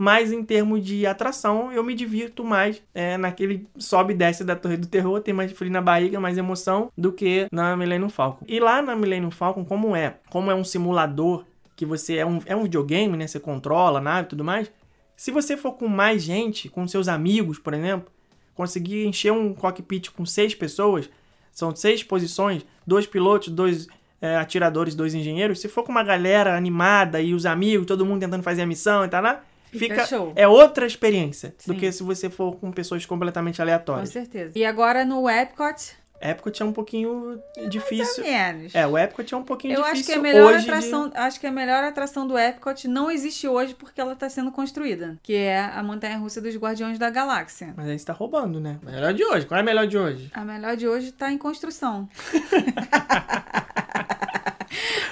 Mas 0.00 0.32
em 0.32 0.44
termos 0.44 0.84
de 0.84 1.04
atração, 1.06 1.72
eu 1.72 1.82
me 1.82 1.92
divirto 1.92 2.44
mais 2.44 2.80
é, 2.94 3.16
naquele 3.16 3.66
sobe 3.76 4.14
e 4.14 4.16
desce 4.16 4.44
da 4.44 4.54
Torre 4.54 4.76
do 4.76 4.86
Terror, 4.86 5.20
tem 5.20 5.34
mais 5.34 5.50
frio 5.50 5.72
na 5.72 5.82
barriga, 5.82 6.20
mais 6.20 6.38
emoção 6.38 6.92
do 6.96 7.12
que 7.12 7.48
na 7.50 7.76
Millennium 7.76 8.08
Falcon. 8.08 8.44
E 8.46 8.60
lá 8.60 8.80
na 8.80 8.94
Millennium 8.94 9.32
Falcon, 9.32 9.64
como 9.64 9.96
é? 9.96 10.14
Como 10.30 10.52
é 10.52 10.54
um 10.54 10.62
simulador 10.62 11.44
que 11.78 11.86
você 11.86 12.16
é 12.16 12.26
um, 12.26 12.40
é 12.44 12.56
um 12.56 12.64
videogame, 12.64 13.16
né? 13.16 13.28
Você 13.28 13.38
controla 13.38 14.00
a 14.00 14.02
nave 14.02 14.26
e 14.26 14.30
tudo 14.30 14.42
mais. 14.42 14.68
Se 15.16 15.30
você 15.30 15.56
for 15.56 15.72
com 15.74 15.86
mais 15.86 16.24
gente, 16.24 16.68
com 16.68 16.86
seus 16.88 17.06
amigos, 17.06 17.56
por 17.56 17.72
exemplo, 17.72 18.10
conseguir 18.52 19.06
encher 19.06 19.32
um 19.32 19.54
cockpit 19.54 20.10
com 20.10 20.26
seis 20.26 20.56
pessoas, 20.56 21.08
são 21.52 21.74
seis 21.76 22.02
posições, 22.02 22.66
dois 22.84 23.06
pilotos, 23.06 23.48
dois 23.48 23.86
é, 24.20 24.36
atiradores, 24.36 24.96
dois 24.96 25.14
engenheiros. 25.14 25.60
Se 25.60 25.68
for 25.68 25.84
com 25.84 25.92
uma 25.92 26.02
galera 26.02 26.56
animada 26.56 27.20
e 27.20 27.32
os 27.32 27.46
amigos, 27.46 27.86
todo 27.86 28.04
mundo 28.04 28.20
tentando 28.22 28.42
fazer 28.42 28.62
a 28.62 28.66
missão 28.66 29.04
e 29.04 29.08
tal, 29.08 29.22
né? 29.22 29.38
Fica 29.70 29.78
Fica, 29.78 30.06
show. 30.06 30.32
é 30.34 30.48
outra 30.48 30.84
experiência 30.84 31.54
do 31.64 31.74
Sim. 31.74 31.78
que 31.78 31.92
se 31.92 32.02
você 32.02 32.28
for 32.28 32.56
com 32.56 32.72
pessoas 32.72 33.06
completamente 33.06 33.56
Com 33.56 33.62
aleatórias. 33.62 34.08
certeza. 34.08 34.58
E 34.58 34.64
agora 34.64 35.04
no 35.04 35.28
Epcot, 35.28 35.92
Epcot 36.20 36.60
é 36.60 36.64
um 36.64 36.72
pouquinho 36.72 37.40
difícil. 37.68 38.24
menos. 38.24 38.74
É, 38.74 38.84
o 38.86 38.98
Epcot 38.98 39.32
é 39.32 39.36
um 39.36 39.44
pouquinho 39.44 39.74
Eu 39.74 39.82
acho 39.84 39.90
que 39.92 39.98
difícil 39.98 40.18
a 40.20 40.22
melhor 40.22 40.52
hoje 40.54 40.64
de- 40.64 40.70
atração, 40.70 41.10
acho 41.14 41.38
que 41.40 41.46
a 41.46 41.52
melhor 41.52 41.84
atração 41.84 42.26
do 42.26 42.36
Epcot 42.36 42.88
não 42.88 43.08
existe 43.10 43.46
hoje 43.46 43.74
porque 43.74 44.00
ela 44.00 44.14
está 44.14 44.28
sendo 44.28 44.50
construída, 44.50 45.16
que 45.22 45.34
é 45.34 45.60
a 45.60 45.82
montanha-russa 45.82 46.40
dos 46.40 46.56
Guardiões 46.56 46.98
da 46.98 47.08
Galáxia. 47.08 47.72
Mas 47.76 47.88
aí 47.88 47.98
você 47.98 48.04
tá 48.04 48.12
roubando, 48.12 48.58
né? 48.60 48.78
Melhor 48.82 49.14
de 49.14 49.24
hoje. 49.24 49.46
Qual 49.46 49.56
é 49.58 49.60
a 49.60 49.64
melhor 49.64 49.86
de 49.86 49.96
hoje? 49.96 50.28
A 50.34 50.44
melhor 50.44 50.76
de 50.76 50.88
hoje 50.88 51.08
está 51.10 51.30
em 51.30 51.38
construção. 51.38 52.08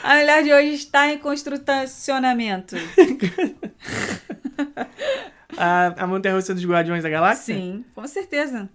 a 0.02 0.14
melhor 0.16 0.42
de 0.42 0.52
hoje 0.52 0.74
está 0.74 1.12
em 1.12 1.18
construcionamento. 1.18 2.74
A, 5.58 5.94
a 6.02 6.06
Montanha 6.06 6.34
Russa 6.34 6.54
dos 6.54 6.64
Guardiões 6.66 7.02
da 7.02 7.08
Galáxia? 7.08 7.54
Sim, 7.54 7.84
com 7.94 8.06
certeza. 8.06 8.68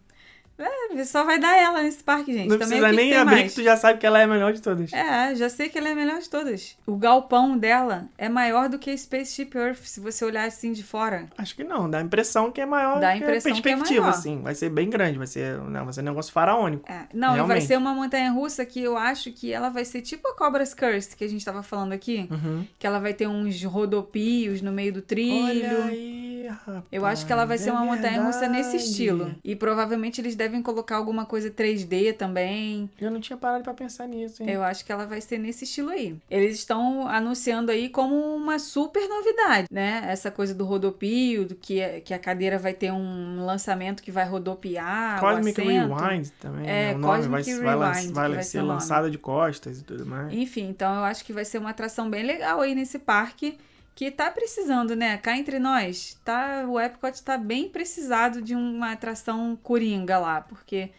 É, 0.57 1.03
só 1.05 1.23
vai 1.23 1.39
dar 1.39 1.57
ela 1.57 1.81
nesse 1.81 2.03
parque, 2.03 2.31
gente. 2.33 2.47
Não 2.49 2.59
Também 2.59 2.79
precisa 2.79 2.89
que 2.89 2.95
nem 2.95 3.09
que 3.09 3.15
abrir 3.15 3.35
mais? 3.35 3.49
que 3.53 3.61
tu 3.61 3.63
já 3.63 3.75
sabe 3.77 3.97
que 3.99 4.05
ela 4.05 4.19
é 4.19 4.23
a 4.23 4.27
melhor 4.27 4.53
de 4.53 4.61
todas. 4.61 4.93
É, 4.93 5.33
já 5.33 5.49
sei 5.49 5.69
que 5.69 5.77
ela 5.77 5.89
é 5.89 5.91
a 5.93 5.95
melhor 5.95 6.19
de 6.19 6.29
todas. 6.29 6.77
O 6.85 6.95
galpão 6.95 7.57
dela 7.57 8.07
é 8.17 8.29
maior 8.29 8.69
do 8.69 8.77
que 8.77 8.95
Spaceship 8.95 9.49
Earth, 9.55 9.79
se 9.83 9.99
você 9.99 10.23
olhar 10.23 10.45
assim 10.45 10.71
de 10.71 10.83
fora. 10.83 11.27
Acho 11.37 11.55
que 11.55 11.63
não, 11.63 11.89
dá 11.89 11.97
a 11.97 12.01
impressão 12.01 12.51
que 12.51 12.61
é 12.61 12.65
maior 12.65 12.99
Dá 12.99 13.09
a 13.09 13.13
que 13.13 13.19
impressão 13.23 13.51
que 13.53 13.59
é 13.59 13.61
perspectiva, 13.61 14.01
maior. 14.01 14.13
assim. 14.15 14.41
Vai 14.41 14.53
ser 14.53 14.69
bem 14.69 14.89
grande, 14.89 15.17
vai 15.17 15.27
ser, 15.27 15.57
não, 15.57 15.83
vai 15.85 15.93
ser 15.93 16.01
um 16.01 16.05
negócio 16.05 16.31
faraônico. 16.31 16.91
É, 16.91 17.07
não, 17.13 17.29
e 17.29 17.37
vai 17.37 17.45
Realmente. 17.47 17.65
ser 17.65 17.77
uma 17.77 17.93
montanha 17.93 18.31
russa 18.31 18.63
que 18.65 18.81
eu 18.81 18.95
acho 18.97 19.31
que 19.31 19.51
ela 19.51 19.69
vai 19.69 19.83
ser 19.85 20.01
tipo 20.01 20.27
a 20.27 20.35
Cobra's 20.35 20.73
Curse 20.75 21.15
que 21.15 21.23
a 21.23 21.27
gente 21.29 21.43
tava 21.43 21.63
falando 21.63 21.93
aqui. 21.93 22.27
Uhum. 22.29 22.65
Que 22.77 22.85
ela 22.85 22.99
vai 22.99 23.13
ter 23.13 23.25
uns 23.27 23.63
rodopios 23.63 24.61
no 24.61 24.71
meio 24.71 24.93
do 24.93 25.01
trilho. 25.01 25.45
Olha 25.45 25.85
aí, 25.85 26.20
rapaz. 26.51 26.83
Eu 26.91 27.05
acho 27.05 27.25
que 27.25 27.33
ela 27.33 27.45
vai 27.45 27.57
ser 27.57 27.69
é 27.69 27.73
uma 27.73 27.83
montanha 27.85 28.21
russa 28.21 28.47
nesse 28.47 28.77
estilo. 28.77 29.33
E 29.43 29.55
provavelmente 29.55 30.21
eles 30.21 30.35
devem 30.35 30.61
colocar 30.61 30.95
alguma 30.95 31.25
coisa 31.25 31.49
3D 31.49 32.15
também. 32.15 32.89
Eu 32.99 33.11
não 33.11 33.19
tinha 33.19 33.35
parado 33.35 33.63
pra 33.63 33.73
pensar 33.73 34.07
nisso, 34.07 34.41
hein? 34.41 34.49
Eu 34.49 34.63
acho 34.63 34.85
que 34.85 34.91
ela 34.91 35.05
vai 35.05 35.19
ser 35.21 35.37
nesse 35.37 35.65
estilo 35.65 35.89
aí. 35.89 36.15
Eles 36.29 36.57
estão 36.57 37.07
anunciando 37.07 37.71
aí 37.71 37.89
como 37.89 38.15
uma 38.35 38.59
super 38.59 39.07
novidade, 39.07 39.67
né? 39.71 40.03
Essa 40.07 40.31
coisa 40.31 40.53
do 40.53 40.65
rodopio, 40.65 41.45
do 41.45 41.55
que, 41.55 42.01
que 42.01 42.13
a 42.13 42.19
cadeira 42.19 42.57
vai 42.57 42.73
ter 42.73 42.91
um 42.91 43.45
lançamento 43.45 44.01
que 44.01 44.11
vai 44.11 44.25
rodopiar. 44.25 45.19
Cosmic. 45.19 45.61
Rewind 45.61 46.29
também, 46.39 46.69
É, 46.69 46.91
né? 46.91 46.95
O 46.95 46.99
nome 46.99 47.27
vai, 47.27 47.43
Cosmic 47.43 47.63
vai, 47.63 47.93
Rewind, 47.93 48.13
vai 48.13 48.43
ser 48.43 48.61
ser 48.61 48.61
lançada 48.61 49.09
de 49.09 49.17
costas 49.17 49.79
e 49.79 49.83
tudo 49.83 50.05
mais. 50.05 50.33
Enfim, 50.33 50.69
então 50.69 50.93
eu 50.95 51.03
acho 51.03 51.25
que 51.25 51.33
vai 51.33 51.45
ser 51.45 51.57
uma 51.57 51.71
atração 51.71 52.09
bem 52.09 52.23
legal 52.23 52.61
aí 52.61 52.75
nesse 52.75 52.99
parque. 52.99 53.57
Que 54.01 54.09
tá 54.09 54.31
precisando, 54.31 54.95
né? 54.95 55.15
Cá 55.17 55.37
entre 55.37 55.59
nós, 55.59 56.19
tá, 56.25 56.65
o 56.67 56.79
Epcot 56.79 57.21
tá 57.21 57.37
bem 57.37 57.69
precisado 57.69 58.41
de 58.41 58.55
uma 58.55 58.93
atração 58.93 59.55
coringa 59.61 60.17
lá, 60.17 60.41
porque 60.41 60.89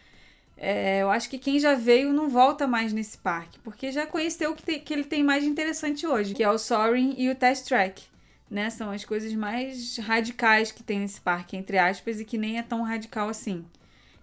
é, 0.55 1.01
eu 1.01 1.11
acho 1.11 1.29
que 1.29 1.37
quem 1.37 1.59
já 1.59 1.75
veio 1.75 2.13
não 2.13 2.29
volta 2.29 2.65
mais 2.65 2.93
nesse 2.93 3.17
parque, 3.17 3.59
porque 3.59 3.91
já 3.91 4.07
conheceu 4.07 4.51
o 4.51 4.55
que, 4.55 4.79
que 4.79 4.93
ele 4.93 5.03
tem 5.03 5.21
mais 5.21 5.43
interessante 5.43 6.07
hoje, 6.07 6.33
que 6.33 6.41
é 6.41 6.49
o 6.49 6.57
Soaring 6.57 7.15
e 7.17 7.29
o 7.29 7.35
Test 7.35 7.67
Track. 7.67 8.03
Né? 8.49 8.69
São 8.69 8.89
as 8.89 9.03
coisas 9.03 9.33
mais 9.33 9.97
radicais 9.97 10.71
que 10.71 10.81
tem 10.81 11.01
nesse 11.01 11.19
parque, 11.19 11.57
entre 11.57 11.77
aspas, 11.77 12.21
e 12.21 12.23
que 12.23 12.37
nem 12.37 12.57
é 12.57 12.63
tão 12.63 12.83
radical 12.83 13.27
assim. 13.27 13.65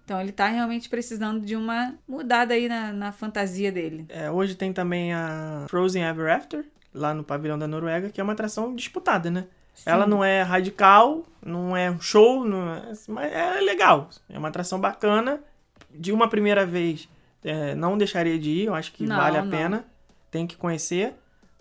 Então 0.03 0.19
ele 0.19 0.31
tá 0.31 0.47
realmente 0.47 0.89
precisando 0.89 1.45
de 1.45 1.55
uma 1.55 1.93
mudada 2.07 2.55
aí 2.55 2.67
na, 2.67 2.91
na 2.91 3.11
fantasia 3.11 3.71
dele. 3.71 4.07
É, 4.09 4.31
hoje 4.31 4.55
tem 4.55 4.73
também 4.73 5.13
a 5.13 5.67
Frozen 5.69 6.01
Ever 6.01 6.35
After, 6.35 6.65
lá 6.93 7.13
no 7.13 7.23
pavilhão 7.23 7.57
da 7.57 7.67
Noruega, 7.67 8.09
que 8.09 8.19
é 8.19 8.23
uma 8.23 8.33
atração 8.33 8.75
disputada, 8.75 9.29
né? 9.29 9.47
Sim. 9.73 9.89
Ela 9.89 10.05
não 10.05 10.23
é 10.23 10.41
radical, 10.41 11.23
não 11.43 11.75
é 11.75 11.89
um 11.89 11.99
show, 11.99 12.45
é, 12.45 12.93
mas 13.07 13.31
é 13.31 13.59
legal. 13.61 14.09
É 14.29 14.37
uma 14.37 14.49
atração 14.49 14.79
bacana. 14.79 15.41
De 15.89 16.11
uma 16.11 16.29
primeira 16.29 16.65
vez, 16.65 17.09
é, 17.43 17.75
não 17.75 17.97
deixaria 17.97 18.37
de 18.37 18.49
ir, 18.49 18.65
eu 18.65 18.75
acho 18.75 18.93
que 18.93 19.05
não, 19.05 19.15
vale 19.15 19.37
a 19.37 19.43
não. 19.43 19.49
pena. 19.51 19.85
Tem 20.29 20.45
que 20.45 20.55
conhecer. 20.55 21.13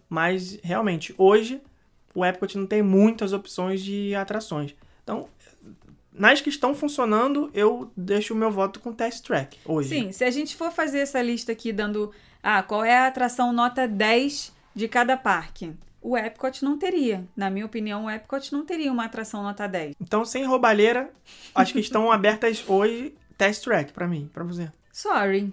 Mas, 0.09 0.59
realmente, 0.63 1.15
hoje, 1.17 1.61
o 2.15 2.25
Epcot 2.25 2.59
não 2.59 2.67
tem 2.67 2.83
muitas 2.83 3.33
opções 3.33 3.81
de 3.81 4.15
atrações. 4.15 4.75
Então, 5.03 5.29
nas 6.13 6.41
que 6.41 6.51
estão 6.51 6.75
funcionando, 6.75 7.51
eu 7.55 7.91
deixo 7.97 8.35
o 8.35 8.37
meu 8.37 8.51
voto 8.51 8.81
com 8.81 8.93
Test 8.93 9.25
Track 9.25 9.59
hoje. 9.65 9.89
Sim, 9.89 10.13
se 10.13 10.25
a 10.25 10.31
gente 10.31 10.57
for 10.57 10.71
fazer 10.71 10.99
essa 10.99 11.23
lista 11.23 11.53
aqui 11.53 11.73
dando. 11.73 12.13
Ah, 12.43 12.63
qual 12.63 12.85
é 12.85 12.97
a 12.97 13.07
atração 13.07 13.53
nota 13.53 13.87
10 13.87 14.53
de 14.81 14.89
cada 14.89 15.17
parque? 15.17 15.75
O 16.03 16.17
Epcot 16.17 16.65
não 16.65 16.79
teria. 16.79 17.29
Na 17.37 17.51
minha 17.51 17.67
opinião, 17.67 18.07
o 18.07 18.11
Epcot 18.11 18.51
não 18.53 18.65
teria 18.65 18.91
uma 18.91 19.05
atração 19.05 19.43
nota 19.43 19.69
10. 19.69 19.95
Então, 20.01 20.25
sem 20.25 20.47
roubalheira, 20.47 21.11
acho 21.55 21.75
que 21.75 21.81
estão 21.81 22.11
abertas 22.11 22.65
hoje 22.67 23.15
Test 23.37 23.63
Track 23.63 23.93
para 23.93 24.09
mim, 24.09 24.29
para 24.33 24.43
você. 24.43 24.73
Sorry. 24.91 25.53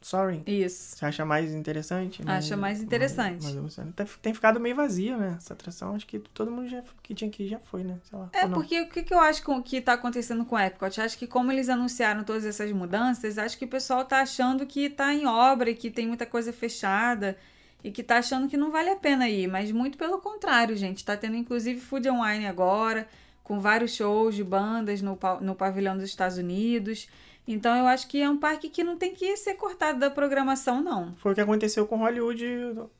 Sorry. 0.00 0.44
Isso. 0.46 0.96
Você 0.96 1.04
acha 1.04 1.24
mais 1.24 1.52
interessante? 1.52 2.22
Acha 2.24 2.56
mais 2.56 2.80
interessante. 2.80 3.44
Mas, 3.44 3.76
mas 3.76 4.16
tem 4.22 4.32
ficado 4.32 4.60
meio 4.60 4.76
vazia, 4.76 5.16
né? 5.16 5.34
Essa 5.36 5.54
atração, 5.54 5.96
acho 5.96 6.06
que 6.06 6.20
todo 6.20 6.52
mundo 6.52 6.68
já, 6.68 6.80
que 7.02 7.12
tinha 7.12 7.28
que 7.28 7.42
ir 7.42 7.48
já 7.48 7.58
foi, 7.58 7.82
né? 7.82 7.98
Lá, 8.12 8.28
é, 8.32 8.46
porque 8.46 8.80
o 8.80 8.88
que, 8.88 9.02
que 9.02 9.12
eu 9.12 9.18
acho 9.18 9.42
que 9.62 9.80
tá 9.80 9.94
acontecendo 9.94 10.44
com 10.44 10.54
o 10.54 10.58
Epcot? 10.58 11.00
Acho 11.00 11.18
que 11.18 11.26
como 11.26 11.50
eles 11.50 11.68
anunciaram 11.68 12.22
todas 12.22 12.46
essas 12.46 12.70
mudanças, 12.70 13.36
acho 13.36 13.58
que 13.58 13.64
o 13.64 13.68
pessoal 13.68 14.04
tá 14.04 14.20
achando 14.20 14.64
que 14.64 14.88
tá 14.88 15.12
em 15.12 15.26
obra 15.26 15.70
e 15.70 15.74
que 15.74 15.90
tem 15.90 16.06
muita 16.06 16.24
coisa 16.24 16.52
fechada 16.52 17.36
e 17.82 17.90
que 17.90 18.02
tá 18.02 18.18
achando 18.18 18.48
que 18.48 18.56
não 18.56 18.70
vale 18.70 18.90
a 18.90 18.96
pena 18.96 19.28
ir. 19.28 19.46
Mas 19.46 19.70
muito 19.70 19.96
pelo 19.96 20.18
contrário, 20.18 20.76
gente. 20.76 21.04
Tá 21.04 21.16
tendo 21.16 21.36
inclusive 21.36 21.80
Food 21.80 22.08
and 22.08 22.20
Wine 22.20 22.46
agora, 22.46 23.08
com 23.42 23.60
vários 23.60 23.94
shows 23.94 24.34
de 24.34 24.44
bandas 24.44 25.00
no, 25.00 25.18
no 25.40 25.54
pavilhão 25.54 25.96
dos 25.96 26.04
Estados 26.04 26.38
Unidos. 26.38 27.08
Então 27.50 27.74
eu 27.74 27.86
acho 27.86 28.06
que 28.06 28.20
é 28.20 28.28
um 28.28 28.36
parque 28.36 28.68
que 28.68 28.84
não 28.84 28.98
tem 28.98 29.14
que 29.14 29.34
ser 29.38 29.54
cortado 29.54 29.98
da 29.98 30.10
programação, 30.10 30.82
não. 30.82 31.14
Foi 31.16 31.32
o 31.32 31.34
que 31.34 31.40
aconteceu 31.40 31.86
com 31.86 31.96
Hollywood 31.96 32.44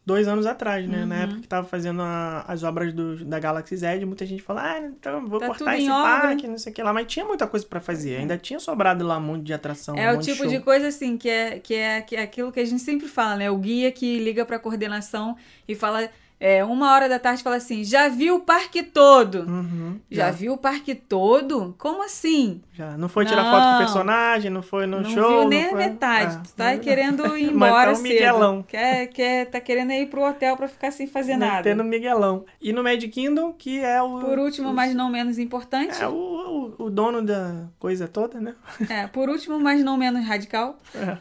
dois 0.07 0.27
anos 0.27 0.47
atrás, 0.47 0.89
né? 0.89 1.03
Uhum. 1.03 1.07
Na 1.07 1.17
época 1.17 1.41
que 1.43 1.47
tava 1.47 1.69
fazendo 1.69 2.01
a, 2.01 2.47
as 2.49 2.63
obras 2.63 2.95
do, 2.95 3.23
da 3.27 3.39
Galaxy 3.39 3.77
Z, 3.77 4.03
muita 4.07 4.25
gente 4.25 4.43
falou, 4.43 4.63
ah, 4.63 4.79
então 4.81 5.27
vou 5.27 5.39
tá 5.39 5.49
cortar 5.49 5.79
esse 5.79 5.87
parque, 5.87 6.49
não 6.49 6.57
sei 6.57 6.73
o 6.73 6.75
que 6.75 6.83
lá. 6.83 6.95
Mas 6.95 7.07
tinha 7.07 7.27
muita 7.27 7.47
coisa 7.47 7.67
para 7.67 7.79
fazer. 7.79 8.15
É. 8.15 8.19
Ainda 8.21 8.39
tinha 8.39 8.59
sobrado 8.59 9.07
lá 9.07 9.19
um 9.19 9.23
monte 9.23 9.45
de 9.45 9.53
atração. 9.53 9.95
É 9.97 10.11
um 10.15 10.17
o 10.17 10.21
tipo 10.21 10.45
de, 10.47 10.57
de, 10.57 10.61
coisa 10.61 10.89
assim, 10.89 11.19
que 11.19 11.29
é, 11.29 11.59
que, 11.59 11.75
é, 11.75 12.01
que 12.01 12.17
é 12.17 12.23
aquilo 12.23 12.51
que 12.51 12.61
a 12.61 12.65
gente 12.65 12.81
sempre 12.81 13.07
fala, 13.07 13.37
né? 13.37 13.51
O 13.51 13.59
guia 13.59 13.93
que 13.93 14.19
liga 14.19 14.47
pra 14.47 14.59
coordenação 14.59 15.37
e 15.69 15.75
fala 15.75 16.09
é, 16.41 16.65
uma 16.65 16.93
hora 16.93 17.09
da 17.09 17.19
tarde 17.19 17.43
fala 17.43 17.57
assim: 17.57 17.83
já 17.83 18.09
viu 18.09 18.37
o 18.37 18.41
parque 18.41 18.83
todo? 18.83 19.41
Uhum, 19.41 19.99
já. 20.09 20.27
já. 20.27 20.31
viu 20.31 20.53
o 20.53 20.57
parque 20.57 20.95
todo? 20.95 21.75
Como 21.79 22.05
assim? 22.05 22.61
Já. 22.73 22.97
Não 22.97 23.09
foi 23.09 23.25
tirar 23.25 23.43
não, 23.43 23.51
foto 23.51 23.65
com 23.65 23.75
o 23.75 23.79
personagem, 23.79 24.51
não 24.51 24.63
foi 24.63 24.87
no 24.87 25.01
não 25.01 25.11
show. 25.11 25.41
Viu 25.41 25.49
nem 25.49 25.65
a 25.65 25.71
foi... 25.71 25.79
metade. 25.79 26.37
Ah, 26.37 26.43
tu 26.45 26.53
tá 26.55 26.73
não, 26.73 26.79
querendo 26.79 27.37
ir 27.37 27.51
embora 27.51 27.95
cedo. 27.97 28.09
Miguelão. 28.09 28.63
Quer, 28.63 29.09
quer, 29.09 29.47
tá 29.47 29.61
querendo 29.61 29.91
ir 29.93 30.07
pro 30.07 30.23
hotel 30.23 30.57
pra 30.57 30.69
ficar 30.69 30.93
sem 30.93 31.09
fazer 31.09 31.33
Metendo 31.33 31.51
nada. 31.51 31.63
Tendo 31.65 31.85
Miguelão. 31.85 32.45
E 32.61 32.73
no 32.73 32.85
Magic 32.85 33.09
Kingdom, 33.09 33.53
que 33.53 33.81
é 33.81 34.01
o. 34.01 34.21
Por 34.21 34.39
último, 34.39 34.73
mas 34.73 34.95
não 34.95 35.11
menos 35.11 35.39
importante. 35.39 36.01
É 36.01 36.07
o, 36.07 36.75
o, 36.79 36.85
o 36.85 36.91
dono 36.91 37.21
da 37.21 37.65
coisa 37.81 38.07
toda, 38.07 38.41
né? 38.41 38.55
É, 38.89 39.09
por 39.09 39.29
último, 39.29 39.59
mas 39.59 39.83
não 39.83 39.97
menos 39.97 40.25
radical. 40.25 40.79
É. 40.99 41.17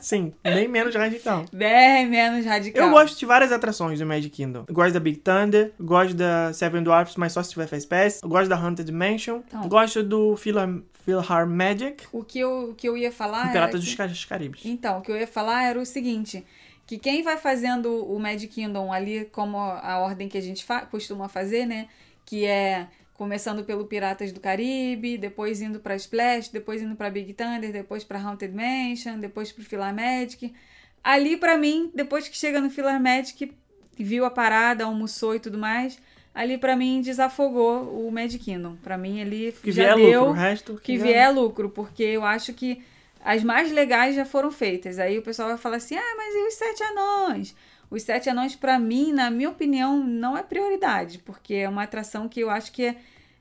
Sim, 0.00 0.32
bem 0.42 0.68
menos 0.68 0.94
radical. 0.94 1.44
Bem 1.52 2.06
menos 2.06 2.44
radical. 2.44 2.86
Eu 2.86 2.90
gosto 2.90 3.18
de 3.18 3.24
várias 3.24 3.50
atrações 3.50 3.98
do 3.98 4.06
Magic 4.06 4.30
Kingdom. 4.30 4.64
Eu 4.68 4.74
gosto 4.74 4.92
da 4.92 5.00
Big 5.00 5.18
Thunder, 5.18 5.72
gosto 5.80 6.14
da 6.14 6.52
Seven 6.52 6.82
Dwarfs, 6.82 7.16
mas 7.16 7.32
só 7.32 7.42
se 7.42 7.50
tiver 7.50 7.66
Fast 7.66 7.88
Pass. 7.88 8.20
Eu 8.22 8.28
gosto 8.28 8.48
da 8.48 8.56
Haunted 8.56 8.90
Mansion. 8.92 9.40
Então, 9.46 9.68
gosto 9.68 10.02
do 10.02 10.36
Philhar 10.36 11.46
Magic. 11.46 12.04
O 12.12 12.22
que 12.22 12.38
eu, 12.38 12.70
o 12.70 12.74
que 12.74 12.88
eu 12.88 12.96
ia 12.96 13.10
falar 13.10 13.48
o 13.48 13.52
Piratas 13.52 13.80
dos 13.80 13.94
que... 13.94 14.28
Caribes. 14.28 14.64
Então, 14.64 14.98
o 14.98 15.02
que 15.02 15.10
eu 15.10 15.16
ia 15.16 15.26
falar 15.26 15.64
era 15.64 15.80
o 15.80 15.86
seguinte 15.86 16.44
que 16.88 16.98
quem 16.98 17.22
vai 17.22 17.36
fazendo 17.36 18.02
o 18.10 18.18
Magic 18.18 18.48
Kingdom 18.48 18.90
ali 18.90 19.26
como 19.26 19.58
a 19.58 19.98
ordem 19.98 20.26
que 20.26 20.38
a 20.38 20.40
gente 20.40 20.64
fa 20.64 20.86
costuma 20.86 21.28
fazer, 21.28 21.66
né? 21.66 21.86
Que 22.24 22.46
é 22.46 22.88
começando 23.18 23.64
pelo 23.64 23.84
Piratas 23.84 24.32
do 24.32 24.38
Caribe, 24.38 25.18
depois 25.18 25.60
indo 25.60 25.80
para 25.80 25.96
Splash, 25.96 26.50
depois 26.50 26.80
indo 26.80 26.94
para 26.94 27.10
Big 27.10 27.34
Thunder, 27.34 27.72
depois 27.72 28.04
para 28.04 28.20
Haunted 28.20 28.54
Mansion, 28.54 29.18
depois 29.18 29.50
para 29.50 29.64
Philharmagic. 29.64 30.54
Ali 31.02 31.36
para 31.36 31.58
mim, 31.58 31.90
depois 31.92 32.28
que 32.28 32.36
chega 32.36 32.60
no 32.60 32.70
Philharmagic, 32.70 33.52
viu 33.98 34.24
a 34.24 34.30
parada, 34.30 34.84
almoçou 34.84 35.34
e 35.34 35.40
tudo 35.40 35.58
mais, 35.58 36.00
ali 36.32 36.56
para 36.56 36.76
mim 36.76 37.00
desafogou 37.00 38.06
o 38.06 38.10
Magic 38.12 38.42
Kingdom. 38.44 38.76
Para 38.76 38.96
mim 38.96 39.20
ali 39.20 39.52
que 39.60 39.72
já 39.72 39.96
vier 39.96 40.10
deu 40.10 40.20
lucro, 40.20 40.30
o 40.30 40.40
resto 40.40 40.74
que, 40.76 40.80
que 40.82 40.92
vier, 40.96 41.06
vier 41.06 41.34
lucro, 41.34 41.70
porque 41.70 42.04
eu 42.04 42.24
acho 42.24 42.54
que 42.54 42.84
as 43.24 43.42
mais 43.42 43.72
legais 43.72 44.14
já 44.14 44.24
foram 44.24 44.52
feitas. 44.52 44.96
Aí 45.00 45.18
o 45.18 45.22
pessoal 45.22 45.48
vai 45.48 45.58
falar 45.58 45.78
assim: 45.78 45.96
"Ah, 45.96 46.14
mas 46.16 46.34
e 46.36 46.46
os 46.46 46.54
sete 46.54 46.84
anões?" 46.84 47.52
Os 47.90 48.02
Sete 48.02 48.28
Anões, 48.28 48.54
para 48.54 48.78
mim, 48.78 49.12
na 49.12 49.30
minha 49.30 49.48
opinião, 49.48 50.04
não 50.04 50.36
é 50.36 50.42
prioridade, 50.42 51.18
porque 51.18 51.54
é 51.54 51.68
uma 51.68 51.84
atração 51.84 52.28
que 52.28 52.40
eu 52.40 52.50
acho 52.50 52.70
que 52.70 52.84
é 52.84 52.96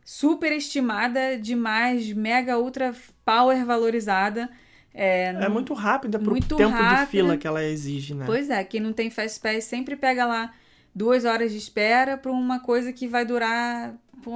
super 0.05 0.53
estimada, 0.53 1.37
demais, 1.37 2.13
mega, 2.13 2.57
ultra 2.57 2.95
power 3.25 3.65
valorizada. 3.65 4.49
É, 4.93 5.27
é 5.27 5.49
muito 5.49 5.73
rápida 5.73 6.17
pro 6.17 6.31
muito 6.31 6.55
tempo 6.55 6.69
rápida. 6.69 7.05
de 7.05 7.11
fila 7.11 7.37
que 7.37 7.45
ela 7.45 7.63
exige, 7.63 8.13
né? 8.13 8.25
Pois 8.25 8.49
é, 8.49 8.63
quem 8.63 8.79
não 8.79 8.93
tem 8.93 9.09
Fast 9.09 9.39
Pass 9.41 9.65
sempre 9.65 9.95
pega 9.95 10.25
lá 10.25 10.53
duas 10.95 11.25
horas 11.25 11.51
de 11.51 11.57
espera 11.57 12.17
para 12.17 12.31
uma 12.31 12.59
coisa 12.59 12.91
que 12.91 13.07
vai 13.07 13.25
durar, 13.25 13.93
pô, 14.23 14.31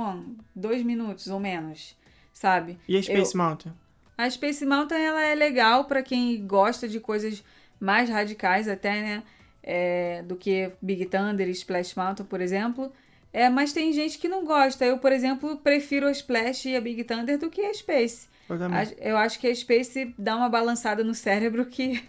dois 0.56 0.84
minutos 0.84 1.28
ou 1.28 1.40
menos, 1.40 1.96
sabe? 2.34 2.78
E 2.88 2.98
a 2.98 3.02
Space 3.02 3.34
eu... 3.34 3.42
Mountain? 3.42 3.74
A 4.18 4.30
Space 4.30 4.64
Mountain, 4.64 5.00
ela 5.02 5.22
é 5.22 5.34
legal 5.34 5.86
para 5.86 6.04
quem 6.04 6.46
gosta 6.46 6.88
de 6.88 7.00
coisas 7.00 7.44
mais 7.80 8.10
radicais 8.10 8.68
até, 8.68 9.02
né? 9.02 9.24
É, 9.64 10.24
do 10.24 10.36
que 10.36 10.72
Big 10.82 11.06
Thunder 11.06 11.48
e 11.48 11.52
Splash 11.52 11.96
Mountain, 11.96 12.26
por 12.26 12.42
exemplo. 12.42 12.92
É, 13.34 13.50
mas 13.50 13.72
tem 13.72 13.94
gente 13.94 14.18
que 14.18 14.28
não 14.28 14.46
gosta. 14.46 14.84
Eu, 14.86 14.98
por 14.98 15.12
exemplo, 15.12 15.58
prefiro 15.58 16.08
a 16.08 16.12
Splash 16.12 16.66
e 16.66 16.76
a 16.76 16.82
Big 16.82 17.04
Thunder 17.04 17.38
do 17.38 17.50
que 17.50 17.62
a 17.62 17.74
Space. 17.74 18.28
Eu, 18.50 19.12
eu 19.12 19.18
acho 19.18 19.40
que 19.40 19.48
a 19.48 19.56
Space 19.56 20.14
dá 20.18 20.36
uma 20.36 20.50
balançada 20.50 21.04
no 21.04 21.14
cérebro 21.14 21.66
que, 21.66 22.04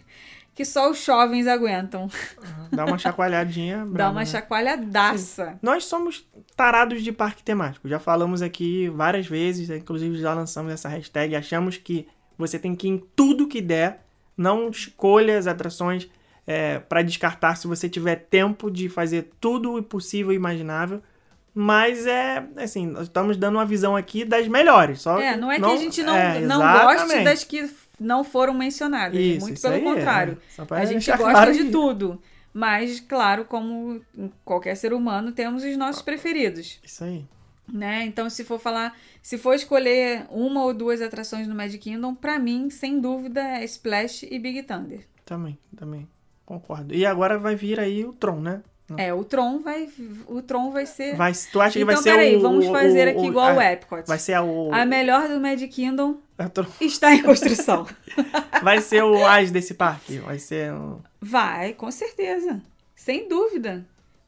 que 0.53 0.65
só 0.65 0.91
os 0.91 1.03
jovens 1.03 1.47
aguentam. 1.47 2.09
Dá 2.71 2.85
uma 2.85 2.97
chacoalhadinha. 2.97 3.85
dá 3.85 4.09
uma 4.09 4.21
né? 4.21 4.25
chacoalhadaça. 4.25 5.51
Sim. 5.51 5.59
Nós 5.61 5.85
somos 5.85 6.27
tarados 6.57 7.01
de 7.01 7.11
parque 7.13 7.43
temático. 7.43 7.87
Já 7.87 7.99
falamos 7.99 8.41
aqui 8.41 8.89
várias 8.89 9.27
vezes, 9.27 9.69
inclusive 9.69 10.17
já 10.17 10.33
lançamos 10.33 10.73
essa 10.73 10.89
hashtag. 10.89 11.35
Achamos 11.35 11.77
que 11.77 12.07
você 12.37 12.59
tem 12.59 12.75
que 12.75 12.87
ir 12.87 12.91
em 12.91 13.03
tudo 13.15 13.47
que 13.47 13.61
der. 13.61 14.03
Não 14.35 14.69
escolha 14.69 15.37
as 15.37 15.47
atrações 15.47 16.09
é, 16.45 16.79
para 16.79 17.01
descartar 17.01 17.55
se 17.55 17.67
você 17.67 17.87
tiver 17.89 18.15
tempo 18.15 18.69
de 18.69 18.89
fazer 18.89 19.31
tudo 19.39 19.77
o 19.77 19.83
possível 19.83 20.31
e 20.31 20.35
imaginável. 20.35 21.01
Mas 21.55 22.07
é 22.07 22.43
assim, 22.57 22.87
nós 22.87 23.03
estamos 23.03 23.37
dando 23.37 23.55
uma 23.55 23.65
visão 23.65 23.95
aqui 23.95 24.25
das 24.25 24.47
melhores. 24.47 25.01
Só 25.01 25.19
é, 25.19 25.37
não 25.37 25.51
é 25.51 25.59
não, 25.59 25.69
que 25.69 25.75
a 25.75 25.79
gente 25.79 26.03
não, 26.03 26.15
é, 26.15 26.39
não 26.41 26.59
goste 26.59 27.23
das 27.23 27.43
que 27.43 27.69
não 27.99 28.23
foram 28.23 28.53
mencionadas. 28.53 29.19
Isso, 29.19 29.45
muito 29.45 29.61
pelo 29.61 29.75
é. 29.75 29.79
contrário. 29.79 30.37
É. 30.57 30.75
A 30.75 30.85
gente 30.85 31.09
gosta 31.09 31.31
claro 31.31 31.53
de 31.53 31.69
tudo. 31.69 32.21
Mas, 32.53 32.99
claro, 32.99 33.45
como 33.45 33.99
qualquer 34.45 34.75
ser 34.75 34.93
humano, 34.93 35.31
temos 35.31 35.63
os 35.63 35.75
nossos 35.75 36.03
preferidos. 36.03 36.79
Isso 36.83 37.03
aí. 37.03 37.25
Né? 37.67 38.05
Então, 38.05 38.29
se 38.29 38.43
for 38.43 38.59
falar, 38.59 38.95
se 39.21 39.37
for 39.37 39.55
escolher 39.55 40.27
uma 40.29 40.63
ou 40.63 40.73
duas 40.73 41.01
atrações 41.01 41.47
no 41.47 41.55
Magic 41.55 41.79
Kingdom, 41.79 42.13
para 42.13 42.37
mim, 42.37 42.69
sem 42.69 42.99
dúvida, 42.99 43.41
é 43.41 43.63
Splash 43.63 44.23
e 44.23 44.37
Big 44.37 44.61
Thunder. 44.63 45.07
Também, 45.25 45.57
também. 45.75 46.07
Concordo. 46.45 46.93
E 46.93 47.05
agora 47.05 47.37
vai 47.37 47.55
vir 47.55 47.79
aí 47.79 48.05
o 48.05 48.13
Tron, 48.13 48.39
né? 48.39 48.61
É, 48.97 49.13
o 49.13 49.23
Tron 49.23 49.59
vai, 49.59 49.89
o 50.27 50.41
Tron 50.41 50.71
vai 50.71 50.85
ser. 50.85 51.15
Vai, 51.15 51.31
tu 51.51 51.61
acha 51.61 51.73
que 51.73 51.83
então, 51.83 51.95
vai 51.95 52.03
ser 52.03 52.11
peraí, 52.11 52.35
o. 52.35 52.41
vamos 52.41 52.67
fazer 52.67 53.07
aqui 53.07 53.21
o, 53.21 53.25
igual 53.25 53.53
o, 53.53 53.57
o 53.57 53.61
Epcot. 53.61 54.03
Vai 54.05 54.19
ser 54.19 54.39
o. 54.39 54.69
A 54.73 54.85
melhor 54.85 55.27
do 55.29 55.39
Magic 55.39 55.69
Kingdom 55.69 56.17
é 56.37 56.85
está 56.85 57.13
em 57.13 57.23
construção. 57.23 57.87
vai 58.61 58.81
ser 58.81 59.03
o 59.03 59.25
AS 59.25 59.51
desse 59.51 59.73
parque. 59.73 60.17
Vai 60.19 60.37
ser. 60.37 60.73
O... 60.73 61.01
Vai, 61.21 61.73
com 61.73 61.89
certeza. 61.89 62.61
Sem 62.95 63.27
dúvida. 63.27 63.85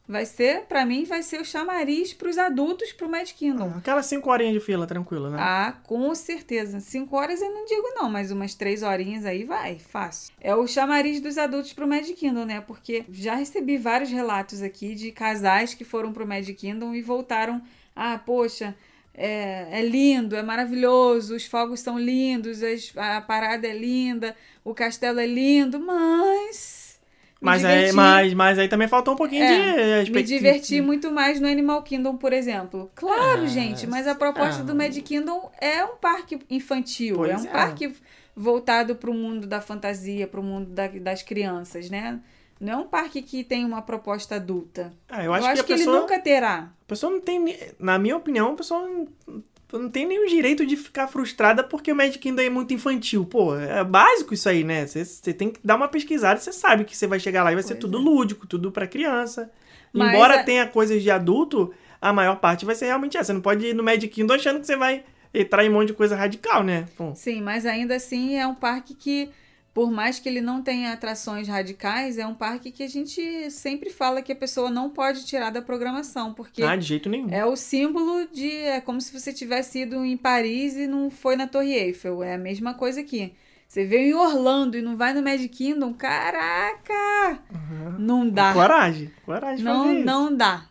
Vai 0.08 0.24
ser, 0.24 0.62
para 0.62 0.86
mim, 0.86 1.04
vai 1.04 1.22
ser 1.22 1.40
o 1.40 1.44
chamariz 1.44 2.12
pros 2.12 2.38
adultos 2.38 2.92
pro 2.92 3.08
Mad 3.08 3.28
Kingdom. 3.32 3.72
Ah, 3.74 3.78
aquelas 3.78 4.06
5 4.06 4.30
horinhas 4.30 4.54
de 4.54 4.60
fila, 4.60 4.86
tranquilo, 4.86 5.30
né? 5.30 5.38
Ah, 5.40 5.74
com 5.82 6.14
certeza. 6.14 6.78
5 6.78 7.16
horas 7.16 7.42
eu 7.42 7.50
não 7.52 7.64
digo 7.64 7.88
não, 7.94 8.08
mas 8.08 8.30
umas 8.30 8.54
3 8.54 8.84
horinhas 8.84 9.24
aí 9.24 9.42
vai, 9.42 9.78
fácil. 9.80 10.32
É 10.40 10.54
o 10.54 10.66
chamariz 10.66 11.20
dos 11.20 11.36
adultos 11.36 11.72
pro 11.72 11.88
Mad 11.88 12.06
Kingdom, 12.08 12.44
né? 12.44 12.60
Porque 12.60 13.04
já 13.10 13.34
recebi 13.34 13.76
vários 13.76 14.10
relatos 14.10 14.62
aqui 14.62 14.94
de 14.94 15.10
casais 15.10 15.74
que 15.74 15.84
foram 15.84 16.12
pro 16.12 16.26
Mad 16.26 16.48
Kingdom 16.50 16.94
e 16.94 17.02
voltaram. 17.02 17.60
Ah, 17.94 18.18
poxa, 18.18 18.76
é, 19.12 19.80
é 19.80 19.82
lindo, 19.82 20.36
é 20.36 20.42
maravilhoso, 20.42 21.34
os 21.34 21.46
fogos 21.46 21.80
são 21.80 21.98
lindos, 21.98 22.60
a 22.94 23.20
parada 23.22 23.66
é 23.66 23.76
linda, 23.76 24.36
o 24.62 24.74
castelo 24.74 25.18
é 25.18 25.26
lindo, 25.26 25.80
mas. 25.80 26.85
Mas 27.40 27.64
aí, 27.64 27.92
mas, 27.92 28.34
mas 28.34 28.58
aí 28.58 28.68
também 28.68 28.88
faltou 28.88 29.14
um 29.14 29.16
pouquinho 29.16 29.44
é, 29.44 30.02
de. 30.02 30.10
Me 30.10 30.22
diverti 30.22 30.80
muito 30.80 31.10
mais 31.10 31.38
no 31.38 31.46
Animal 31.46 31.82
Kingdom, 31.82 32.16
por 32.16 32.32
exemplo. 32.32 32.90
Claro, 32.94 33.42
ah, 33.42 33.46
gente, 33.46 33.86
mas 33.86 34.06
a 34.06 34.14
proposta 34.14 34.62
ah, 34.62 34.64
do 34.64 34.74
Mad 34.74 34.96
Kingdom 34.96 35.50
é 35.60 35.84
um 35.84 35.96
parque 35.96 36.38
infantil, 36.50 37.26
é 37.26 37.36
um 37.36 37.44
é. 37.44 37.48
parque 37.48 37.92
voltado 38.34 38.96
para 38.96 39.10
o 39.10 39.14
mundo 39.14 39.46
da 39.46 39.60
fantasia, 39.60 40.26
para 40.26 40.40
o 40.40 40.42
mundo 40.42 40.70
da, 40.70 40.88
das 40.88 41.22
crianças, 41.22 41.90
né? 41.90 42.20
Não 42.58 42.72
é 42.72 42.76
um 42.76 42.86
parque 42.86 43.20
que 43.20 43.44
tem 43.44 43.66
uma 43.66 43.82
proposta 43.82 44.36
adulta. 44.36 44.92
Ah, 45.08 45.22
eu 45.22 45.32
acho, 45.34 45.46
eu 45.46 45.50
acho 45.50 45.64
que, 45.64 45.72
que 45.72 45.78
pessoa, 45.78 45.96
ele 45.96 46.02
nunca 46.02 46.18
terá. 46.18 46.70
A 46.84 46.86
pessoa 46.86 47.12
não 47.12 47.20
tem, 47.20 47.58
na 47.78 47.98
minha 47.98 48.16
opinião, 48.16 48.52
a 48.52 48.56
pessoa 48.56 49.06
não, 49.72 49.80
não 49.80 49.90
tem 49.90 50.06
nenhum 50.06 50.26
direito 50.26 50.64
de 50.64 50.76
ficar 50.76 51.08
frustrada 51.08 51.62
porque 51.64 51.90
o 51.90 51.96
Magic 51.96 52.18
Kingdom 52.18 52.42
é 52.42 52.50
muito 52.50 52.72
infantil. 52.72 53.24
Pô, 53.24 53.56
é 53.56 53.82
básico 53.82 54.34
isso 54.34 54.48
aí, 54.48 54.62
né? 54.62 54.86
Você 54.86 55.32
tem 55.32 55.50
que 55.50 55.60
dar 55.62 55.76
uma 55.76 55.88
pesquisada, 55.88 56.40
você 56.40 56.52
sabe 56.52 56.84
que 56.84 56.96
você 56.96 57.06
vai 57.06 57.18
chegar 57.18 57.42
lá 57.42 57.52
e 57.52 57.54
vai 57.54 57.62
pois 57.62 57.74
ser 57.74 57.80
tudo 57.80 57.98
é. 57.98 58.00
lúdico, 58.00 58.46
tudo 58.46 58.70
para 58.70 58.86
criança. 58.86 59.50
Mas 59.92 60.14
Embora 60.14 60.40
a... 60.40 60.44
tenha 60.44 60.66
coisas 60.66 61.02
de 61.02 61.10
adulto, 61.10 61.72
a 62.00 62.12
maior 62.12 62.36
parte 62.36 62.64
vai 62.64 62.74
ser 62.74 62.86
realmente 62.86 63.16
essa. 63.16 63.26
Você 63.26 63.32
não 63.32 63.40
pode 63.40 63.66
ir 63.66 63.74
no 63.74 63.82
Magic 63.82 64.08
Kingdom 64.08 64.34
achando 64.34 64.60
que 64.60 64.66
você 64.66 64.76
vai 64.76 65.04
entrar 65.32 65.64
em 65.64 65.68
um 65.68 65.72
monte 65.72 65.88
de 65.88 65.94
coisa 65.94 66.16
radical, 66.16 66.62
né? 66.62 66.86
Sim, 67.14 67.42
mas 67.42 67.66
ainda 67.66 67.96
assim 67.96 68.36
é 68.36 68.46
um 68.46 68.54
parque 68.54 68.94
que 68.94 69.30
por 69.76 69.90
mais 69.90 70.18
que 70.18 70.26
ele 70.26 70.40
não 70.40 70.62
tenha 70.62 70.90
atrações 70.90 71.46
radicais, 71.46 72.16
é 72.16 72.26
um 72.26 72.32
parque 72.32 72.72
que 72.72 72.82
a 72.82 72.88
gente 72.88 73.50
sempre 73.50 73.90
fala 73.90 74.22
que 74.22 74.32
a 74.32 74.34
pessoa 74.34 74.70
não 74.70 74.88
pode 74.88 75.26
tirar 75.26 75.50
da 75.50 75.60
programação, 75.60 76.32
porque 76.32 76.62
ah, 76.62 76.74
de 76.74 76.86
jeito 76.86 77.10
nenhum. 77.10 77.28
é 77.30 77.44
o 77.44 77.54
símbolo 77.54 78.26
de 78.32 78.50
é 78.50 78.80
como 78.80 79.02
se 79.02 79.12
você 79.12 79.34
tivesse 79.34 79.80
ido 79.80 80.02
em 80.02 80.16
Paris 80.16 80.76
e 80.76 80.86
não 80.86 81.10
foi 81.10 81.36
na 81.36 81.46
Torre 81.46 81.74
Eiffel, 81.74 82.22
é 82.22 82.36
a 82.36 82.38
mesma 82.38 82.72
coisa 82.72 83.02
aqui. 83.02 83.34
Você 83.68 83.84
veio 83.84 84.08
em 84.08 84.14
Orlando 84.14 84.78
e 84.78 84.80
não 84.80 84.96
vai 84.96 85.12
no 85.12 85.22
Magic 85.22 85.50
Kingdom, 85.50 85.92
caraca! 85.92 87.38
Uhum. 87.52 87.98
Não 87.98 88.30
dá. 88.30 88.54
Coragem, 88.54 89.10
coragem 89.26 89.62
não, 89.62 89.92
isso. 89.94 90.06
Não 90.06 90.34
dá. 90.34 90.70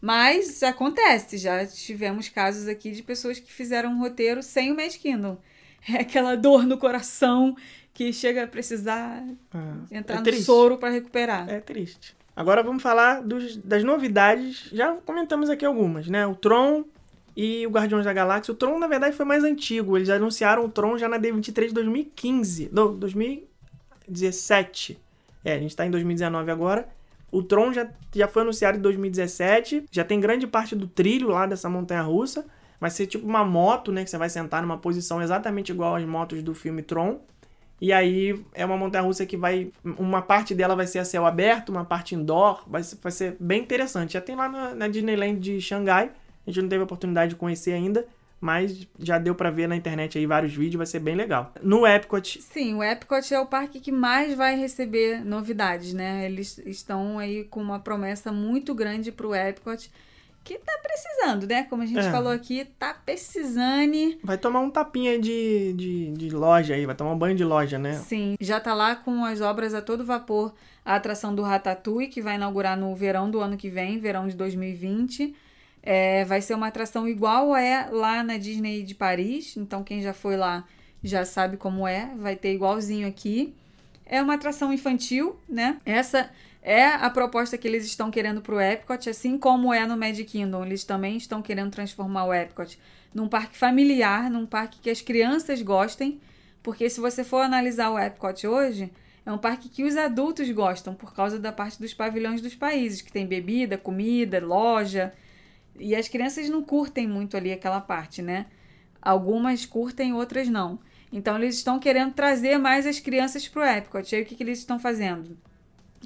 Mas 0.00 0.62
acontece, 0.62 1.36
já 1.36 1.66
tivemos 1.66 2.30
casos 2.30 2.66
aqui 2.66 2.92
de 2.92 3.02
pessoas 3.02 3.38
que 3.38 3.52
fizeram 3.52 3.90
um 3.90 3.98
roteiro 3.98 4.42
sem 4.42 4.72
o 4.72 4.74
Magic 4.74 5.00
Kingdom. 5.00 5.36
É 5.88 6.00
aquela 6.00 6.36
dor 6.36 6.64
no 6.64 6.76
coração 6.76 7.56
que 7.94 8.12
chega 8.12 8.44
a 8.44 8.46
precisar 8.46 9.24
é. 9.90 9.96
entrar 9.96 10.26
é 10.26 10.30
no 10.30 10.40
soro 10.40 10.78
para 10.78 10.90
recuperar. 10.90 11.48
É 11.48 11.60
triste. 11.60 12.16
Agora 12.36 12.62
vamos 12.62 12.82
falar 12.82 13.22
dos, 13.22 13.56
das 13.56 13.82
novidades. 13.82 14.68
Já 14.72 14.92
comentamos 15.04 15.50
aqui 15.50 15.64
algumas, 15.64 16.08
né? 16.08 16.24
O 16.24 16.36
Tron 16.36 16.84
e 17.36 17.66
o 17.66 17.70
Guardiões 17.70 18.04
da 18.04 18.12
Galáxia. 18.12 18.52
O 18.52 18.56
Tron, 18.56 18.78
na 18.78 18.86
verdade, 18.86 19.16
foi 19.16 19.26
mais 19.26 19.42
antigo. 19.42 19.96
Eles 19.96 20.08
anunciaram 20.08 20.64
o 20.64 20.68
Tron 20.68 20.96
já 20.96 21.08
na 21.08 21.18
D23 21.18 21.68
de 21.68 21.74
2015. 21.74 22.70
Não, 22.72 22.96
2017. 22.96 24.98
É, 25.44 25.54
a 25.54 25.58
gente 25.58 25.74
tá 25.74 25.84
em 25.84 25.90
2019 25.90 26.50
agora. 26.50 26.88
O 27.32 27.42
Tron 27.42 27.72
já, 27.72 27.88
já 28.14 28.28
foi 28.28 28.42
anunciado 28.42 28.78
em 28.78 28.80
2017. 28.80 29.86
Já 29.90 30.04
tem 30.04 30.20
grande 30.20 30.46
parte 30.46 30.76
do 30.76 30.86
trilho 30.86 31.30
lá 31.30 31.46
dessa 31.46 31.68
montanha 31.68 32.02
russa. 32.02 32.46
Vai 32.80 32.90
ser 32.90 33.06
tipo 33.06 33.26
uma 33.26 33.44
moto, 33.44 33.90
né? 33.90 34.04
Que 34.04 34.10
você 34.10 34.18
vai 34.18 34.28
sentar 34.28 34.62
numa 34.62 34.78
posição 34.78 35.20
exatamente 35.20 35.72
igual 35.72 35.96
às 35.96 36.04
motos 36.04 36.42
do 36.42 36.54
filme 36.54 36.82
Tron. 36.82 37.20
E 37.80 37.92
aí 37.92 38.44
é 38.54 38.64
uma 38.64 38.76
montanha 38.76 39.02
russa 39.02 39.24
que 39.24 39.36
vai. 39.36 39.70
Uma 39.84 40.22
parte 40.22 40.54
dela 40.54 40.74
vai 40.74 40.86
ser 40.86 40.98
a 40.98 41.04
céu 41.04 41.26
aberto, 41.26 41.70
uma 41.70 41.84
parte 41.84 42.14
indoor. 42.14 42.62
Vai 42.66 42.82
ser, 42.82 42.98
vai 43.02 43.12
ser 43.12 43.36
bem 43.38 43.62
interessante. 43.62 44.14
Já 44.14 44.20
tem 44.20 44.36
lá 44.36 44.48
na, 44.48 44.74
na 44.74 44.88
Disneyland 44.88 45.38
de 45.38 45.60
Xangai. 45.60 46.10
A 46.46 46.50
gente 46.50 46.62
não 46.62 46.68
teve 46.68 46.80
a 46.80 46.84
oportunidade 46.84 47.30
de 47.30 47.36
conhecer 47.36 47.72
ainda. 47.72 48.06
Mas 48.40 48.86
já 49.00 49.18
deu 49.18 49.34
para 49.34 49.50
ver 49.50 49.66
na 49.66 49.74
internet 49.74 50.16
aí 50.16 50.24
vários 50.24 50.54
vídeos, 50.54 50.76
vai 50.76 50.86
ser 50.86 51.00
bem 51.00 51.16
legal. 51.16 51.52
No 51.60 51.84
Epcot. 51.84 52.40
Sim, 52.40 52.74
o 52.74 52.84
Epcot 52.84 53.34
é 53.34 53.40
o 53.40 53.46
parque 53.46 53.80
que 53.80 53.90
mais 53.90 54.36
vai 54.36 54.54
receber 54.54 55.24
novidades, 55.24 55.92
né? 55.92 56.24
Eles 56.24 56.56
estão 56.58 57.18
aí 57.18 57.42
com 57.44 57.60
uma 57.60 57.80
promessa 57.80 58.30
muito 58.30 58.76
grande 58.76 59.10
pro 59.10 59.34
Epcot 59.34 59.90
que 60.48 60.58
tá 60.64 60.78
precisando, 60.82 61.46
né? 61.46 61.64
Como 61.64 61.82
a 61.82 61.86
gente 61.86 61.98
é. 61.98 62.10
falou 62.10 62.32
aqui, 62.32 62.64
tá 62.78 62.94
precisando. 62.94 64.18
Vai 64.24 64.38
tomar 64.38 64.60
um 64.60 64.70
tapinha 64.70 65.18
de, 65.18 65.74
de, 65.74 66.10
de, 66.12 66.30
loja 66.30 66.74
aí, 66.74 66.86
vai 66.86 66.94
tomar 66.94 67.12
um 67.12 67.18
banho 67.18 67.36
de 67.36 67.44
loja, 67.44 67.78
né? 67.78 67.94
Sim, 67.94 68.34
já 68.40 68.58
tá 68.58 68.72
lá 68.72 68.96
com 68.96 69.24
as 69.26 69.42
obras 69.42 69.74
a 69.74 69.82
todo 69.82 70.04
vapor 70.06 70.54
a 70.82 70.94
atração 70.94 71.34
do 71.34 71.42
Ratatouille, 71.42 72.08
que 72.08 72.22
vai 72.22 72.36
inaugurar 72.36 72.78
no 72.78 72.94
verão 72.96 73.30
do 73.30 73.40
ano 73.40 73.58
que 73.58 73.68
vem, 73.68 73.98
verão 73.98 74.26
de 74.26 74.34
2020. 74.34 75.36
É, 75.82 76.24
vai 76.24 76.40
ser 76.40 76.54
uma 76.54 76.68
atração 76.68 77.06
igual 77.06 77.54
é 77.54 77.86
lá 77.92 78.22
na 78.22 78.38
Disney 78.38 78.82
de 78.82 78.94
Paris, 78.94 79.54
então 79.58 79.84
quem 79.84 80.00
já 80.00 80.14
foi 80.14 80.38
lá 80.38 80.64
já 81.04 81.26
sabe 81.26 81.58
como 81.58 81.86
é, 81.86 82.10
vai 82.16 82.36
ter 82.36 82.54
igualzinho 82.54 83.06
aqui. 83.06 83.54
É 84.06 84.22
uma 84.22 84.34
atração 84.34 84.72
infantil, 84.72 85.38
né? 85.46 85.76
Essa 85.84 86.30
é 86.62 86.86
a 86.86 87.08
proposta 87.08 87.56
que 87.56 87.66
eles 87.66 87.84
estão 87.84 88.10
querendo 88.10 88.40
para 88.40 88.54
o 88.54 88.60
Epcot, 88.60 89.08
assim 89.08 89.38
como 89.38 89.72
é 89.72 89.86
no 89.86 89.96
Magic 89.96 90.24
Kingdom. 90.24 90.64
Eles 90.64 90.84
também 90.84 91.16
estão 91.16 91.40
querendo 91.40 91.70
transformar 91.70 92.24
o 92.24 92.34
Epcot 92.34 92.78
num 93.14 93.28
parque 93.28 93.56
familiar, 93.56 94.30
num 94.30 94.46
parque 94.46 94.80
que 94.80 94.90
as 94.90 95.00
crianças 95.00 95.62
gostem, 95.62 96.20
porque 96.62 96.90
se 96.90 97.00
você 97.00 97.24
for 97.24 97.40
analisar 97.40 97.90
o 97.90 97.98
Epcot 97.98 98.46
hoje, 98.46 98.92
é 99.24 99.32
um 99.32 99.38
parque 99.38 99.68
que 99.68 99.84
os 99.84 99.96
adultos 99.96 100.50
gostam 100.50 100.94
por 100.94 101.14
causa 101.14 101.38
da 101.38 101.52
parte 101.52 101.78
dos 101.78 101.94
pavilhões 101.94 102.40
dos 102.40 102.54
países, 102.54 103.00
que 103.00 103.12
tem 103.12 103.26
bebida, 103.26 103.78
comida, 103.78 104.44
loja, 104.44 105.12
e 105.78 105.94
as 105.94 106.08
crianças 106.08 106.48
não 106.48 106.62
curtem 106.62 107.06
muito 107.06 107.36
ali 107.36 107.52
aquela 107.52 107.80
parte, 107.80 108.20
né? 108.20 108.46
Algumas 109.00 109.64
curtem, 109.64 110.12
outras 110.12 110.48
não. 110.48 110.78
Então 111.12 111.36
eles 111.36 111.56
estão 111.56 111.78
querendo 111.78 112.12
trazer 112.12 112.58
mais 112.58 112.86
as 112.86 112.98
crianças 112.98 113.46
para 113.48 113.62
o 113.62 113.64
Epcot. 113.64 114.12
E 114.12 114.16
aí 114.16 114.22
o 114.22 114.26
que, 114.26 114.34
que 114.34 114.42
eles 114.42 114.58
estão 114.58 114.78
fazendo? 114.78 115.38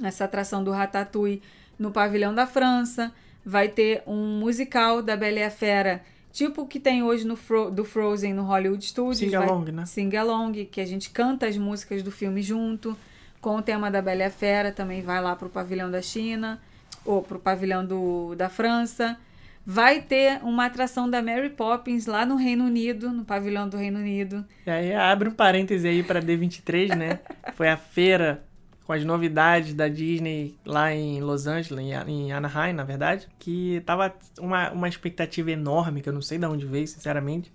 Essa 0.03 0.25
atração 0.25 0.63
do 0.63 0.71
Ratatouille 0.71 1.43
no 1.79 1.91
pavilhão 1.91 2.35
da 2.35 2.47
França. 2.47 3.13
Vai 3.45 3.69
ter 3.69 4.03
um 4.07 4.39
musical 4.39 5.03
da 5.03 5.17
Bela 5.17 5.41
e 5.41 5.43
a 5.43 5.51
Fera, 5.51 6.03
tipo 6.33 6.63
o 6.63 6.67
que 6.67 6.79
tem 6.79 7.03
hoje 7.03 7.27
no 7.27 7.35
Fro 7.35 7.71
do 7.71 7.85
Frozen 7.85 8.33
no 8.33 8.45
Hollywood 8.45 8.85
Studios. 8.85 9.19
Sing 9.19 9.35
Along, 9.35 9.73
né? 9.73 9.85
Sing 9.85 10.17
Along, 10.17 10.53
que 10.71 10.81
a 10.81 10.87
gente 10.87 11.11
canta 11.11 11.47
as 11.47 11.57
músicas 11.57 12.03
do 12.03 12.13
filme 12.13 12.41
junto. 12.41 12.97
Com 13.41 13.57
o 13.57 13.63
tema 13.63 13.91
da 13.91 14.01
Bela 14.01 14.21
e 14.21 14.25
a 14.25 14.31
Fera, 14.31 14.71
também 14.71 15.03
vai 15.03 15.21
lá 15.21 15.35
pro 15.35 15.49
pavilhão 15.49 15.91
da 15.91 16.01
China, 16.01 16.61
ou 17.05 17.21
pro 17.21 17.41
pavilhão 17.41 17.85
do, 17.85 18.37
da 18.37 18.49
França. 18.49 19.19
Vai 19.67 20.01
ter 20.01 20.41
uma 20.43 20.67
atração 20.67 21.11
da 21.11 21.21
Mary 21.21 21.51
Poppins 21.51 22.07
lá 22.07 22.25
no 22.25 22.37
Reino 22.37 22.65
Unido, 22.65 23.11
no 23.11 23.25
pavilhão 23.25 23.69
do 23.69 23.77
Reino 23.77 23.99
Unido. 23.99 24.45
E 24.65 24.71
aí 24.71 24.95
abre 24.95 25.29
um 25.29 25.33
parêntese 25.33 25.89
aí 25.89 26.05
para 26.05 26.21
D23, 26.21 26.97
né? 26.97 27.19
Foi 27.55 27.69
a 27.69 27.77
feira 27.77 28.45
com 28.85 28.93
as 28.93 29.05
novidades 29.05 29.75
da 29.75 29.89
Disney 29.89 30.57
lá 30.67 30.93
em 30.93 31.21
Los 31.21 31.47
Angeles, 31.47 31.85
em 32.07 32.33
Anaheim, 32.33 32.73
na 32.73 32.85
verdade, 32.85 33.29
que 33.39 33.81
tava 33.87 34.13
uma, 34.39 34.71
uma 34.71 34.89
expectativa 34.89 35.51
enorme, 35.51 36.03
que 36.03 36.09
eu 36.09 36.13
não 36.13 36.23
sei 36.23 36.39
de 36.39 36.47
onde 36.47 36.67
veio, 36.67 36.87
sinceramente, 36.87 37.53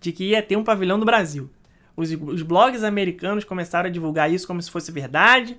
de 0.00 0.12
que 0.12 0.24
ia 0.24 0.42
ter 0.42 0.56
um 0.56 0.64
pavilhão 0.64 0.98
do 0.98 1.06
Brasil. 1.06 1.48
Os, 1.96 2.10
os 2.10 2.42
blogs 2.42 2.82
americanos 2.82 3.44
começaram 3.44 3.88
a 3.88 3.92
divulgar 3.92 4.30
isso 4.30 4.46
como 4.46 4.60
se 4.60 4.70
fosse 4.70 4.90
verdade, 4.90 5.56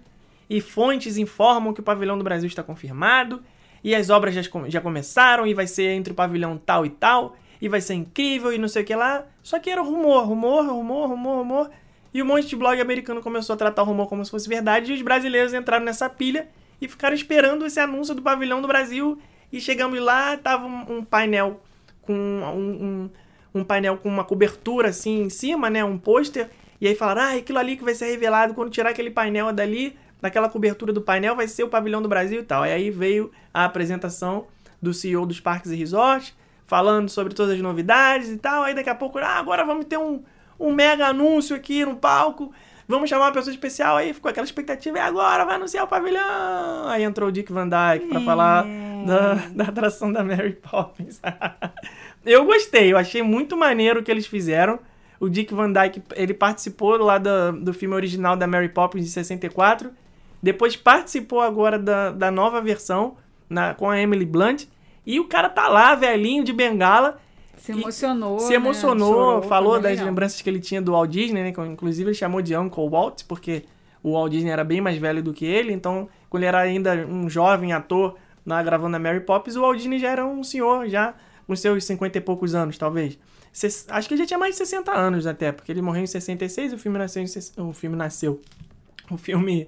e 0.49 0.59
fontes 0.59 1.17
informam 1.17 1.73
que 1.73 1.79
o 1.79 1.83
pavilhão 1.83 2.17
do 2.17 2.23
Brasil 2.23 2.47
está 2.47 2.61
confirmado, 2.61 3.41
e 3.83 3.95
as 3.95 4.09
obras 4.09 4.35
já, 4.35 4.41
já 4.67 4.81
começaram, 4.81 5.47
e 5.47 5.53
vai 5.53 5.65
ser 5.65 5.91
entre 5.91 6.11
o 6.11 6.15
pavilhão 6.15 6.57
tal 6.57 6.85
e 6.85 6.89
tal, 6.89 7.37
e 7.61 7.69
vai 7.69 7.79
ser 7.79 7.93
incrível, 7.93 8.51
e 8.51 8.57
não 8.57 8.67
sei 8.67 8.83
o 8.83 8.85
que 8.85 8.95
lá. 8.95 9.25
Só 9.41 9.59
que 9.59 9.69
era 9.69 9.81
rumor, 9.81 10.25
rumor, 10.25 10.65
rumor, 10.65 11.07
rumor, 11.07 11.37
rumor. 11.37 11.71
E 12.15 12.23
um 12.23 12.25
monte 12.25 12.47
de 12.47 12.55
blog 12.55 12.79
americano 12.79 13.21
começou 13.21 13.55
a 13.55 13.57
tratar 13.57 13.81
o 13.81 13.85
rumor 13.85 14.07
como 14.07 14.23
se 14.23 14.31
fosse 14.31 14.47
verdade, 14.47 14.89
e 14.89 14.95
os 14.95 15.01
brasileiros 15.01 15.53
entraram 15.53 15.83
nessa 15.83 16.09
pilha 16.09 16.47
e 16.79 16.87
ficaram 16.87 17.13
esperando 17.13 17.65
esse 17.65 17.77
anúncio 17.77 18.15
do 18.15 18.21
pavilhão 18.21 18.61
do 18.61 18.69
Brasil. 18.69 19.19
E 19.51 19.59
chegamos 19.59 19.99
lá, 19.99 20.37
tava 20.37 20.65
um, 20.65 20.99
um 20.99 21.03
painel 21.03 21.59
com 22.01 22.13
um, 22.13 22.45
um, 22.45 23.09
um, 23.53 23.63
painel 23.65 23.97
com 23.97 24.07
uma 24.07 24.23
cobertura 24.23 24.87
assim 24.87 25.23
em 25.23 25.29
cima, 25.29 25.69
né? 25.69 25.83
Um 25.83 25.97
pôster. 25.97 26.49
E 26.79 26.87
aí 26.87 26.95
falaram, 26.95 27.21
ah, 27.23 27.37
aquilo 27.37 27.59
ali 27.59 27.75
que 27.75 27.83
vai 27.83 27.93
ser 27.93 28.05
revelado 28.05 28.53
quando 28.53 28.71
tirar 28.71 28.91
aquele 28.91 29.11
painel 29.11 29.51
dali, 29.51 29.97
daquela 30.21 30.47
cobertura 30.47 30.93
do 30.93 31.01
painel, 31.01 31.35
vai 31.35 31.49
ser 31.49 31.63
o 31.63 31.67
pavilhão 31.67 32.01
do 32.01 32.07
Brasil 32.07 32.39
e 32.39 32.45
tal. 32.45 32.65
E 32.65 32.71
aí 32.71 32.89
veio 32.89 33.29
a 33.53 33.65
apresentação 33.65 34.47
do 34.81 34.93
CEO 34.93 35.25
dos 35.25 35.41
parques 35.41 35.69
e 35.69 35.75
resorts, 35.75 36.33
falando 36.65 37.09
sobre 37.09 37.33
todas 37.33 37.55
as 37.55 37.59
novidades 37.59 38.29
e 38.29 38.37
tal. 38.37 38.63
Aí 38.63 38.73
daqui 38.73 38.89
a 38.89 38.95
pouco, 38.95 39.17
ah, 39.17 39.37
agora 39.37 39.65
vamos 39.65 39.83
ter 39.83 39.97
um, 39.97 40.23
um 40.59 40.71
mega 40.73 41.07
anúncio 41.07 41.55
aqui 41.55 41.85
no 41.85 41.95
palco. 41.95 42.51
Vamos 42.87 43.09
chamar 43.09 43.25
uma 43.25 43.31
pessoa 43.31 43.51
especial 43.51 43.97
aí, 43.97 44.13
ficou 44.13 44.29
aquela 44.29 44.45
expectativa, 44.45 44.97
e 44.97 45.01
agora 45.01 45.43
vai 45.43 45.55
anunciar 45.55 45.85
o 45.85 45.87
pavilhão. 45.87 46.87
Aí 46.87 47.03
entrou 47.03 47.29
o 47.29 47.31
Dick 47.31 47.51
Van 47.51 47.67
Dyke 47.67 48.07
para 48.07 48.21
falar 48.21 48.63
da, 49.05 49.33
da 49.55 49.63
atração 49.65 50.11
da 50.11 50.23
Mary 50.23 50.53
Poppins. 50.53 51.19
eu 52.23 52.45
gostei, 52.45 52.93
eu 52.93 52.97
achei 52.97 53.23
muito 53.23 53.57
maneiro 53.57 54.01
o 54.01 54.03
que 54.03 54.11
eles 54.11 54.27
fizeram. 54.27 54.79
O 55.19 55.29
Dick 55.29 55.53
Van 55.53 55.71
Dyke, 55.71 56.03
ele 56.15 56.33
participou 56.33 56.97
lá 56.97 57.17
do, 57.17 57.53
do 57.53 57.73
filme 57.73 57.95
original 57.95 58.35
da 58.35 58.45
Mary 58.45 58.69
Poppins 58.69 59.05
de 59.05 59.09
64. 59.09 59.91
Depois 60.43 60.75
participou 60.75 61.41
agora 61.41 61.79
da, 61.79 62.11
da 62.11 62.29
nova 62.29 62.61
versão 62.61 63.17
na, 63.49 63.73
com 63.73 63.89
a 63.89 63.99
Emily 63.99 64.25
Blunt. 64.25 64.65
E 65.05 65.19
o 65.19 65.25
cara 65.25 65.49
tá 65.49 65.67
lá, 65.67 65.95
velhinho, 65.95 66.43
de 66.43 66.53
bengala. 66.53 67.19
Se 67.65 67.71
emocionou. 67.71 68.39
se 68.39 68.49
né? 68.49 68.55
emocionou, 68.55 69.13
Chorou, 69.13 69.39
foi 69.41 69.49
falou 69.49 69.73
das 69.79 69.91
legal. 69.91 70.05
lembranças 70.05 70.41
que 70.41 70.49
ele 70.49 70.59
tinha 70.59 70.81
do 70.81 70.91
Walt 70.91 71.09
Disney, 71.09 71.43
né? 71.43 71.49
Inclusive 71.71 72.09
ele 72.09 72.15
chamou 72.15 72.41
de 72.41 72.55
Uncle 72.55 72.89
Walt, 72.89 73.23
porque 73.27 73.63
o 74.03 74.13
Walt 74.13 74.31
Disney 74.31 74.51
era 74.51 74.63
bem 74.63 74.81
mais 74.81 74.97
velho 74.97 75.21
do 75.23 75.33
que 75.33 75.45
ele, 75.45 75.73
então 75.73 76.07
quando 76.29 76.43
ele 76.43 76.47
era 76.49 76.59
ainda 76.59 76.93
um 77.09 77.29
jovem 77.29 77.73
ator 77.73 78.15
na 78.45 78.61
gravando 78.61 78.95
a 78.95 78.99
Mary 78.99 79.21
Poppins, 79.21 79.55
o 79.55 79.61
Walt 79.61 79.77
Disney 79.77 79.97
já 79.99 80.09
era 80.11 80.25
um 80.25 80.43
senhor, 80.43 80.87
já 80.87 81.13
com 81.47 81.55
seus 81.55 81.83
50 81.85 82.17
e 82.17 82.21
poucos 82.21 82.53
anos, 82.55 82.77
talvez. 82.77 83.17
Ses- 83.51 83.85
Acho 83.89 84.07
que 84.07 84.13
ele 84.15 84.21
já 84.21 84.27
tinha 84.27 84.37
mais 84.37 84.53
de 84.53 84.57
60 84.59 84.91
anos 84.91 85.25
até, 85.25 85.51
porque 85.51 85.71
ele 85.71 85.81
morreu 85.81 86.03
em 86.03 86.07
66 86.07 86.71
e 86.73 86.75
o 86.75 86.77
filme 86.77 86.97
nasceu 86.97 87.23
em... 87.23 87.61
O 87.61 87.71
filme 87.73 87.95
nasceu. 87.95 88.41
O 89.09 89.17
filme, 89.17 89.67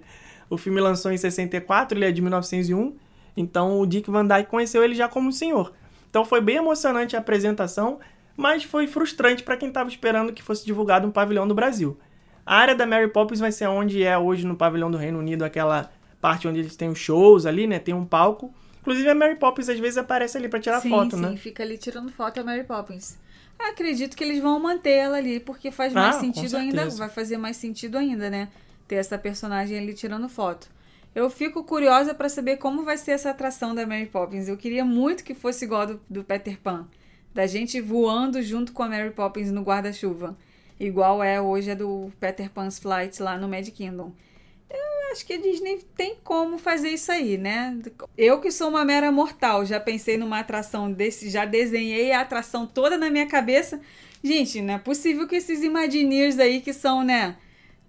o 0.50 0.58
filme 0.58 0.82
lançou 0.82 1.12
em 1.12 1.18
64, 1.18 1.98
ele 1.98 2.06
é 2.06 2.12
de 2.12 2.22
1901, 2.22 2.96
então 3.36 3.80
o 3.80 3.86
Dick 3.86 4.10
Van 4.12 4.26
Dyke 4.26 4.50
conheceu 4.50 4.84
ele 4.84 4.94
já 4.96 5.08
como 5.08 5.32
senhor. 5.32 5.72
Então 6.18 6.26
foi 6.26 6.42
bem 6.42 6.56
emocionante 6.56 7.16
a 7.16 7.20
apresentação, 7.20 8.00
mas 8.36 8.64
foi 8.64 8.88
frustrante 8.88 9.44
para 9.44 9.56
quem 9.56 9.68
estava 9.68 9.88
esperando 9.88 10.34
que 10.34 10.42
fosse 10.42 10.66
divulgado 10.66 11.06
um 11.06 11.12
pavilhão 11.12 11.48
do 11.48 11.54
Brasil. 11.54 11.96
A 12.44 12.56
área 12.56 12.74
da 12.74 12.88
Mary 12.88 13.08
Poppins 13.08 13.40
vai 13.40 13.52
ser 13.52 13.68
onde 13.68 14.02
é 14.02 14.18
hoje 14.18 14.44
no 14.44 14.56
pavilhão 14.56 14.90
do 14.90 14.98
Reino 14.98 15.20
Unido, 15.20 15.46
aquela 15.46 15.92
parte 16.20 16.48
onde 16.48 16.58
eles 16.58 16.76
têm 16.76 16.90
os 16.90 16.98
shows 16.98 17.46
ali, 17.46 17.68
né? 17.68 17.78
Tem 17.78 17.94
um 17.94 18.04
palco. 18.04 18.52
Inclusive 18.82 19.08
a 19.08 19.14
Mary 19.14 19.36
Poppins 19.36 19.70
às 19.70 19.78
vezes 19.78 20.00
aparece 20.00 20.36
ali 20.40 20.50
para 20.50 20.60
tirar 20.60 20.82
sim, 20.82 20.90
foto, 20.90 21.18
sim, 21.18 21.22
né? 21.22 21.38
fica 21.38 21.62
ali 21.62 21.78
tirando 21.78 22.12
foto 22.12 22.40
a 22.40 22.44
Mary 22.44 22.64
Poppins. 22.64 23.20
Acredito 23.60 24.18
que 24.18 24.24
eles 24.24 24.42
vão 24.42 24.60
manter 24.60 24.94
ela 24.94 25.18
ali, 25.18 25.40
porque 25.40 25.70
faz 25.70 25.94
mais 25.94 26.16
Ah, 26.16 26.20
com 26.20 26.34
sentido 26.34 26.58
ainda, 26.58 26.90
vai 26.90 27.10
fazer 27.10 27.38
mais 27.38 27.58
sentido 27.58 27.96
ainda, 27.96 28.28
né? 28.28 28.50
Ter 28.88 28.96
essa 28.96 29.20
personagem 29.20 29.78
ali 29.78 29.94
tirando 29.94 30.28
foto. 30.28 30.68
Eu 31.18 31.32
fico 31.32 31.64
curiosa 31.64 32.14
pra 32.14 32.30
saber 32.30 32.58
como 32.58 32.84
vai 32.84 32.96
ser 32.96 33.10
essa 33.10 33.32
atração 33.32 33.74
da 33.74 33.88
Mary 33.88 34.06
Poppins. 34.06 34.48
Eu 34.48 34.56
queria 34.56 34.86
muito 34.86 35.24
que 35.24 35.34
fosse 35.34 35.66
igual 35.66 35.88
do, 35.88 36.00
do 36.08 36.24
Peter 36.24 36.60
Pan, 36.62 36.88
da 37.34 37.48
gente 37.48 37.82
voando 37.82 38.40
junto 38.44 38.72
com 38.72 38.84
a 38.84 38.88
Mary 38.88 39.10
Poppins 39.10 39.52
no 39.52 39.64
guarda-chuva, 39.64 40.38
igual 40.80 41.24
é 41.24 41.42
hoje 41.42 41.72
a 41.72 41.74
do 41.74 42.12
Peter 42.20 42.52
Pan's 42.52 42.78
Flight 42.78 43.20
lá 43.20 43.36
no 43.36 43.48
Mad 43.48 43.68
Kingdom. 43.68 44.14
Eu 44.70 45.12
acho 45.12 45.26
que 45.26 45.34
a 45.34 45.42
Disney 45.42 45.80
tem 45.96 46.18
como 46.24 46.60
fazer 46.60 46.90
isso 46.90 47.12
aí, 47.12 47.36
né? 47.36 47.76
Eu 48.16 48.40
que 48.40 48.52
sou 48.52 48.70
uma 48.70 48.86
mera 48.86 49.12
mortal, 49.12 49.66
já 49.66 49.80
pensei 49.80 50.18
numa 50.18 50.42
atração 50.42 50.92
desse, 50.92 51.32
já 51.32 51.46
desenhei 51.46 52.12
a 52.12 52.22
atração 52.22 52.68
toda 52.68 52.96
na 52.96 53.10
minha 53.10 53.26
cabeça. 53.26 53.82
Gente, 54.24 54.62
não 54.62 54.76
é 54.76 54.78
possível 54.78 55.28
que 55.28 55.38
esses 55.38 55.64
Imagineers 55.64 56.38
aí 56.38 56.62
que 56.62 56.74
são, 56.74 57.04
né, 57.04 57.38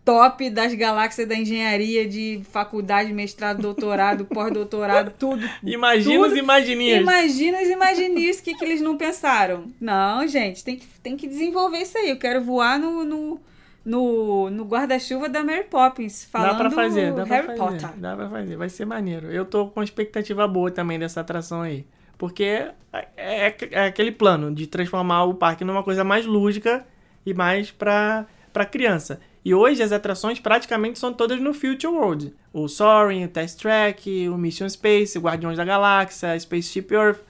top 0.08 0.48
das 0.48 0.72
galáxias 0.72 1.28
da 1.28 1.34
engenharia, 1.34 2.08
de 2.08 2.40
faculdade, 2.50 3.12
mestrado, 3.12 3.60
doutorado, 3.60 4.24
pós-doutorado, 4.32 5.12
tudo. 5.18 5.46
Imagina 5.62 6.26
os. 6.26 6.34
Imagineers. 6.34 7.02
Imagina 7.02 7.60
os 7.62 7.68
Imagineers, 7.68 8.38
o 8.38 8.42
que, 8.42 8.54
que 8.54 8.64
eles 8.64 8.80
não 8.80 8.96
pensaram? 8.96 9.66
Não, 9.78 10.26
gente, 10.26 10.64
tem 10.64 10.76
que, 10.76 10.86
tem 11.02 11.14
que 11.14 11.26
desenvolver 11.26 11.78
isso 11.78 11.98
aí. 11.98 12.08
Eu 12.08 12.16
quero 12.18 12.42
voar 12.42 12.78
no, 12.78 13.04
no, 13.04 13.40
no, 13.84 14.48
no 14.48 14.64
guarda-chuva 14.64 15.28
da 15.28 15.44
Mary 15.44 15.64
Poppins, 15.64 16.24
falando 16.24 16.52
Dá 16.52 16.56
pra 16.56 16.70
fazer, 16.70 17.12
dá 17.12 17.24
Harry 17.24 17.46
pra 17.48 17.56
fazer. 17.56 17.80
Potter. 17.82 18.00
Dá 18.00 18.16
pra 18.16 18.30
fazer, 18.30 18.56
vai 18.56 18.68
ser 18.70 18.86
maneiro. 18.86 19.30
Eu 19.30 19.44
tô 19.44 19.66
com 19.66 19.82
expectativa 19.82 20.48
boa 20.48 20.70
também 20.70 20.98
dessa 20.98 21.20
atração 21.20 21.60
aí. 21.60 21.84
Porque 22.16 22.44
é, 22.92 23.08
é- 23.16 23.56
é 23.72 23.84
aquele 23.86 24.10
plano 24.10 24.54
de 24.54 24.66
transformar 24.66 25.24
o 25.24 25.34
parque 25.34 25.64
numa 25.64 25.82
coisa 25.82 26.02
mais 26.02 26.24
lúdica 26.24 26.86
e 27.26 27.34
mais 27.34 27.70
pra, 27.70 28.26
pra 28.54 28.64
criança. 28.64 29.20
E 29.48 29.54
hoje 29.54 29.82
as 29.82 29.92
atrações 29.92 30.38
praticamente 30.38 30.98
são 30.98 31.10
todas 31.10 31.40
no 31.40 31.54
Future 31.54 31.86
World. 31.86 32.34
O 32.52 32.68
Soaring, 32.68 33.24
o 33.24 33.28
Test 33.28 33.58
Track, 33.62 34.28
o 34.28 34.36
Mission 34.36 34.68
Space, 34.68 35.16
o 35.16 35.22
Guardiões 35.22 35.56
da 35.56 35.64
Galáxia, 35.64 36.38
Spaceship 36.38 36.92
Earth. 36.92 37.20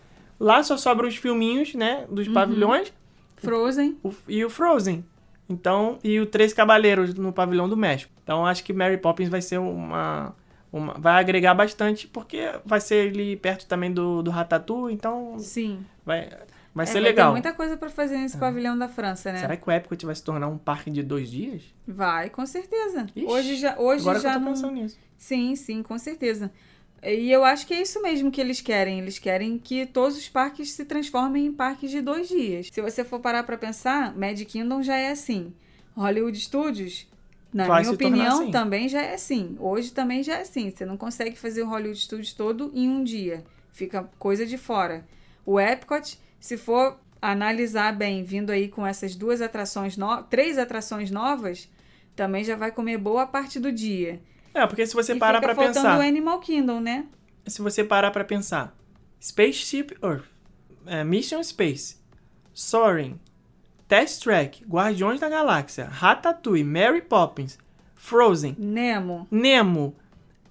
Lá 0.41 0.61
só 0.65 0.77
sobram 0.77 1.07
os 1.09 1.15
filminhos, 1.15 1.75
né, 1.75 2.07
dos 2.11 2.27
pavilhões 2.27 2.93
Frozen. 3.37 3.97
o- 4.03 4.13
e 4.27 4.45
o 4.45 4.51
Frozen. 4.51 5.05
Então, 5.49 5.99
e 6.03 6.19
o 6.19 6.27
Três 6.27 6.53
Cavaleiros 6.53 7.15
no 7.15 7.33
pavilhão 7.33 7.69
do 7.69 7.77
México. 7.77 8.13
Então, 8.25 8.45
acho 8.45 8.65
que 8.65 8.73
Mary 8.73 8.97
Poppins 8.99 9.29
vai 9.29 9.41
ser 9.41 9.59
uma, 9.59 10.35
uma 10.73 10.95
vai 10.95 11.21
agregar 11.21 11.55
bastante 11.55 12.09
porque 12.09 12.51
vai 12.65 12.81
ser 12.81 13.11
ali 13.11 13.37
perto 13.37 13.65
também 13.67 13.93
do, 13.93 14.23
do 14.25 14.31
Ratatouille, 14.33 14.93
então 14.93 15.37
Sim. 15.39 15.87
vai 16.05 16.29
vai 16.79 16.87
É, 16.87 16.93
ser 16.93 17.01
legal. 17.01 17.29
ter 17.29 17.33
muita 17.33 17.53
coisa 17.53 17.77
pra 17.77 17.91
fazer 17.91 18.17
nesse 18.17 18.37
pavilhão 18.39 18.79
da 18.79 18.89
França, 18.89 19.33
né? 19.33 19.41
Será 19.41 19.57
que 19.57 19.69
o 19.69 19.73
Epcot 19.73 20.07
vai 20.07 20.15
se 20.15 20.23
tornar 20.23 20.49
um 20.49 20.57
parque 20.59 20.91
de 20.91 21.03
dois 21.03 21.31
dias? 21.31 21.63
Vai, 21.87 22.31
com 22.31 22.47
certeza. 22.47 23.07
Ixi, 23.15 23.27
hoje 23.27 23.57
já, 23.57 23.79
hoje 23.79 24.01
Agora 24.03 24.21
já 24.21 24.31
que 24.31 24.37
eu 24.37 24.41
tô 24.41 24.45
não. 24.47 24.53
pensando 24.55 24.73
nisso. 24.75 24.99
Sim, 25.17 25.55
sim, 25.57 25.83
com 25.83 25.99
certeza. 25.99 26.51
E 27.03 27.31
eu 27.31 27.45
acho 27.45 27.67
que 27.67 27.75
é 27.75 27.81
isso 27.83 28.03
mesmo 28.03 28.31
que 28.31 28.41
eles 28.41 28.61
querem. 28.61 28.99
Eles 28.99 29.19
querem 29.19 29.59
que 29.59 29.87
todos 29.87 30.17
os 30.17 30.29
parques 30.29 30.73
se 30.73 30.85
transformem 30.85 31.47
em 31.47 31.53
parques 31.53 31.91
de 31.91 32.01
dois 32.01 32.29
dias. 32.29 32.69
Se 32.73 32.81
você 32.83 33.05
for 33.05 33.21
parar 33.21 33.43
pra 33.45 33.57
pensar, 33.57 34.17
Mad 34.17 34.41
Kingdom 34.45 34.83
já 34.83 34.97
é 34.97 35.11
assim. 35.11 35.53
Hollywood 35.97 36.39
Studios, 36.39 37.07
na 37.53 37.67
Vai 37.67 37.83
minha 37.83 37.93
opinião, 37.95 38.43
assim. 38.43 38.51
também 38.51 38.89
já 38.89 39.01
é 39.03 39.15
assim. 39.15 39.57
Hoje 39.61 39.93
também 39.93 40.23
já 40.23 40.37
é 40.39 40.43
assim. 40.43 40.71
Você 40.71 40.85
não 40.87 40.97
consegue 40.97 41.37
fazer 41.39 41.63
o 41.63 41.69
Hollywood 41.69 41.99
Studios 42.01 42.33
todo 42.33 42.71
em 42.75 42.89
um 42.89 43.03
dia. 43.05 43.45
Fica 43.73 44.09
coisa 44.19 44.45
de 44.45 44.59
fora. 44.59 45.05
O 45.47 45.59
Epcot, 45.59 46.19
se 46.41 46.57
for 46.57 46.99
analisar 47.21 47.95
bem, 47.95 48.23
vindo 48.23 48.51
aí 48.51 48.69
com 48.69 48.87
essas 48.87 49.15
duas 49.15 49.41
atrações, 49.41 49.97
no... 49.97 50.23
três 50.25 50.59
atrações 50.59 51.11
novas, 51.11 51.69
também 52.15 52.45
já 52.45 52.57
vai 52.57 52.71
comer 52.71 52.99
boa 52.99 53.27
parte 53.27 53.59
do 53.59 53.73
dia. 53.73 54.21
É, 54.55 54.67
porque 54.67 54.87
se 54.87 54.95
você 54.95 55.15
e 55.15 55.19
parar 55.19 55.43
faltando 55.43 55.75
pensar, 55.75 55.99
o 55.99 56.03
Animal 56.03 56.41
Kingdom, 56.41 56.81
né? 56.81 57.07
se 57.47 57.63
você 57.63 57.83
parar 57.83 58.11
pra 58.11 58.25
pensar, 58.25 58.77
Spaceship 59.21 59.97
Earth, 60.03 60.27
é, 60.87 61.03
Mission 61.05 61.43
Space, 61.43 61.97
Soaring, 62.53 63.19
Test 63.87 64.23
Track, 64.23 64.65
Guardiões 64.65 65.21
da 65.21 65.29
Galáxia, 65.29 65.87
Ratatouille, 65.87 66.65
Mary 66.65 67.03
Poppins, 67.03 67.59
Frozen, 67.95 68.55
Nemo. 68.59 69.27
Nemo 69.31 69.97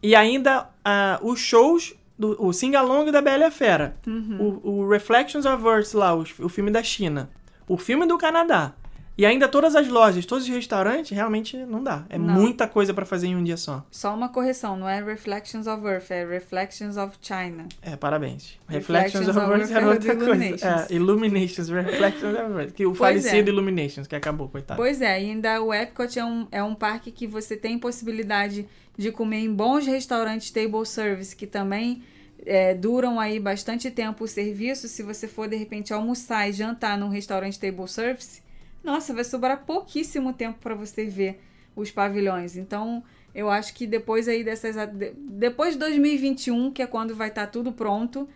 e 0.01 0.15
ainda 0.15 0.69
ah, 0.83 1.19
os 1.21 1.39
shows 1.39 1.95
do 2.17 2.35
o 2.43 2.51
Sing-Along 2.51 3.11
da 3.11 3.21
Bela 3.21 3.43
e 3.43 3.45
a 3.47 3.51
Fera, 3.51 3.95
Uhum. 4.07 4.59
o, 4.63 4.69
o 4.83 4.89
Reflections 4.89 5.45
of 5.45 5.65
Earth 5.65 5.93
lá, 5.93 6.15
o, 6.15 6.21
o 6.39 6.49
filme 6.49 6.71
da 6.71 6.81
China, 6.83 7.29
o 7.67 7.77
filme 7.77 8.05
do 8.05 8.17
Canadá 8.17 8.73
e 9.17 9.25
ainda 9.25 9.47
todas 9.47 9.75
as 9.75 9.87
lojas, 9.87 10.25
todos 10.25 10.43
os 10.43 10.49
restaurantes, 10.49 11.11
realmente 11.11 11.57
não 11.57 11.83
dá. 11.83 12.05
É 12.09 12.17
Não. 12.17 12.33
muita 12.35 12.67
coisa 12.67 12.93
pra 12.93 13.05
fazer 13.05 13.27
em 13.27 13.35
um 13.35 13.43
dia 13.43 13.57
só. 13.57 13.83
Só 13.89 14.13
uma 14.13 14.29
correção, 14.29 14.77
não 14.77 14.87
é 14.87 15.03
Reflections 15.03 15.65
of 15.65 15.85
Earth, 15.85 16.11
é 16.11 16.23
Reflections 16.25 16.97
of 16.97 17.17
China. 17.21 17.67
É, 17.81 17.95
parabéns. 17.95 18.59
Reflections 18.67 19.25
Reflections 19.25 19.29
of 19.29 19.39
Earth 19.39 19.71
era 19.71 19.79
era 19.79 19.89
outra 19.89 20.15
coisa. 20.15 20.31
Illuminations. 20.31 20.91
É, 20.91 20.93
Illuminations, 20.93 21.69
Reflections 21.69 22.39
of 22.39 22.59
Earth. 22.59 22.73
Que 22.73 22.85
o 22.85 22.93
Pois 22.93 22.99
falecido 22.99 23.49
é. 23.49 23.53
Illuminations, 23.53 24.07
que 24.07 24.15
acabou, 24.15 24.49
coitado. 24.49 24.77
Pois 24.77 25.01
é, 25.01 25.13
ainda 25.13 25.61
o 25.61 25.73
Epcot 25.73 26.19
é 26.19 26.23
um, 26.23 26.47
é 26.51 26.61
um 26.61 26.75
parque 26.75 27.11
que 27.11 27.25
você 27.25 27.57
tem 27.57 27.79
possibilidade 27.79 28.67
de 28.97 29.11
comer 29.11 29.39
em 29.39 29.53
bons 29.53 29.85
restaurantes 29.85 30.51
table 30.51 30.85
service, 30.85 31.35
que 31.35 31.47
também 31.47 32.03
é, 32.45 32.73
duram 32.73 33.19
aí 33.19 33.39
bastante 33.39 33.89
tempo 33.91 34.23
o 34.23 34.27
serviço. 34.27 34.87
Se 34.87 35.03
você 35.03 35.27
for, 35.27 35.47
de 35.47 35.55
repente, 35.55 35.93
almoçar 35.93 36.49
e 36.49 36.53
jantar 36.53 36.97
num 36.97 37.09
restaurante 37.09 37.59
table 37.59 37.87
service, 37.87 38.41
nossa, 38.87 39.13
vai 39.13 39.23
sobrar 39.23 39.65
pouquíssimo 39.65 40.33
tempo 40.33 40.59
para 40.59 40.75
você 40.75 41.05
ver 41.05 41.39
os 41.75 41.91
pavilhões. 41.91 42.57
Então, 42.57 43.03
eu 43.35 43.49
acho 43.49 43.73
que 43.73 43.85
depois 43.87 44.27
aí 44.27 44.43
dessas... 44.43 44.75
de- 44.93 45.13
Depois 45.15 45.73
de 45.73 45.79
2021, 45.79 46.71
que 46.71 46.81
é 46.81 46.87
quando 46.87 47.15
vai 47.15 47.29
estar 47.29 47.47
tudo 47.47 47.71
pronto, 47.71 48.27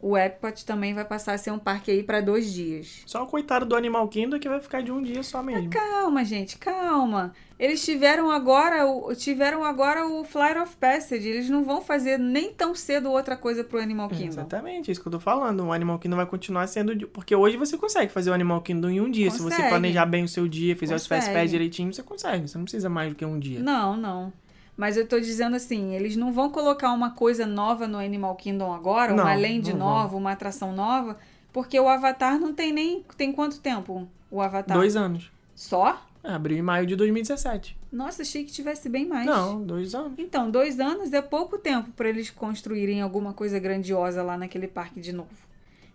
o 0.00 0.16
Epcot 0.16 0.64
também 0.64 0.94
vai 0.94 1.04
passar 1.04 1.32
a 1.34 1.38
ser 1.38 1.50
um 1.50 1.58
parque 1.58 1.90
aí 1.90 2.02
para 2.02 2.20
dois 2.20 2.52
dias. 2.52 3.02
Só 3.04 3.24
o 3.24 3.26
coitado 3.26 3.66
do 3.66 3.74
Animal 3.74 4.06
Kingdom 4.08 4.38
que 4.38 4.48
vai 4.48 4.60
ficar 4.60 4.80
de 4.82 4.92
um 4.92 5.02
dia 5.02 5.22
só 5.22 5.42
mesmo. 5.42 5.70
Calma, 5.70 6.24
gente, 6.24 6.56
calma. 6.56 7.32
Eles 7.58 7.84
tiveram 7.84 8.30
agora 8.30 8.86
o 8.86 9.12
tiveram 9.16 9.64
agora 9.64 10.06
o 10.06 10.22
Flight 10.24 10.56
of 10.58 10.76
Passage. 10.76 11.28
Eles 11.28 11.50
não 11.50 11.64
vão 11.64 11.80
fazer 11.82 12.16
nem 12.16 12.52
tão 12.52 12.72
cedo 12.74 13.10
outra 13.10 13.36
coisa 13.36 13.64
pro 13.64 13.80
Animal 13.80 14.08
Kingdom. 14.08 14.28
Exatamente, 14.28 14.92
isso 14.92 15.00
que 15.02 15.08
eu 15.08 15.12
tô 15.12 15.18
falando. 15.20 15.64
O 15.64 15.72
Animal 15.72 15.98
Kingdom 15.98 16.16
vai 16.16 16.26
continuar 16.26 16.68
sendo. 16.68 17.08
Porque 17.08 17.34
hoje 17.34 17.56
você 17.56 17.76
consegue 17.76 18.12
fazer 18.12 18.30
o 18.30 18.34
Animal 18.34 18.60
Kingdom 18.60 18.90
em 18.90 19.00
um 19.00 19.10
dia. 19.10 19.28
Se 19.32 19.38
você 19.38 19.48
Consegue. 19.56 19.68
planejar 19.70 20.06
bem 20.06 20.22
o 20.22 20.28
seu 20.28 20.46
dia, 20.46 20.76
fizer 20.76 20.94
os 20.94 21.06
Fast 21.08 21.26
Consegue. 21.26 21.42
Pass 21.42 21.50
direitinho, 21.50 21.92
você 21.92 22.02
consegue. 22.04 22.46
Você 22.46 22.56
não 22.56 22.64
precisa 22.64 22.88
mais 22.88 23.08
do 23.08 23.16
que 23.16 23.24
um 23.24 23.38
dia. 23.38 23.58
Não, 23.58 23.96
não. 23.96 24.32
Mas 24.78 24.96
eu 24.96 25.04
tô 25.04 25.18
dizendo 25.18 25.56
assim, 25.56 25.92
eles 25.96 26.14
não 26.14 26.32
vão 26.32 26.50
colocar 26.50 26.92
uma 26.92 27.10
coisa 27.10 27.44
nova 27.44 27.88
no 27.88 27.98
Animal 27.98 28.36
Kingdom 28.36 28.72
agora, 28.72 29.12
Não, 29.12 29.24
uma 29.24 29.34
land 29.34 29.72
não 29.72 29.78
nova, 29.80 30.16
uma 30.16 30.30
atração 30.30 30.72
nova, 30.72 31.18
porque 31.52 31.80
o 31.80 31.88
Avatar 31.88 32.38
não 32.38 32.54
tem 32.54 32.72
nem 32.72 33.04
tem 33.16 33.32
quanto 33.32 33.58
tempo 33.58 34.08
o 34.30 34.40
Avatar? 34.40 34.76
Dois 34.76 34.94
anos. 34.94 35.32
Só? 35.52 36.00
É, 36.22 36.32
abriu 36.32 36.56
em 36.56 36.62
maio 36.62 36.86
de 36.86 36.94
2017. 36.94 37.76
Nossa, 37.90 38.22
achei 38.22 38.44
que 38.44 38.52
tivesse 38.52 38.88
bem 38.88 39.04
mais. 39.04 39.26
Não, 39.26 39.60
dois 39.60 39.96
anos. 39.96 40.12
Então, 40.16 40.48
dois 40.48 40.78
anos 40.78 41.12
é 41.12 41.20
pouco 41.20 41.58
tempo 41.58 41.90
para 41.96 42.08
eles 42.08 42.30
construírem 42.30 43.02
alguma 43.02 43.32
coisa 43.32 43.58
grandiosa 43.58 44.22
lá 44.22 44.38
naquele 44.38 44.68
parque 44.68 45.00
de 45.00 45.12
novo. 45.12 45.48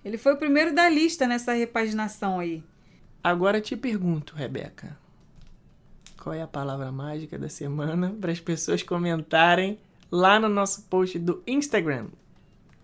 Ele 0.03 0.17
foi 0.17 0.33
o 0.33 0.37
primeiro 0.37 0.75
da 0.75 0.89
lista 0.89 1.25
nessa 1.25 1.53
repaginação 1.53 2.37
aí. 2.37 2.61
Agora 3.23 3.61
te 3.61 3.77
pergunto, 3.77 4.35
Rebeca. 4.35 5.01
Qual 6.23 6.33
é 6.33 6.41
a 6.41 6.47
palavra 6.47 6.89
mágica 6.89 7.37
da 7.37 7.49
semana 7.49 8.15
para 8.21 8.31
as 8.31 8.39
pessoas 8.39 8.81
comentarem 8.81 9.77
lá 10.09 10.39
no 10.39 10.47
nosso 10.47 10.83
post 10.83 11.19
do 11.19 11.43
Instagram? 11.45 12.07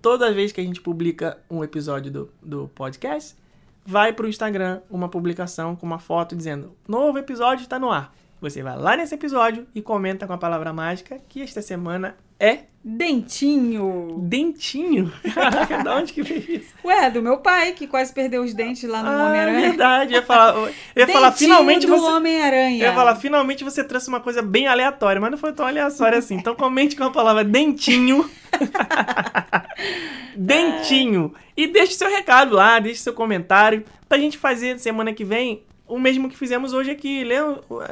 Toda 0.02 0.34
vez 0.34 0.52
que 0.52 0.60
a 0.60 0.64
gente 0.64 0.82
publica 0.82 1.38
um 1.50 1.64
episódio 1.64 2.12
do, 2.12 2.30
do 2.44 2.70
podcast, 2.76 3.38
vai 3.86 4.12
pro 4.12 4.28
Instagram 4.28 4.82
uma 4.90 5.08
publicação 5.08 5.74
com 5.74 5.86
uma 5.86 6.00
foto 6.00 6.36
dizendo: 6.36 6.74
novo 6.86 7.18
episódio 7.18 7.64
está 7.64 7.80
no 7.80 7.90
ar. 7.90 8.14
Você 8.42 8.62
vai 8.62 8.78
lá 8.78 8.98
nesse 8.98 9.16
episódio 9.16 9.66
e 9.74 9.82
comenta 9.82 10.28
com 10.28 10.34
a 10.34 10.38
palavra 10.38 10.74
mágica 10.74 11.18
que 11.30 11.42
esta 11.42 11.62
semana 11.62 12.18
é 12.40 12.70
Dentinho. 12.82 14.16
Dentinho? 14.22 15.12
Caraca, 15.36 15.84
de 15.84 15.90
onde 15.90 16.14
que 16.14 16.22
veio 16.22 16.40
isso? 16.40 16.74
Ué, 16.84 17.12
do 17.12 17.22
meu 17.22 17.38
pai, 17.38 17.74
que 17.74 17.86
quase 17.86 18.14
perdeu 18.14 18.42
os 18.42 18.54
dentes 18.54 18.90
lá 18.90 19.04
no 19.04 19.10
ah, 19.10 19.28
Homem-Aranha. 19.28 19.60
verdade. 19.60 20.14
Eu 20.14 20.22
ia 20.22 20.26
falar, 20.26 20.56
eu 20.56 20.72
ia 20.96 21.08
falar 21.08 21.32
finalmente 21.34 21.86
do 21.86 21.98
você. 21.98 22.12
Homem-Aranha. 22.12 22.84
Eu 22.84 22.90
ia 22.90 22.94
falar, 22.94 23.16
finalmente 23.16 23.66
você 23.66 23.84
trouxe 23.84 24.08
uma 24.08 24.22
coisa 24.22 24.42
bem 24.42 24.66
aleatória, 24.66 25.20
mas 25.20 25.30
não 25.30 25.38
foi 25.38 25.52
tão 25.52 25.68
aleatória 25.68 26.18
assim. 26.18 26.36
Então 26.36 26.56
comente 26.56 26.96
com 26.96 27.04
a 27.04 27.12
palavra 27.12 27.44
dentinho. 27.44 28.30
dentinho. 30.34 31.34
E 31.58 31.68
deixe 31.68 31.94
seu 31.94 32.10
recado 32.10 32.56
lá, 32.56 32.80
deixe 32.80 33.02
seu 33.02 33.14
comentário 33.14 33.84
pra 34.08 34.18
gente 34.18 34.38
fazer 34.38 34.80
semana 34.80 35.12
que 35.12 35.26
vem 35.26 35.64
o 35.86 36.00
mesmo 36.00 36.30
que 36.30 36.38
fizemos 36.38 36.72
hoje 36.72 36.92
aqui. 36.92 37.24
Lê 37.26 37.36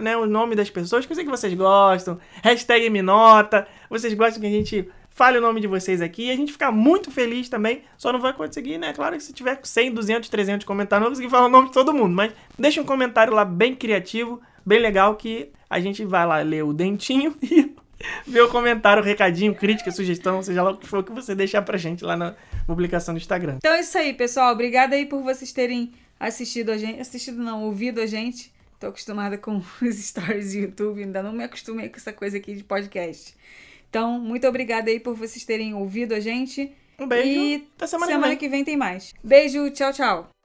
né, 0.02 0.16
o 0.16 0.26
nome 0.26 0.56
das 0.56 0.70
pessoas 0.70 1.06
que 1.06 1.12
eu 1.12 1.16
sei 1.16 1.26
que 1.26 1.32
vocês 1.32 1.54
gostam. 1.54 2.20
Hashtag 2.42 2.90
me 2.90 3.02
nota. 3.02 3.68
Vocês 3.90 4.14
gostam 4.14 4.42
que 4.42 4.48
a 4.48 4.52
gente 4.52 4.90
fale 5.18 5.40
o 5.40 5.42
nome 5.42 5.60
de 5.60 5.68
vocês 5.68 6.00
aqui. 6.00 6.28
E 6.28 6.32
a 6.32 6.36
gente 6.36 6.52
fica 6.52 6.72
muito 6.72 7.10
feliz 7.10 7.50
também. 7.50 7.82
Só 7.98 8.14
não 8.14 8.20
vai 8.20 8.34
conseguir, 8.34 8.78
né? 8.78 8.94
Claro 8.94 9.18
que 9.18 9.24
se 9.24 9.34
tiver 9.34 9.60
100, 9.64 9.92
200, 9.92 10.30
300 10.30 10.66
comentários, 10.66 11.02
não 11.02 11.10
vou 11.10 11.16
conseguir 11.16 11.32
falar 11.32 11.48
o 11.48 11.50
nome 11.50 11.68
de 11.68 11.74
todo 11.74 11.92
mundo. 11.92 12.16
Mas 12.16 12.32
deixa 12.58 12.80
um 12.80 12.86
comentário 12.86 13.34
lá 13.34 13.44
bem 13.44 13.76
criativo, 13.76 14.40
bem 14.64 14.80
legal, 14.80 15.16
que 15.16 15.50
a 15.68 15.80
gente 15.80 16.06
vai 16.06 16.26
lá 16.26 16.38
ler 16.42 16.64
o 16.64 16.72
dentinho 16.72 17.36
e 17.42 17.76
ver 18.28 18.42
o 18.42 18.50
comentário, 18.50 19.02
o 19.02 19.06
recadinho, 19.06 19.56
crítica, 19.56 19.90
sugestão, 19.90 20.44
seja 20.44 20.62
lá 20.62 20.72
o 20.72 20.78
que 20.78 20.88
for 20.88 21.04
que 21.04 21.12
você 21.12 21.34
deixar 21.34 21.64
pra 21.64 21.78
gente 21.78 22.06
lá 22.06 22.16
na 22.16 22.36
publicação 22.68 23.16
do 23.16 23.18
Instagram. 23.18 23.56
Então 23.58 23.74
é 23.74 23.80
isso 23.80 23.98
aí, 23.98 24.14
pessoal. 24.14 24.54
Obrigada 24.54 24.96
aí 24.96 25.08
por 25.08 25.24
vocês 25.24 25.52
terem 25.52 25.92
assistido 26.20 26.70
a 26.70 26.78
gente. 26.78 27.00
Assistido 27.00 27.38
não, 27.38 27.64
ouvido 27.64 28.00
a 28.00 28.06
gente. 28.06 28.54
Tô 28.80 28.86
acostumada 28.86 29.36
com 29.36 29.58
os 29.82 29.96
stories 29.96 30.54
do 30.54 30.60
YouTube, 30.60 31.04
ainda 31.04 31.24
não 31.24 31.34
me 31.34 31.44
acostumei 31.44 31.90
com 31.90 31.98
essa 31.98 32.14
coisa 32.14 32.38
aqui 32.38 32.54
de 32.54 32.64
podcast. 32.64 33.36
Então, 33.90 34.20
muito 34.20 34.48
obrigada 34.48 34.90
aí 34.90 35.00
por 35.00 35.16
vocês 35.16 35.44
terem 35.46 35.74
ouvido 35.74 36.14
a 36.14 36.20
gente. 36.20 36.72
Um 37.00 37.08
beijo. 37.08 37.28
E 37.30 37.70
até 37.76 37.88
semana, 37.88 38.12
semana 38.12 38.36
que 38.36 38.48
vem. 38.48 38.50
que 38.50 38.50
vem 38.50 38.64
tem 38.64 38.78
mais. 38.78 39.14
Beijo, 39.24 39.70
tchau, 39.72 39.94
tchau. 39.94 40.37